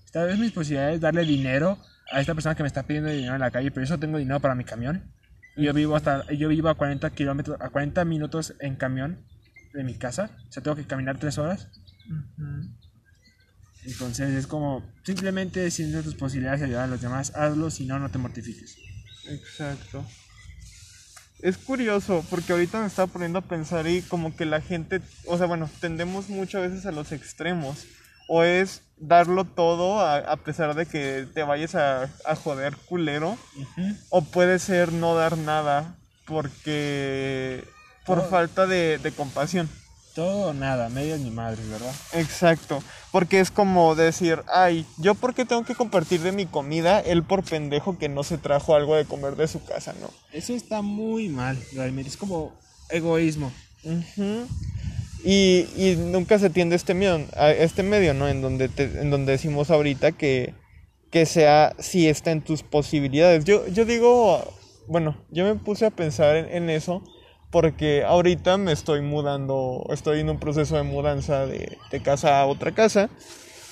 Está 0.03 0.29
en 0.29 0.41
mis 0.41 0.51
posibilidades 0.51 0.99
darle 0.99 1.23
dinero 1.23 1.79
a 2.11 2.19
esta 2.19 2.33
persona 2.33 2.53
que 2.53 2.63
me 2.63 2.67
está 2.67 2.83
pidiendo 2.83 3.09
dinero 3.11 3.35
en 3.35 3.39
la 3.39 3.49
calle, 3.49 3.71
pero 3.71 3.85
yo 3.85 3.97
tengo 3.97 4.17
dinero 4.17 4.41
para 4.41 4.55
mi 4.55 4.65
camión. 4.65 5.09
Y 5.55 5.63
yo 5.63 5.73
vivo 5.73 5.95
hasta, 5.95 6.29
yo 6.33 6.49
vivo 6.49 6.67
a 6.67 6.75
40 6.75 7.09
kilómetros, 7.11 7.57
a 7.61 7.69
40 7.69 8.03
minutos 8.03 8.55
en 8.59 8.75
camión 8.75 9.25
de 9.73 9.85
mi 9.85 9.95
casa. 9.95 10.31
O 10.49 10.51
sea, 10.51 10.61
tengo 10.61 10.75
que 10.75 10.83
caminar 10.85 11.17
3 11.17 11.37
horas. 11.37 11.69
Entonces 13.85 14.33
es 14.33 14.47
como, 14.47 14.83
simplemente 15.05 15.71
si 15.71 15.85
no 15.85 16.03
tus 16.03 16.15
posibilidades 16.15 16.59
de 16.59 16.65
ayudar 16.65 16.83
a 16.83 16.87
los 16.87 16.99
demás, 16.99 17.31
hazlo, 17.37 17.71
si 17.71 17.85
no, 17.85 17.99
no 17.99 18.11
te 18.11 18.17
mortifiques. 18.17 18.77
Exacto. 19.29 20.05
Es 21.45 21.59
curioso 21.59 22.25
porque 22.31 22.53
ahorita 22.53 22.81
me 22.81 22.87
estaba 22.87 23.05
poniendo 23.05 23.37
a 23.37 23.43
pensar 23.43 23.85
y 23.85 24.01
como 24.01 24.35
que 24.35 24.45
la 24.45 24.61
gente, 24.61 24.99
o 25.27 25.37
sea, 25.37 25.45
bueno, 25.45 25.69
tendemos 25.79 26.27
muchas 26.27 26.63
veces 26.63 26.87
a 26.87 26.91
los 26.91 27.11
extremos. 27.11 27.85
O 28.27 28.41
es 28.41 28.81
darlo 28.97 29.45
todo 29.45 29.99
a, 29.99 30.17
a 30.17 30.37
pesar 30.37 30.73
de 30.73 30.87
que 30.87 31.27
te 31.35 31.43
vayas 31.43 31.75
a, 31.75 32.09
a 32.25 32.35
joder 32.35 32.75
culero. 32.87 33.37
O 34.09 34.23
puede 34.23 34.57
ser 34.57 34.91
no 34.91 35.13
dar 35.13 35.37
nada 35.37 35.95
porque... 36.25 37.63
por 38.07 38.17
Oh. 38.17 38.23
falta 38.23 38.65
de, 38.65 38.97
de 38.97 39.11
compasión. 39.11 39.69
Todo 40.15 40.47
o 40.49 40.53
nada, 40.53 40.87
medias 40.87 41.19
ni 41.19 41.29
madres, 41.29 41.67
¿verdad? 41.69 41.93
Exacto, 42.13 42.81
porque 43.11 43.41
es 43.41 43.51
como 43.51 43.95
decir, 43.95 44.39
ay, 44.47 44.85
yo 44.97 45.13
por 45.13 45.33
qué 45.35 45.43
tengo 45.43 45.65
que 45.65 45.75
compartir 45.75 46.21
de 46.21 46.31
mi 46.31 46.45
comida, 46.45 47.01
él 47.01 47.21
por 47.23 47.43
pendejo 47.43 47.97
que 47.97 48.07
no 48.07 48.23
se 48.23 48.37
trajo 48.37 48.75
algo 48.75 48.95
de 48.95 49.03
comer 49.03 49.35
de 49.35 49.49
su 49.49 49.61
casa, 49.65 49.93
¿no? 49.99 50.09
Eso 50.31 50.53
está 50.53 50.81
muy 50.81 51.27
mal, 51.27 51.57
realmente. 51.73 52.09
Es 52.09 52.15
como 52.17 52.53
egoísmo. 52.89 53.51
Ujú. 53.83 54.47
y, 55.23 55.67
y 55.75 55.95
nunca 55.97 56.39
se 56.39 56.49
tiende 56.49 56.75
este 56.77 56.93
medio, 56.93 57.25
a 57.35 57.51
este 57.51 57.83
medio, 57.83 58.13
¿no? 58.13 58.27
En 58.29 58.41
donde, 58.41 58.69
te- 58.69 59.01
en 59.01 59.09
donde 59.11 59.33
decimos 59.33 59.69
ahorita 59.69 60.13
que, 60.13 60.53
que 61.11 61.25
sea 61.25 61.75
si 61.77 62.07
está 62.07 62.31
en 62.31 62.41
tus 62.41 62.63
posibilidades. 62.63 63.43
Yo, 63.43 63.67
yo 63.67 63.83
digo, 63.85 64.53
bueno, 64.87 65.17
yo 65.29 65.43
me 65.43 65.55
puse 65.55 65.85
a 65.85 65.91
pensar 65.91 66.35
en, 66.37 66.45
en 66.55 66.69
eso 66.69 67.03
porque 67.55 68.03
ahorita 68.03 68.57
me 68.57 68.73
estoy 68.73 68.99
mudando, 68.99 69.87
estoy 69.89 70.19
en 70.19 70.29
un 70.29 70.39
proceso 70.39 70.75
de 70.75 70.83
mudanza 70.83 71.45
de, 71.45 71.77
casa 72.03 72.41
a 72.41 72.47
otra 72.47 72.73
casa 72.73 73.09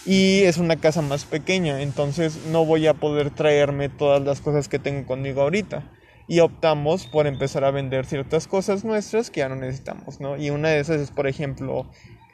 y 0.06 0.44
es 0.44 0.58
una 0.58 0.78
casa 0.78 1.02
más 1.02 1.26
pequeña, 1.26 1.82
entonces 1.82 2.46
no 2.50 2.64
voy 2.64 2.88
a 2.88 2.94
poder 2.94 3.30
traerme 3.30 3.90
todas 3.90 4.22
las 4.22 4.40
cosas 4.40 4.70
que 4.70 4.80
tengo 4.80 5.06
conmigo 5.06 5.42
ahorita. 5.42 5.84
Y 6.30 6.40
optamos 6.40 7.08
por 7.08 7.28
empezar 7.28 7.66
a 7.66 7.72
vender 7.72 8.06
ciertas 8.06 8.48
cosas 8.48 8.86
nuestras 8.86 9.30
que 9.30 9.42
ya 9.42 9.50
no 9.50 9.58
necesitamos, 9.58 10.22
¿no? 10.22 10.38
Y 10.38 10.50
una 10.50 10.70
de 10.70 10.80
esas 10.80 11.02
es, 11.02 11.12
por 11.12 11.28
ejemplo, 11.28 11.86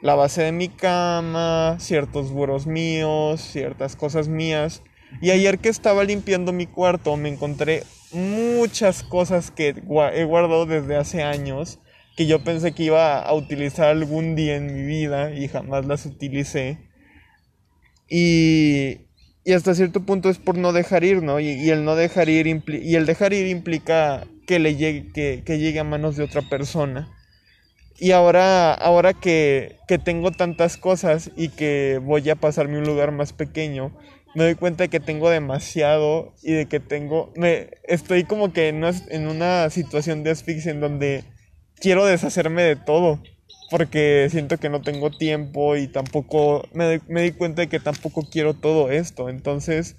la 0.02 0.14
base 0.14 0.44
de 0.44 0.52
mi 0.52 0.68
cama, 0.68 1.78
ciertos 1.80 2.30
burros 2.30 2.68
míos, 2.68 3.40
ciertas 3.40 3.96
cosas 3.96 4.28
mías. 4.28 4.84
Y 5.20 5.30
ayer 5.30 5.58
que 5.58 5.68
estaba 5.68 6.04
limpiando 6.04 6.52
mi 6.52 6.66
cuarto 6.66 7.16
me 7.16 7.28
encontré 7.28 7.84
muchas 8.12 9.02
cosas 9.02 9.50
que 9.50 9.68
he 9.68 10.24
guardado 10.24 10.66
desde 10.66 10.96
hace 10.96 11.22
años 11.22 11.78
que 12.16 12.26
yo 12.26 12.42
pensé 12.44 12.72
que 12.72 12.82
iba 12.84 13.18
a 13.18 13.32
utilizar 13.32 13.88
algún 13.88 14.34
día 14.34 14.56
en 14.56 14.74
mi 14.74 14.82
vida 14.82 15.32
y 15.32 15.48
jamás 15.48 15.86
las 15.86 16.04
utilicé. 16.06 16.78
Y, 18.08 19.06
y 19.44 19.52
hasta 19.52 19.74
cierto 19.74 20.04
punto 20.04 20.28
es 20.28 20.38
por 20.38 20.58
no 20.58 20.72
dejar 20.72 21.04
ir, 21.04 21.22
¿no? 21.22 21.40
Y, 21.40 21.70
el 21.70 21.84
no 21.84 21.96
dejar 21.96 22.28
ir 22.28 22.46
y 22.46 22.94
el 22.96 23.06
dejar 23.06 23.32
ir 23.32 23.46
implica 23.46 24.26
que 24.46 24.58
le 24.58 24.76
llegue, 24.76 25.12
que, 25.12 25.42
que 25.46 25.58
llegue 25.58 25.78
a 25.80 25.84
manos 25.84 26.16
de 26.16 26.24
otra 26.24 26.42
persona. 26.42 27.08
Y 27.98 28.12
ahora, 28.12 28.74
ahora 28.74 29.12
que, 29.12 29.76
que, 29.86 29.98
tengo 29.98 30.30
tantas 30.30 30.76
cosas 30.76 31.30
y 31.36 31.48
que 31.50 32.00
voy 32.02 32.28
a 32.30 32.34
pasarme 32.36 32.78
un 32.78 32.84
lugar 32.84 33.12
más 33.12 33.32
pequeño, 33.32 33.96
me 34.34 34.44
doy 34.44 34.54
cuenta 34.54 34.84
de 34.84 34.88
que 34.88 35.00
tengo 35.00 35.30
demasiado 35.30 36.34
y 36.42 36.52
de 36.52 36.66
que 36.66 36.80
tengo... 36.80 37.32
Me, 37.36 37.70
estoy 37.84 38.24
como 38.24 38.52
que 38.52 38.68
en 38.68 38.76
una, 38.76 38.92
en 39.08 39.28
una 39.28 39.70
situación 39.70 40.22
de 40.22 40.30
asfixia 40.30 40.70
en 40.70 40.80
donde 40.80 41.24
quiero 41.76 42.04
deshacerme 42.04 42.62
de 42.62 42.76
todo. 42.76 43.22
Porque 43.70 44.28
siento 44.30 44.58
que 44.58 44.68
no 44.68 44.82
tengo 44.82 45.10
tiempo 45.10 45.76
y 45.76 45.88
tampoco... 45.88 46.68
Me, 46.72 47.00
me 47.08 47.22
di 47.22 47.32
cuenta 47.32 47.62
de 47.62 47.68
que 47.68 47.80
tampoco 47.80 48.28
quiero 48.30 48.54
todo 48.54 48.90
esto. 48.90 49.28
Entonces, 49.28 49.96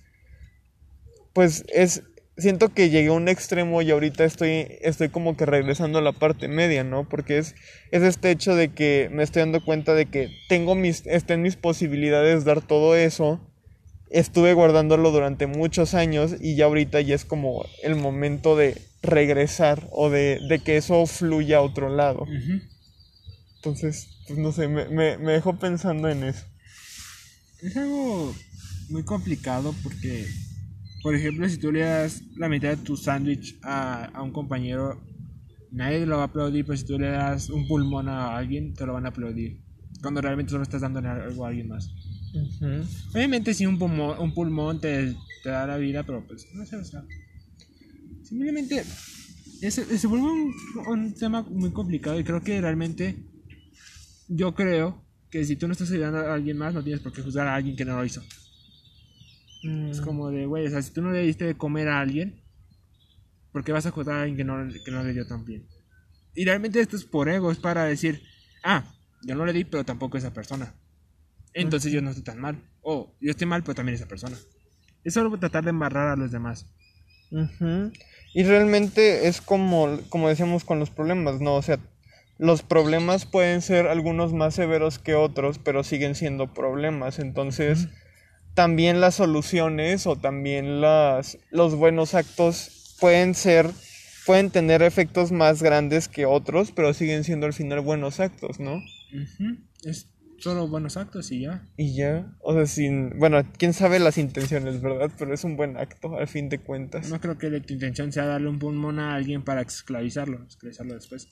pues 1.34 1.65
es, 1.73 2.03
siento 2.38 2.73
que 2.73 2.89
llegué 2.89 3.09
a 3.09 3.13
un 3.13 3.27
extremo 3.27 3.82
y 3.82 3.91
ahorita 3.91 4.23
estoy, 4.23 4.77
estoy 4.82 5.09
como 5.09 5.38
que 5.38 5.45
regresando 5.45 5.99
a 5.99 6.01
la 6.01 6.11
parte 6.11 6.47
media, 6.47 6.84
¿no? 6.84 7.07
Porque 7.07 7.38
es, 7.38 7.55
es 7.91 8.03
este 8.03 8.32
hecho 8.32 8.55
de 8.55 8.73
que 8.73 9.09
me 9.11 9.23
estoy 9.23 9.41
dando 9.41 9.63
cuenta 9.63 9.93
de 9.93 10.07
que 10.07 10.29
tengo 10.49 10.75
mis, 10.75 11.05
está 11.05 11.34
en 11.34 11.41
mis 11.41 11.55
posibilidades 11.55 12.43
dar 12.43 12.61
todo 12.61 12.95
eso. 12.95 13.39
Estuve 14.12 14.53
guardándolo 14.53 15.12
durante 15.12 15.47
muchos 15.47 15.93
años 15.93 16.36
y 16.39 16.55
ya 16.55 16.66
ahorita 16.66 17.01
ya 17.01 17.16
es 17.16 17.26
como 17.26 17.66
el 17.82 17.95
momento 17.95 18.55
de 18.55 18.82
regresar 19.01 19.88
o 19.91 20.09
de, 20.09 20.39
de 20.47 20.59
que 20.59 20.78
eso 20.78 21.05
fluya 21.05 21.57
a 21.57 21.62
otro 21.62 21.89
lado. 21.89 22.26
Entonces, 23.55 24.09
pues 24.28 24.38
no 24.38 24.51
sé, 24.51 24.68
me, 24.68 24.89
me, 24.89 25.18
me 25.18 25.32
dejó 25.34 25.57
pensando 25.57 26.09
en 26.09 26.24
eso. 26.24 26.45
Es 27.62 27.78
algo 27.78 28.34
muy 28.89 29.03
complicado 29.03 29.74
porque 29.84 30.26
por 31.01 31.16
ejemplo, 31.16 31.49
si 31.49 31.57
tú 31.57 31.72
le 31.72 31.82
das 31.82 32.22
la 32.38 32.47
mitad 32.47 32.70
de 32.70 32.78
tu 32.78 32.95
sándwich 32.95 33.57
a, 33.64 34.05
a, 34.05 34.22
un 34.22 34.32
compañero, 34.32 35.01
nadie 35.72 36.05
lo 36.05 36.18
va 36.18 36.24
a 36.24 36.26
aplaudir, 36.26 36.64
pero 36.64 36.78
si 36.78 36.86
tú 36.86 36.99
le 36.99 37.09
das 37.09 37.49
un 37.49 37.68
pulmón 37.68 38.07
a 38.07 38.38
alguien, 38.38 38.74
te 38.76 38.86
lo 38.86 38.93
van 38.93 39.05
a 39.07 39.09
aplaudir. 39.09 39.59
Cuando 40.01 40.22
realmente 40.22 40.51
solo 40.51 40.64
estás 40.64 40.82
dando 40.82 40.99
algo 40.99 41.45
a 41.45 41.49
alguien 41.49 41.70
más. 41.70 41.91
Obviamente, 43.13 43.53
si 43.53 43.65
un 43.65 43.77
pulmón, 43.77 44.19
un 44.19 44.34
pulmón 44.34 44.79
te, 44.79 45.15
te, 45.43 45.49
da 45.49 45.67
la 45.67 45.77
vida, 45.77 46.03
pero 46.03 46.25
pues 46.25 46.47
no 46.53 46.65
sé, 46.65 46.77
o 46.77 46.84
sea. 46.84 47.03
Simplemente 48.23 48.84
se 49.69 50.07
vuelve 50.07 50.25
un, 50.25 50.53
un 50.88 51.13
tema 51.13 51.41
muy 51.43 51.71
complicado 51.71 52.19
y 52.19 52.23
creo 52.23 52.41
que 52.41 52.59
realmente 52.61 53.17
yo 54.27 54.55
creo 54.55 55.03
que 55.29 55.45
si 55.45 55.55
tú 55.55 55.67
no 55.67 55.73
estás 55.73 55.91
ayudando 55.91 56.19
a 56.19 56.34
alguien 56.34 56.57
más, 56.57 56.73
no 56.73 56.84
tienes 56.84 57.01
por 57.01 57.13
qué 57.13 57.21
juzgar 57.21 57.47
a 57.47 57.55
alguien 57.55 57.75
que 57.75 57.86
no 57.86 57.95
lo 57.95 58.05
hizo. 58.05 58.21
Es 59.63 60.01
mm. 60.01 60.03
como 60.03 60.32
de, 60.32 60.45
güey, 60.45 60.65
o 60.65 60.69
sea, 60.69 60.82
si 60.82 60.91
tú 60.91 61.01
no 61.01 61.11
le 61.11 61.21
diste 61.21 61.45
de 61.45 61.55
comer 61.55 61.88
a 61.88 61.99
alguien, 61.99 62.41
¿por 63.51 63.63
qué 63.63 63.71
vas 63.71 63.86
a 63.86 63.91
juzgar 63.91 64.17
a 64.17 64.21
alguien 64.21 64.38
que 64.38 64.43
no, 64.43 64.55
que 64.84 64.91
no 64.91 65.03
le 65.03 65.13
dio 65.13 65.27
tan 65.27 65.45
bien? 65.45 65.67
Y 66.34 66.45
realmente 66.45 66.79
esto 66.79 66.95
es 66.95 67.03
por 67.03 67.29
ego, 67.29 67.51
es 67.51 67.59
para 67.59 67.86
decir, 67.86 68.21
ah, 68.63 68.93
yo 69.23 69.36
no 69.36 69.45
le 69.45 69.53
di, 69.53 69.65
pero 69.65 69.86
tampoco 69.86 70.17
esa 70.17 70.34
persona. 70.34 70.73
Entonces 71.54 71.91
yo 71.91 72.02
no 72.02 72.10
estoy 72.10 72.24
tan 72.24 72.39
mal. 72.39 72.62
O 72.82 73.14
yo 73.20 73.32
estoy 73.32 73.47
mal, 73.47 73.64
pero 73.64 73.76
también 73.76 73.95
esa 73.95 74.08
persona. 74.08 74.38
Es 75.04 75.14
solo 75.14 75.38
tratar 75.38 75.64
de 75.64 75.72
embarrar 75.72 76.10
a 76.10 76.16
los 76.16 76.32
demás. 76.32 76.66
Y 78.34 78.43
realmente 78.43 79.28
es 79.28 79.41
como, 79.41 79.99
como 80.10 80.30
decíamos 80.30 80.64
con 80.64 80.80
los 80.80 80.89
problemas, 80.89 81.39
¿no? 81.41 81.56
O 81.56 81.62
sea, 81.62 81.80
los 82.38 82.62
problemas 82.62 83.26
pueden 83.26 83.62
ser 83.62 83.88
algunos 83.88 84.34
más 84.34 84.56
severos 84.56 84.99
que 84.99 85.16
otros, 85.16 85.60
pero 85.60 85.84
siguen 85.84 86.16
siendo 86.16 86.54
problemas. 86.54 87.20
Entonces, 87.20 87.88
también 88.54 88.99
las 88.99 89.16
soluciones 89.16 90.08
o 90.08 90.16
también 90.16 90.82
las, 90.82 91.38
los 91.52 91.76
buenos 91.76 92.14
actos 92.16 92.95
pueden 92.99 93.34
ser, 93.34 93.70
pueden 94.26 94.52
tener 94.52 94.82
efectos 94.82 95.32
más 95.32 95.64
grandes 95.64 96.08
que 96.08 96.26
otros, 96.26 96.72
pero 96.72 96.93
siguen 96.93 97.24
siendo 97.24 97.45
al 97.45 97.54
final 97.54 97.82
buenos 97.82 98.20
actos, 98.20 98.60
¿no? 98.60 98.82
Es 99.84 100.11
solo 100.41 100.67
buenos 100.67 100.97
actos 100.97 101.31
y 101.31 101.41
ya. 101.41 101.63
Y 101.77 101.95
ya, 101.95 102.35
o 102.41 102.53
sea, 102.53 102.65
sin, 102.65 103.17
bueno, 103.19 103.43
quién 103.57 103.73
sabe 103.73 103.99
las 103.99 104.17
intenciones, 104.17 104.81
¿verdad? 104.81 105.11
Pero 105.17 105.33
es 105.33 105.43
un 105.43 105.55
buen 105.55 105.77
acto, 105.77 106.17
al 106.17 106.27
fin 106.27 106.49
de 106.49 106.59
cuentas. 106.59 107.09
No 107.09 107.21
creo 107.21 107.37
que 107.37 107.49
la 107.49 107.57
intención 107.57 108.11
sea 108.11 108.25
darle 108.25 108.49
un 108.49 108.59
pulmón 108.59 108.99
a 108.99 109.13
alguien 109.13 109.43
para 109.43 109.61
esclavizarlo, 109.61 110.45
esclavizarlo 110.47 110.95
después. 110.95 111.29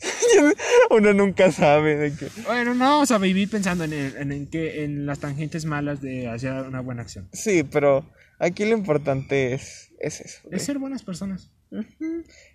Uno 0.90 1.12
nunca 1.12 1.50
sabe 1.50 1.96
de 1.96 2.14
qué. 2.14 2.28
Bueno, 2.46 2.74
no, 2.74 3.00
o 3.00 3.06
sea, 3.06 3.18
vivir 3.18 3.50
pensando 3.50 3.84
en, 3.84 3.92
en, 3.92 4.46
que, 4.46 4.84
en 4.84 5.06
las 5.06 5.18
tangentes 5.18 5.64
malas 5.64 6.00
de 6.00 6.28
hacer 6.28 6.52
una 6.52 6.80
buena 6.80 7.02
acción. 7.02 7.28
Sí, 7.32 7.64
pero 7.64 8.08
aquí 8.38 8.64
lo 8.64 8.76
importante 8.76 9.54
es, 9.54 9.90
es 9.98 10.20
eso. 10.20 10.48
Es 10.50 10.62
ser 10.62 10.78
buenas 10.78 11.02
personas. 11.02 11.50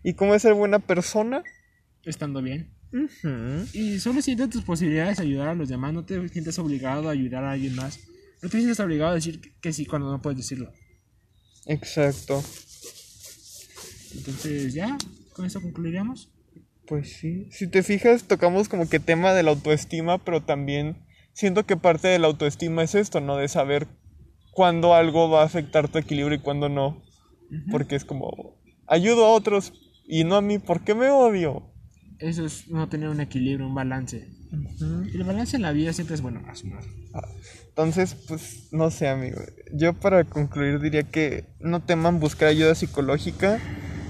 ¿Y 0.04 0.14
cómo 0.14 0.36
es 0.36 0.42
ser 0.42 0.54
buena 0.54 0.80
persona? 0.80 1.44
Estando 2.04 2.42
bien. 2.42 2.74
Y 3.74 4.00
solo 4.00 4.22
sientes 4.22 4.50
tus 4.50 4.64
posibilidades 4.64 5.18
de 5.18 5.24
ayudar 5.24 5.50
a 5.50 5.56
los 5.56 5.70
demás. 5.70 5.94
No 5.94 6.06
te 6.06 6.28
sientes 6.30 6.60
obligado 6.60 7.10
a 7.10 7.12
ayudar 7.12 7.44
a 7.44 7.52
alguien 7.52 7.76
más. 7.76 8.00
No 8.42 8.50
te 8.50 8.58
sientes 8.58 8.80
obligado 8.80 9.12
a 9.12 9.16
decir 9.16 9.42
que 9.62 9.74
sí 9.74 9.86
cuando 9.86 10.12
no 10.12 10.22
puedes 10.22 10.38
decirlo. 10.38 10.72
Exacto. 11.66 12.44
Entonces, 14.16 14.74
ya, 14.74 14.98
con 15.34 15.46
eso 15.46 15.62
concluiríamos. 15.62 16.30
Pues 16.86 17.14
sí, 17.14 17.48
si 17.50 17.68
te 17.68 17.82
fijas, 17.82 18.26
tocamos 18.26 18.68
como 18.68 18.90
que 18.90 19.00
tema 19.00 19.34
de 19.34 19.44
la 19.44 19.52
autoestima, 19.52 20.24
pero 20.24 20.44
también 20.44 20.98
siento 21.32 21.66
que 21.66 21.78
parte 21.78 22.10
de 22.10 22.20
la 22.20 22.28
autoestima 22.28 22.84
es 22.84 22.94
esto, 22.94 23.22
¿no? 23.22 23.38
De 23.38 23.48
saber 23.48 23.88
cuándo 24.52 24.94
algo 24.94 25.30
va 25.30 25.42
a 25.42 25.46
afectar 25.46 25.88
tu 25.88 25.98
equilibrio 25.98 26.38
y 26.38 26.42
cuándo 26.42 26.70
no. 26.70 27.02
Porque 27.72 27.96
es 27.96 28.04
como, 28.04 28.58
ayudo 28.88 29.26
a 29.26 29.30
otros 29.30 29.74
y 30.06 30.24
no 30.24 30.36
a 30.36 30.42
mí, 30.42 30.60
¿por 30.60 30.84
qué 30.84 30.96
me 30.96 31.10
odio? 31.10 31.73
Eso 32.24 32.46
es 32.46 32.70
no 32.70 32.88
tener 32.88 33.10
un 33.10 33.20
equilibrio, 33.20 33.68
un 33.68 33.76
balance. 33.76 34.30
El 35.14 35.24
balance 35.24 35.58
en 35.58 35.62
la 35.62 35.74
vida 35.74 35.92
siempre 35.92 36.16
es 36.16 36.22
bueno. 36.22 36.42
Ah, 37.14 37.28
entonces, 37.68 38.16
pues, 38.28 38.70
no 38.72 38.92
sé, 38.92 39.10
amigo. 39.10 39.42
Yo 39.74 39.94
para 39.94 40.24
concluir 40.24 40.80
diría 40.80 41.04
que 41.04 41.46
no 41.60 41.82
teman 41.82 42.22
buscar 42.22 42.48
ayuda 42.48 42.76
psicológica 42.76 43.60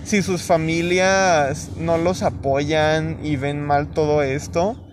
si 0.03 0.21
sus 0.21 0.43
familias 0.43 1.71
no 1.77 1.97
los 1.97 2.21
apoyan 2.23 3.19
y 3.23 3.37
ven 3.37 3.65
mal 3.65 3.89
todo 3.91 4.21
esto, 4.21 4.85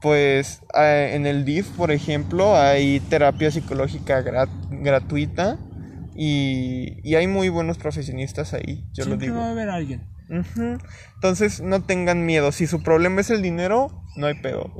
pues 0.00 0.60
eh, 0.78 1.12
en 1.14 1.26
el 1.26 1.44
DIF, 1.44 1.68
por 1.70 1.90
ejemplo, 1.90 2.56
hay 2.56 3.00
terapia 3.00 3.50
psicológica 3.50 4.22
gratuita 4.70 5.58
y, 6.14 7.00
y, 7.02 7.14
hay 7.14 7.26
muy 7.26 7.48
buenos 7.48 7.78
profesionistas 7.78 8.52
ahí, 8.52 8.84
yo 8.92 9.04
lo 9.04 9.16
digo. 9.16 9.36
va 9.36 9.46
a 9.46 9.50
haber 9.52 9.70
alguien. 9.70 10.17
Entonces 10.28 11.60
no 11.60 11.82
tengan 11.82 12.26
miedo, 12.26 12.52
si 12.52 12.66
su 12.66 12.82
problema 12.82 13.20
es 13.20 13.30
el 13.30 13.42
dinero, 13.42 14.02
no 14.16 14.26
hay 14.26 14.34
pedo 14.34 14.72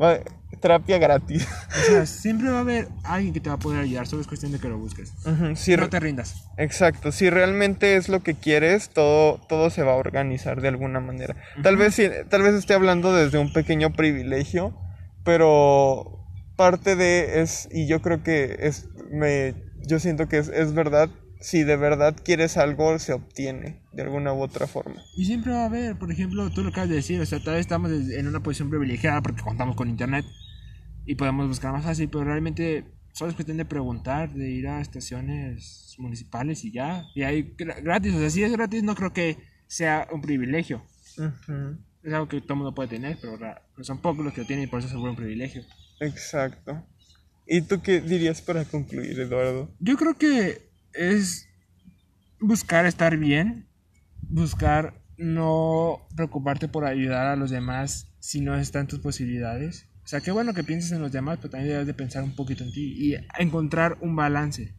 terapia 0.61 0.99
gratis. 0.99 1.46
O 1.70 1.90
sea, 1.90 2.07
siempre 2.07 2.51
va 2.51 2.59
a 2.59 2.61
haber 2.61 2.88
alguien 3.05 3.32
que 3.32 3.40
te 3.40 3.49
va 3.49 3.57
a 3.57 3.59
poder 3.59 3.80
ayudar, 3.80 4.07
solo 4.07 4.22
es 4.22 4.28
cuestión 4.28 4.53
de 4.53 4.59
que 4.59 4.68
lo 4.68 4.78
busques. 4.78 5.12
si 5.55 5.76
no 5.76 5.88
te 5.88 6.01
rindas. 6.01 6.44
Exacto, 6.57 7.12
si 7.12 7.30
realmente 7.30 7.96
es 7.96 8.09
lo 8.09 8.22
que 8.22 8.34
quieres, 8.34 8.90
todo, 8.90 9.38
todo 9.49 9.70
se 9.70 9.82
va 9.82 9.92
a 9.92 9.96
organizar 9.96 10.61
de 10.61 10.68
alguna 10.68 11.01
manera. 11.01 11.36
Tal 11.62 11.76
vez 11.76 12.01
tal 12.28 12.42
vez 12.42 12.55
esté 12.55 12.74
hablando 12.74 13.14
desde 13.14 13.38
un 13.38 13.53
pequeño 13.53 13.92
privilegio, 13.92 14.76
pero 15.24 16.26
parte 16.57 16.96
de 16.96 17.42
es, 17.42 17.68
y 17.72 17.86
yo 17.86 18.03
creo 18.03 18.22
que 18.22 18.57
es, 18.61 18.88
me, 19.11 19.55
yo 19.86 19.99
siento 19.99 20.28
que 20.28 20.38
es, 20.38 20.49
es 20.49 20.74
verdad, 20.74 21.09
si 21.40 21.62
de 21.62 21.76
verdad 21.76 22.16
quieres 22.22 22.57
algo, 22.57 22.99
se 22.99 23.12
obtiene 23.12 23.80
de 23.99 24.05
alguna 24.05 24.32
u 24.32 24.40
otra 24.40 24.68
forma. 24.68 25.03
Y 25.16 25.24
siempre 25.24 25.51
va 25.51 25.62
a 25.62 25.66
haber, 25.66 25.99
por 25.99 26.12
ejemplo, 26.12 26.49
tú 26.51 26.62
lo 26.62 26.68
acabas 26.68 26.88
de 26.88 26.94
decir, 26.94 27.20
o 27.20 27.26
sea, 27.26 27.40
tal 27.40 27.55
vez 27.55 27.62
estamos 27.62 27.90
en 27.90 28.28
una 28.28 28.40
posición 28.40 28.70
privilegiada 28.70 29.20
porque 29.22 29.42
contamos 29.42 29.74
con 29.74 29.88
internet 29.88 30.24
y 31.05 31.16
podemos 31.16 31.49
buscar 31.49 31.72
más 31.72 31.84
fácil, 31.84 32.09
pero 32.09 32.22
realmente 32.22 32.84
solo 33.12 33.30
es 33.30 33.34
cuestión 33.34 33.57
de 33.57 33.64
preguntar, 33.64 34.32
de 34.32 34.51
ir 34.51 34.68
a 34.68 34.80
estaciones 34.80 35.96
municipales 35.99 36.64
y 36.64 36.70
ya. 36.70 37.07
Y 37.16 37.24
hay 37.24 37.57
gratis, 37.82 38.14
o 38.14 38.20
sea, 38.20 38.30
si 38.30 38.44
es 38.44 38.53
gratis 38.53 38.84
no 38.84 38.94
creo 38.94 39.12
que 39.12 39.36
sea 39.66 40.07
un 40.12 40.20
privilegio. 40.20 40.84
Es 42.05 42.12
algo 42.12 42.28
que 42.28 42.40
todo 42.40 42.55
mundo 42.55 42.76
puede 42.76 42.90
tener, 42.90 43.18
pero 43.20 43.36
son 43.80 44.01
pocos 44.01 44.24
los 44.24 44.32
que 44.32 44.42
lo 44.42 44.46
tienen 44.46 44.66
y 44.66 44.68
por 44.68 44.78
eso 44.78 44.88
vuelve 44.94 45.11
un 45.11 45.16
privilegio. 45.16 45.64
Exacto. 45.99 46.86
¿Y 47.49 47.62
tú 47.62 47.82
qué 47.82 48.01
dirías 48.01 48.42
para 48.42 48.64
concluir, 48.64 49.18
Eduardo? 49.18 49.74
Yo 49.80 49.96
creo 49.96 50.14
que 50.16 50.70
es 50.92 51.49
buscar 52.38 52.86
estar 52.86 53.16
bien, 53.16 53.67
buscar 54.29 55.03
no 55.16 56.07
preocuparte 56.14 56.68
por 56.68 56.85
ayudar 56.85 57.26
a 57.26 57.37
los 57.37 57.51
demás 57.51 58.09
si 58.20 58.41
no 58.41 58.57
están 58.57 58.87
tus 58.87 59.01
posibilidades 59.01 59.89
o 60.09 60.11
sea, 60.11 60.22
qué 60.22 60.31
bueno 60.31 60.55
que 60.55 60.64
pienses 60.64 60.91
en 60.93 61.03
los 61.03 61.12
demás, 61.12 61.37
pero 61.37 61.51
también 61.51 61.70
debes 61.70 61.87
de 61.87 61.93
pensar 61.93 62.24
un 62.24 62.35
poquito 62.35 62.64
en 62.64 62.72
ti 62.72 62.95
y 62.97 63.14
encontrar 63.39 63.99
un 64.01 64.16
balance. 64.16 64.74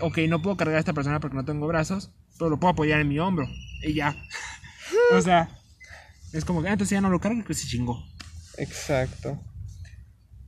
ok, 0.00 0.18
no 0.28 0.42
puedo 0.42 0.56
cargar 0.56 0.78
a 0.78 0.80
esta 0.80 0.92
persona 0.92 1.20
porque 1.20 1.36
no 1.36 1.44
tengo 1.44 1.68
brazos, 1.68 2.10
pero 2.36 2.50
lo 2.50 2.58
puedo 2.58 2.72
apoyar 2.72 3.00
en 3.00 3.06
mi 3.06 3.20
hombro. 3.20 3.46
Y 3.84 3.94
ya. 3.94 4.16
O 5.12 5.20
sea, 5.20 5.48
es 6.32 6.44
como 6.44 6.60
que 6.60 6.68
ah, 6.68 6.72
entonces 6.72 6.96
ya 6.96 7.00
no 7.00 7.08
lo 7.08 7.20
cargo 7.20 7.44
que 7.44 7.54
se 7.54 7.68
chingó. 7.68 8.04
Exacto. 8.58 9.40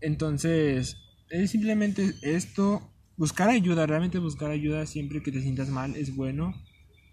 Entonces, 0.01 0.97
es 1.31 1.51
simplemente 1.53 2.15
esto, 2.23 2.93
buscar 3.17 3.49
ayuda, 3.49 3.87
realmente 3.87 4.19
buscar 4.19 4.51
ayuda 4.51 4.87
siempre 4.87 5.23
que 5.23 5.33
te 5.33 5.41
sientas 5.41 5.69
mal 5.69 5.97
es 5.97 6.15
bueno. 6.15 6.55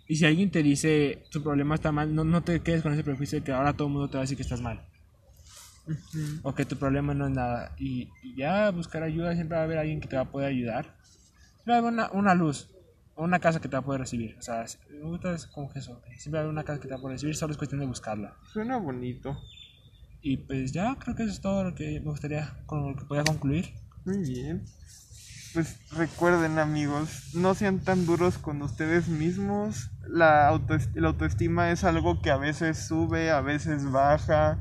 Y 0.07 0.17
si 0.17 0.25
alguien 0.25 0.51
te 0.51 0.61
dice 0.63 1.23
tu 1.31 1.41
problema 1.41 1.75
está 1.75 1.91
mal, 1.91 2.13
no, 2.13 2.23
no 2.23 2.43
te 2.43 2.59
quedes 2.61 2.81
con 2.81 2.93
ese 2.93 3.03
prejuicio 3.03 3.39
de 3.39 3.45
que 3.45 3.51
ahora 3.51 3.73
todo 3.73 3.87
el 3.87 3.93
mundo 3.93 4.09
te 4.09 4.17
va 4.17 4.21
a 4.21 4.23
decir 4.23 4.37
que 4.37 4.43
estás 4.43 4.61
mal. 4.61 4.85
O 6.43 6.53
que 6.53 6.65
tu 6.65 6.77
problema 6.77 7.13
no 7.13 7.27
es 7.27 7.31
nada. 7.31 7.73
Y, 7.77 8.09
y 8.21 8.35
ya 8.35 8.69
buscar 8.71 9.03
ayuda, 9.03 9.33
siempre 9.35 9.55
va 9.55 9.61
a 9.61 9.65
haber 9.65 9.77
alguien 9.77 9.99
que 9.99 10.07
te 10.07 10.15
va 10.15 10.23
a 10.23 10.31
poder 10.31 10.49
ayudar. 10.49 10.95
Siempre 11.55 11.71
va 11.71 11.75
a 11.75 11.77
haber 11.79 11.93
una, 11.93 12.11
una 12.11 12.35
luz, 12.35 12.69
o 13.15 13.23
una 13.23 13.39
casa 13.39 13.59
que 13.59 13.67
te 13.67 13.75
va 13.75 13.79
a 13.79 13.85
poder 13.85 14.01
recibir. 14.01 14.35
O 14.37 14.41
sea, 14.41 14.65
me 14.89 15.01
gusta 15.01 15.35
como 15.53 15.71
eso. 15.73 16.01
Siempre 16.17 16.31
va 16.33 16.39
a 16.39 16.41
haber 16.41 16.53
una 16.53 16.63
casa 16.63 16.79
que 16.79 16.87
te 16.87 16.93
va 16.93 16.99
a 16.99 17.01
poder 17.01 17.15
recibir, 17.15 17.35
solo 17.35 17.51
es 17.51 17.57
cuestión 17.57 17.79
de 17.79 17.87
buscarla. 17.87 18.35
Suena 18.51 18.77
bonito. 18.77 19.37
Y 20.21 20.37
pues 20.37 20.71
ya 20.71 20.95
creo 20.99 21.15
que 21.15 21.23
eso 21.23 21.31
es 21.31 21.41
todo 21.41 21.63
lo 21.63 21.75
que 21.75 21.99
me 21.99 22.11
gustaría, 22.11 22.63
con 22.65 22.91
lo 22.91 22.95
que 22.95 23.05
podía 23.05 23.23
concluir. 23.23 23.73
Muy 24.05 24.19
bien. 24.19 24.63
Pues 25.53 25.75
recuerden 25.91 26.59
amigos, 26.59 27.33
no 27.33 27.53
sean 27.55 27.79
tan 27.79 28.05
duros 28.05 28.37
con 28.37 28.61
ustedes 28.61 29.07
mismos. 29.09 29.89
La, 30.07 30.49
autoest- 30.49 30.93
la 30.95 31.09
autoestima 31.09 31.71
es 31.71 31.83
algo 31.83 32.21
que 32.21 32.31
a 32.31 32.37
veces 32.37 32.87
sube, 32.87 33.31
a 33.31 33.41
veces 33.41 33.89
baja. 33.91 34.59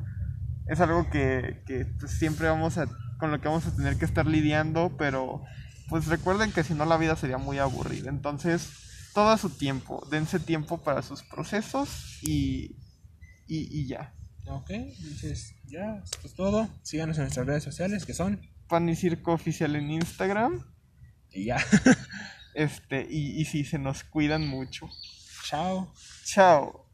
Es 0.66 0.80
algo 0.80 1.09
que, 1.11 1.62
que, 1.66 1.84
pues, 1.99 2.11
siempre 2.12 2.49
vamos 2.49 2.76
a, 2.78 2.86
con 3.18 3.30
lo 3.30 3.41
que 3.41 3.49
vamos 3.49 3.66
a 3.66 3.74
tener 3.76 3.97
que 3.99 4.05
estar 4.05 4.26
lidiando, 4.26 4.97
pero 4.99 5.43
pues 5.88 6.07
recuerden 6.07 6.53
que 6.53 6.62
si 6.64 6.74
no 6.74 6.84
la 6.84 6.97
vida 6.97 7.16
sería 7.16 7.38
muy 7.38 7.59
aburrida. 7.59 8.11
Entonces, 8.11 8.68
todo 9.14 9.30
a 9.30 9.38
su 9.38 9.51
tiempo, 9.51 10.07
dense 10.11 10.38
tiempo 10.41 10.78
para 10.78 11.03
sus 11.03 11.22
procesos 11.22 12.18
y, 12.22 12.76
y, 13.49 13.68
y 13.80 13.86
ya. 13.86 14.14
Ok, 14.47 14.70
entonces 14.70 15.55
ya, 15.66 16.01
esto 16.03 16.18
es 16.26 16.34
todo. 16.34 16.68
Síganos 16.82 17.16
en 17.18 17.24
nuestras 17.24 17.47
redes 17.47 17.62
sociales 17.64 18.07
que 18.07 18.14
son. 18.14 18.41
Pan 18.68 18.88
y 18.88 18.95
Circo 18.97 19.32
Oficial 19.32 19.74
en 19.76 19.91
Instagram. 19.91 20.64
Y 21.33 21.47
ya. 21.47 21.59
Este, 22.53 23.07
y, 23.09 23.41
y 23.41 23.45
si 23.45 23.64
se 23.64 23.78
nos 23.78 24.03
cuidan 24.03 24.47
mucho. 24.47 24.91
Chao. 25.45 25.95
Chao. 26.24 26.89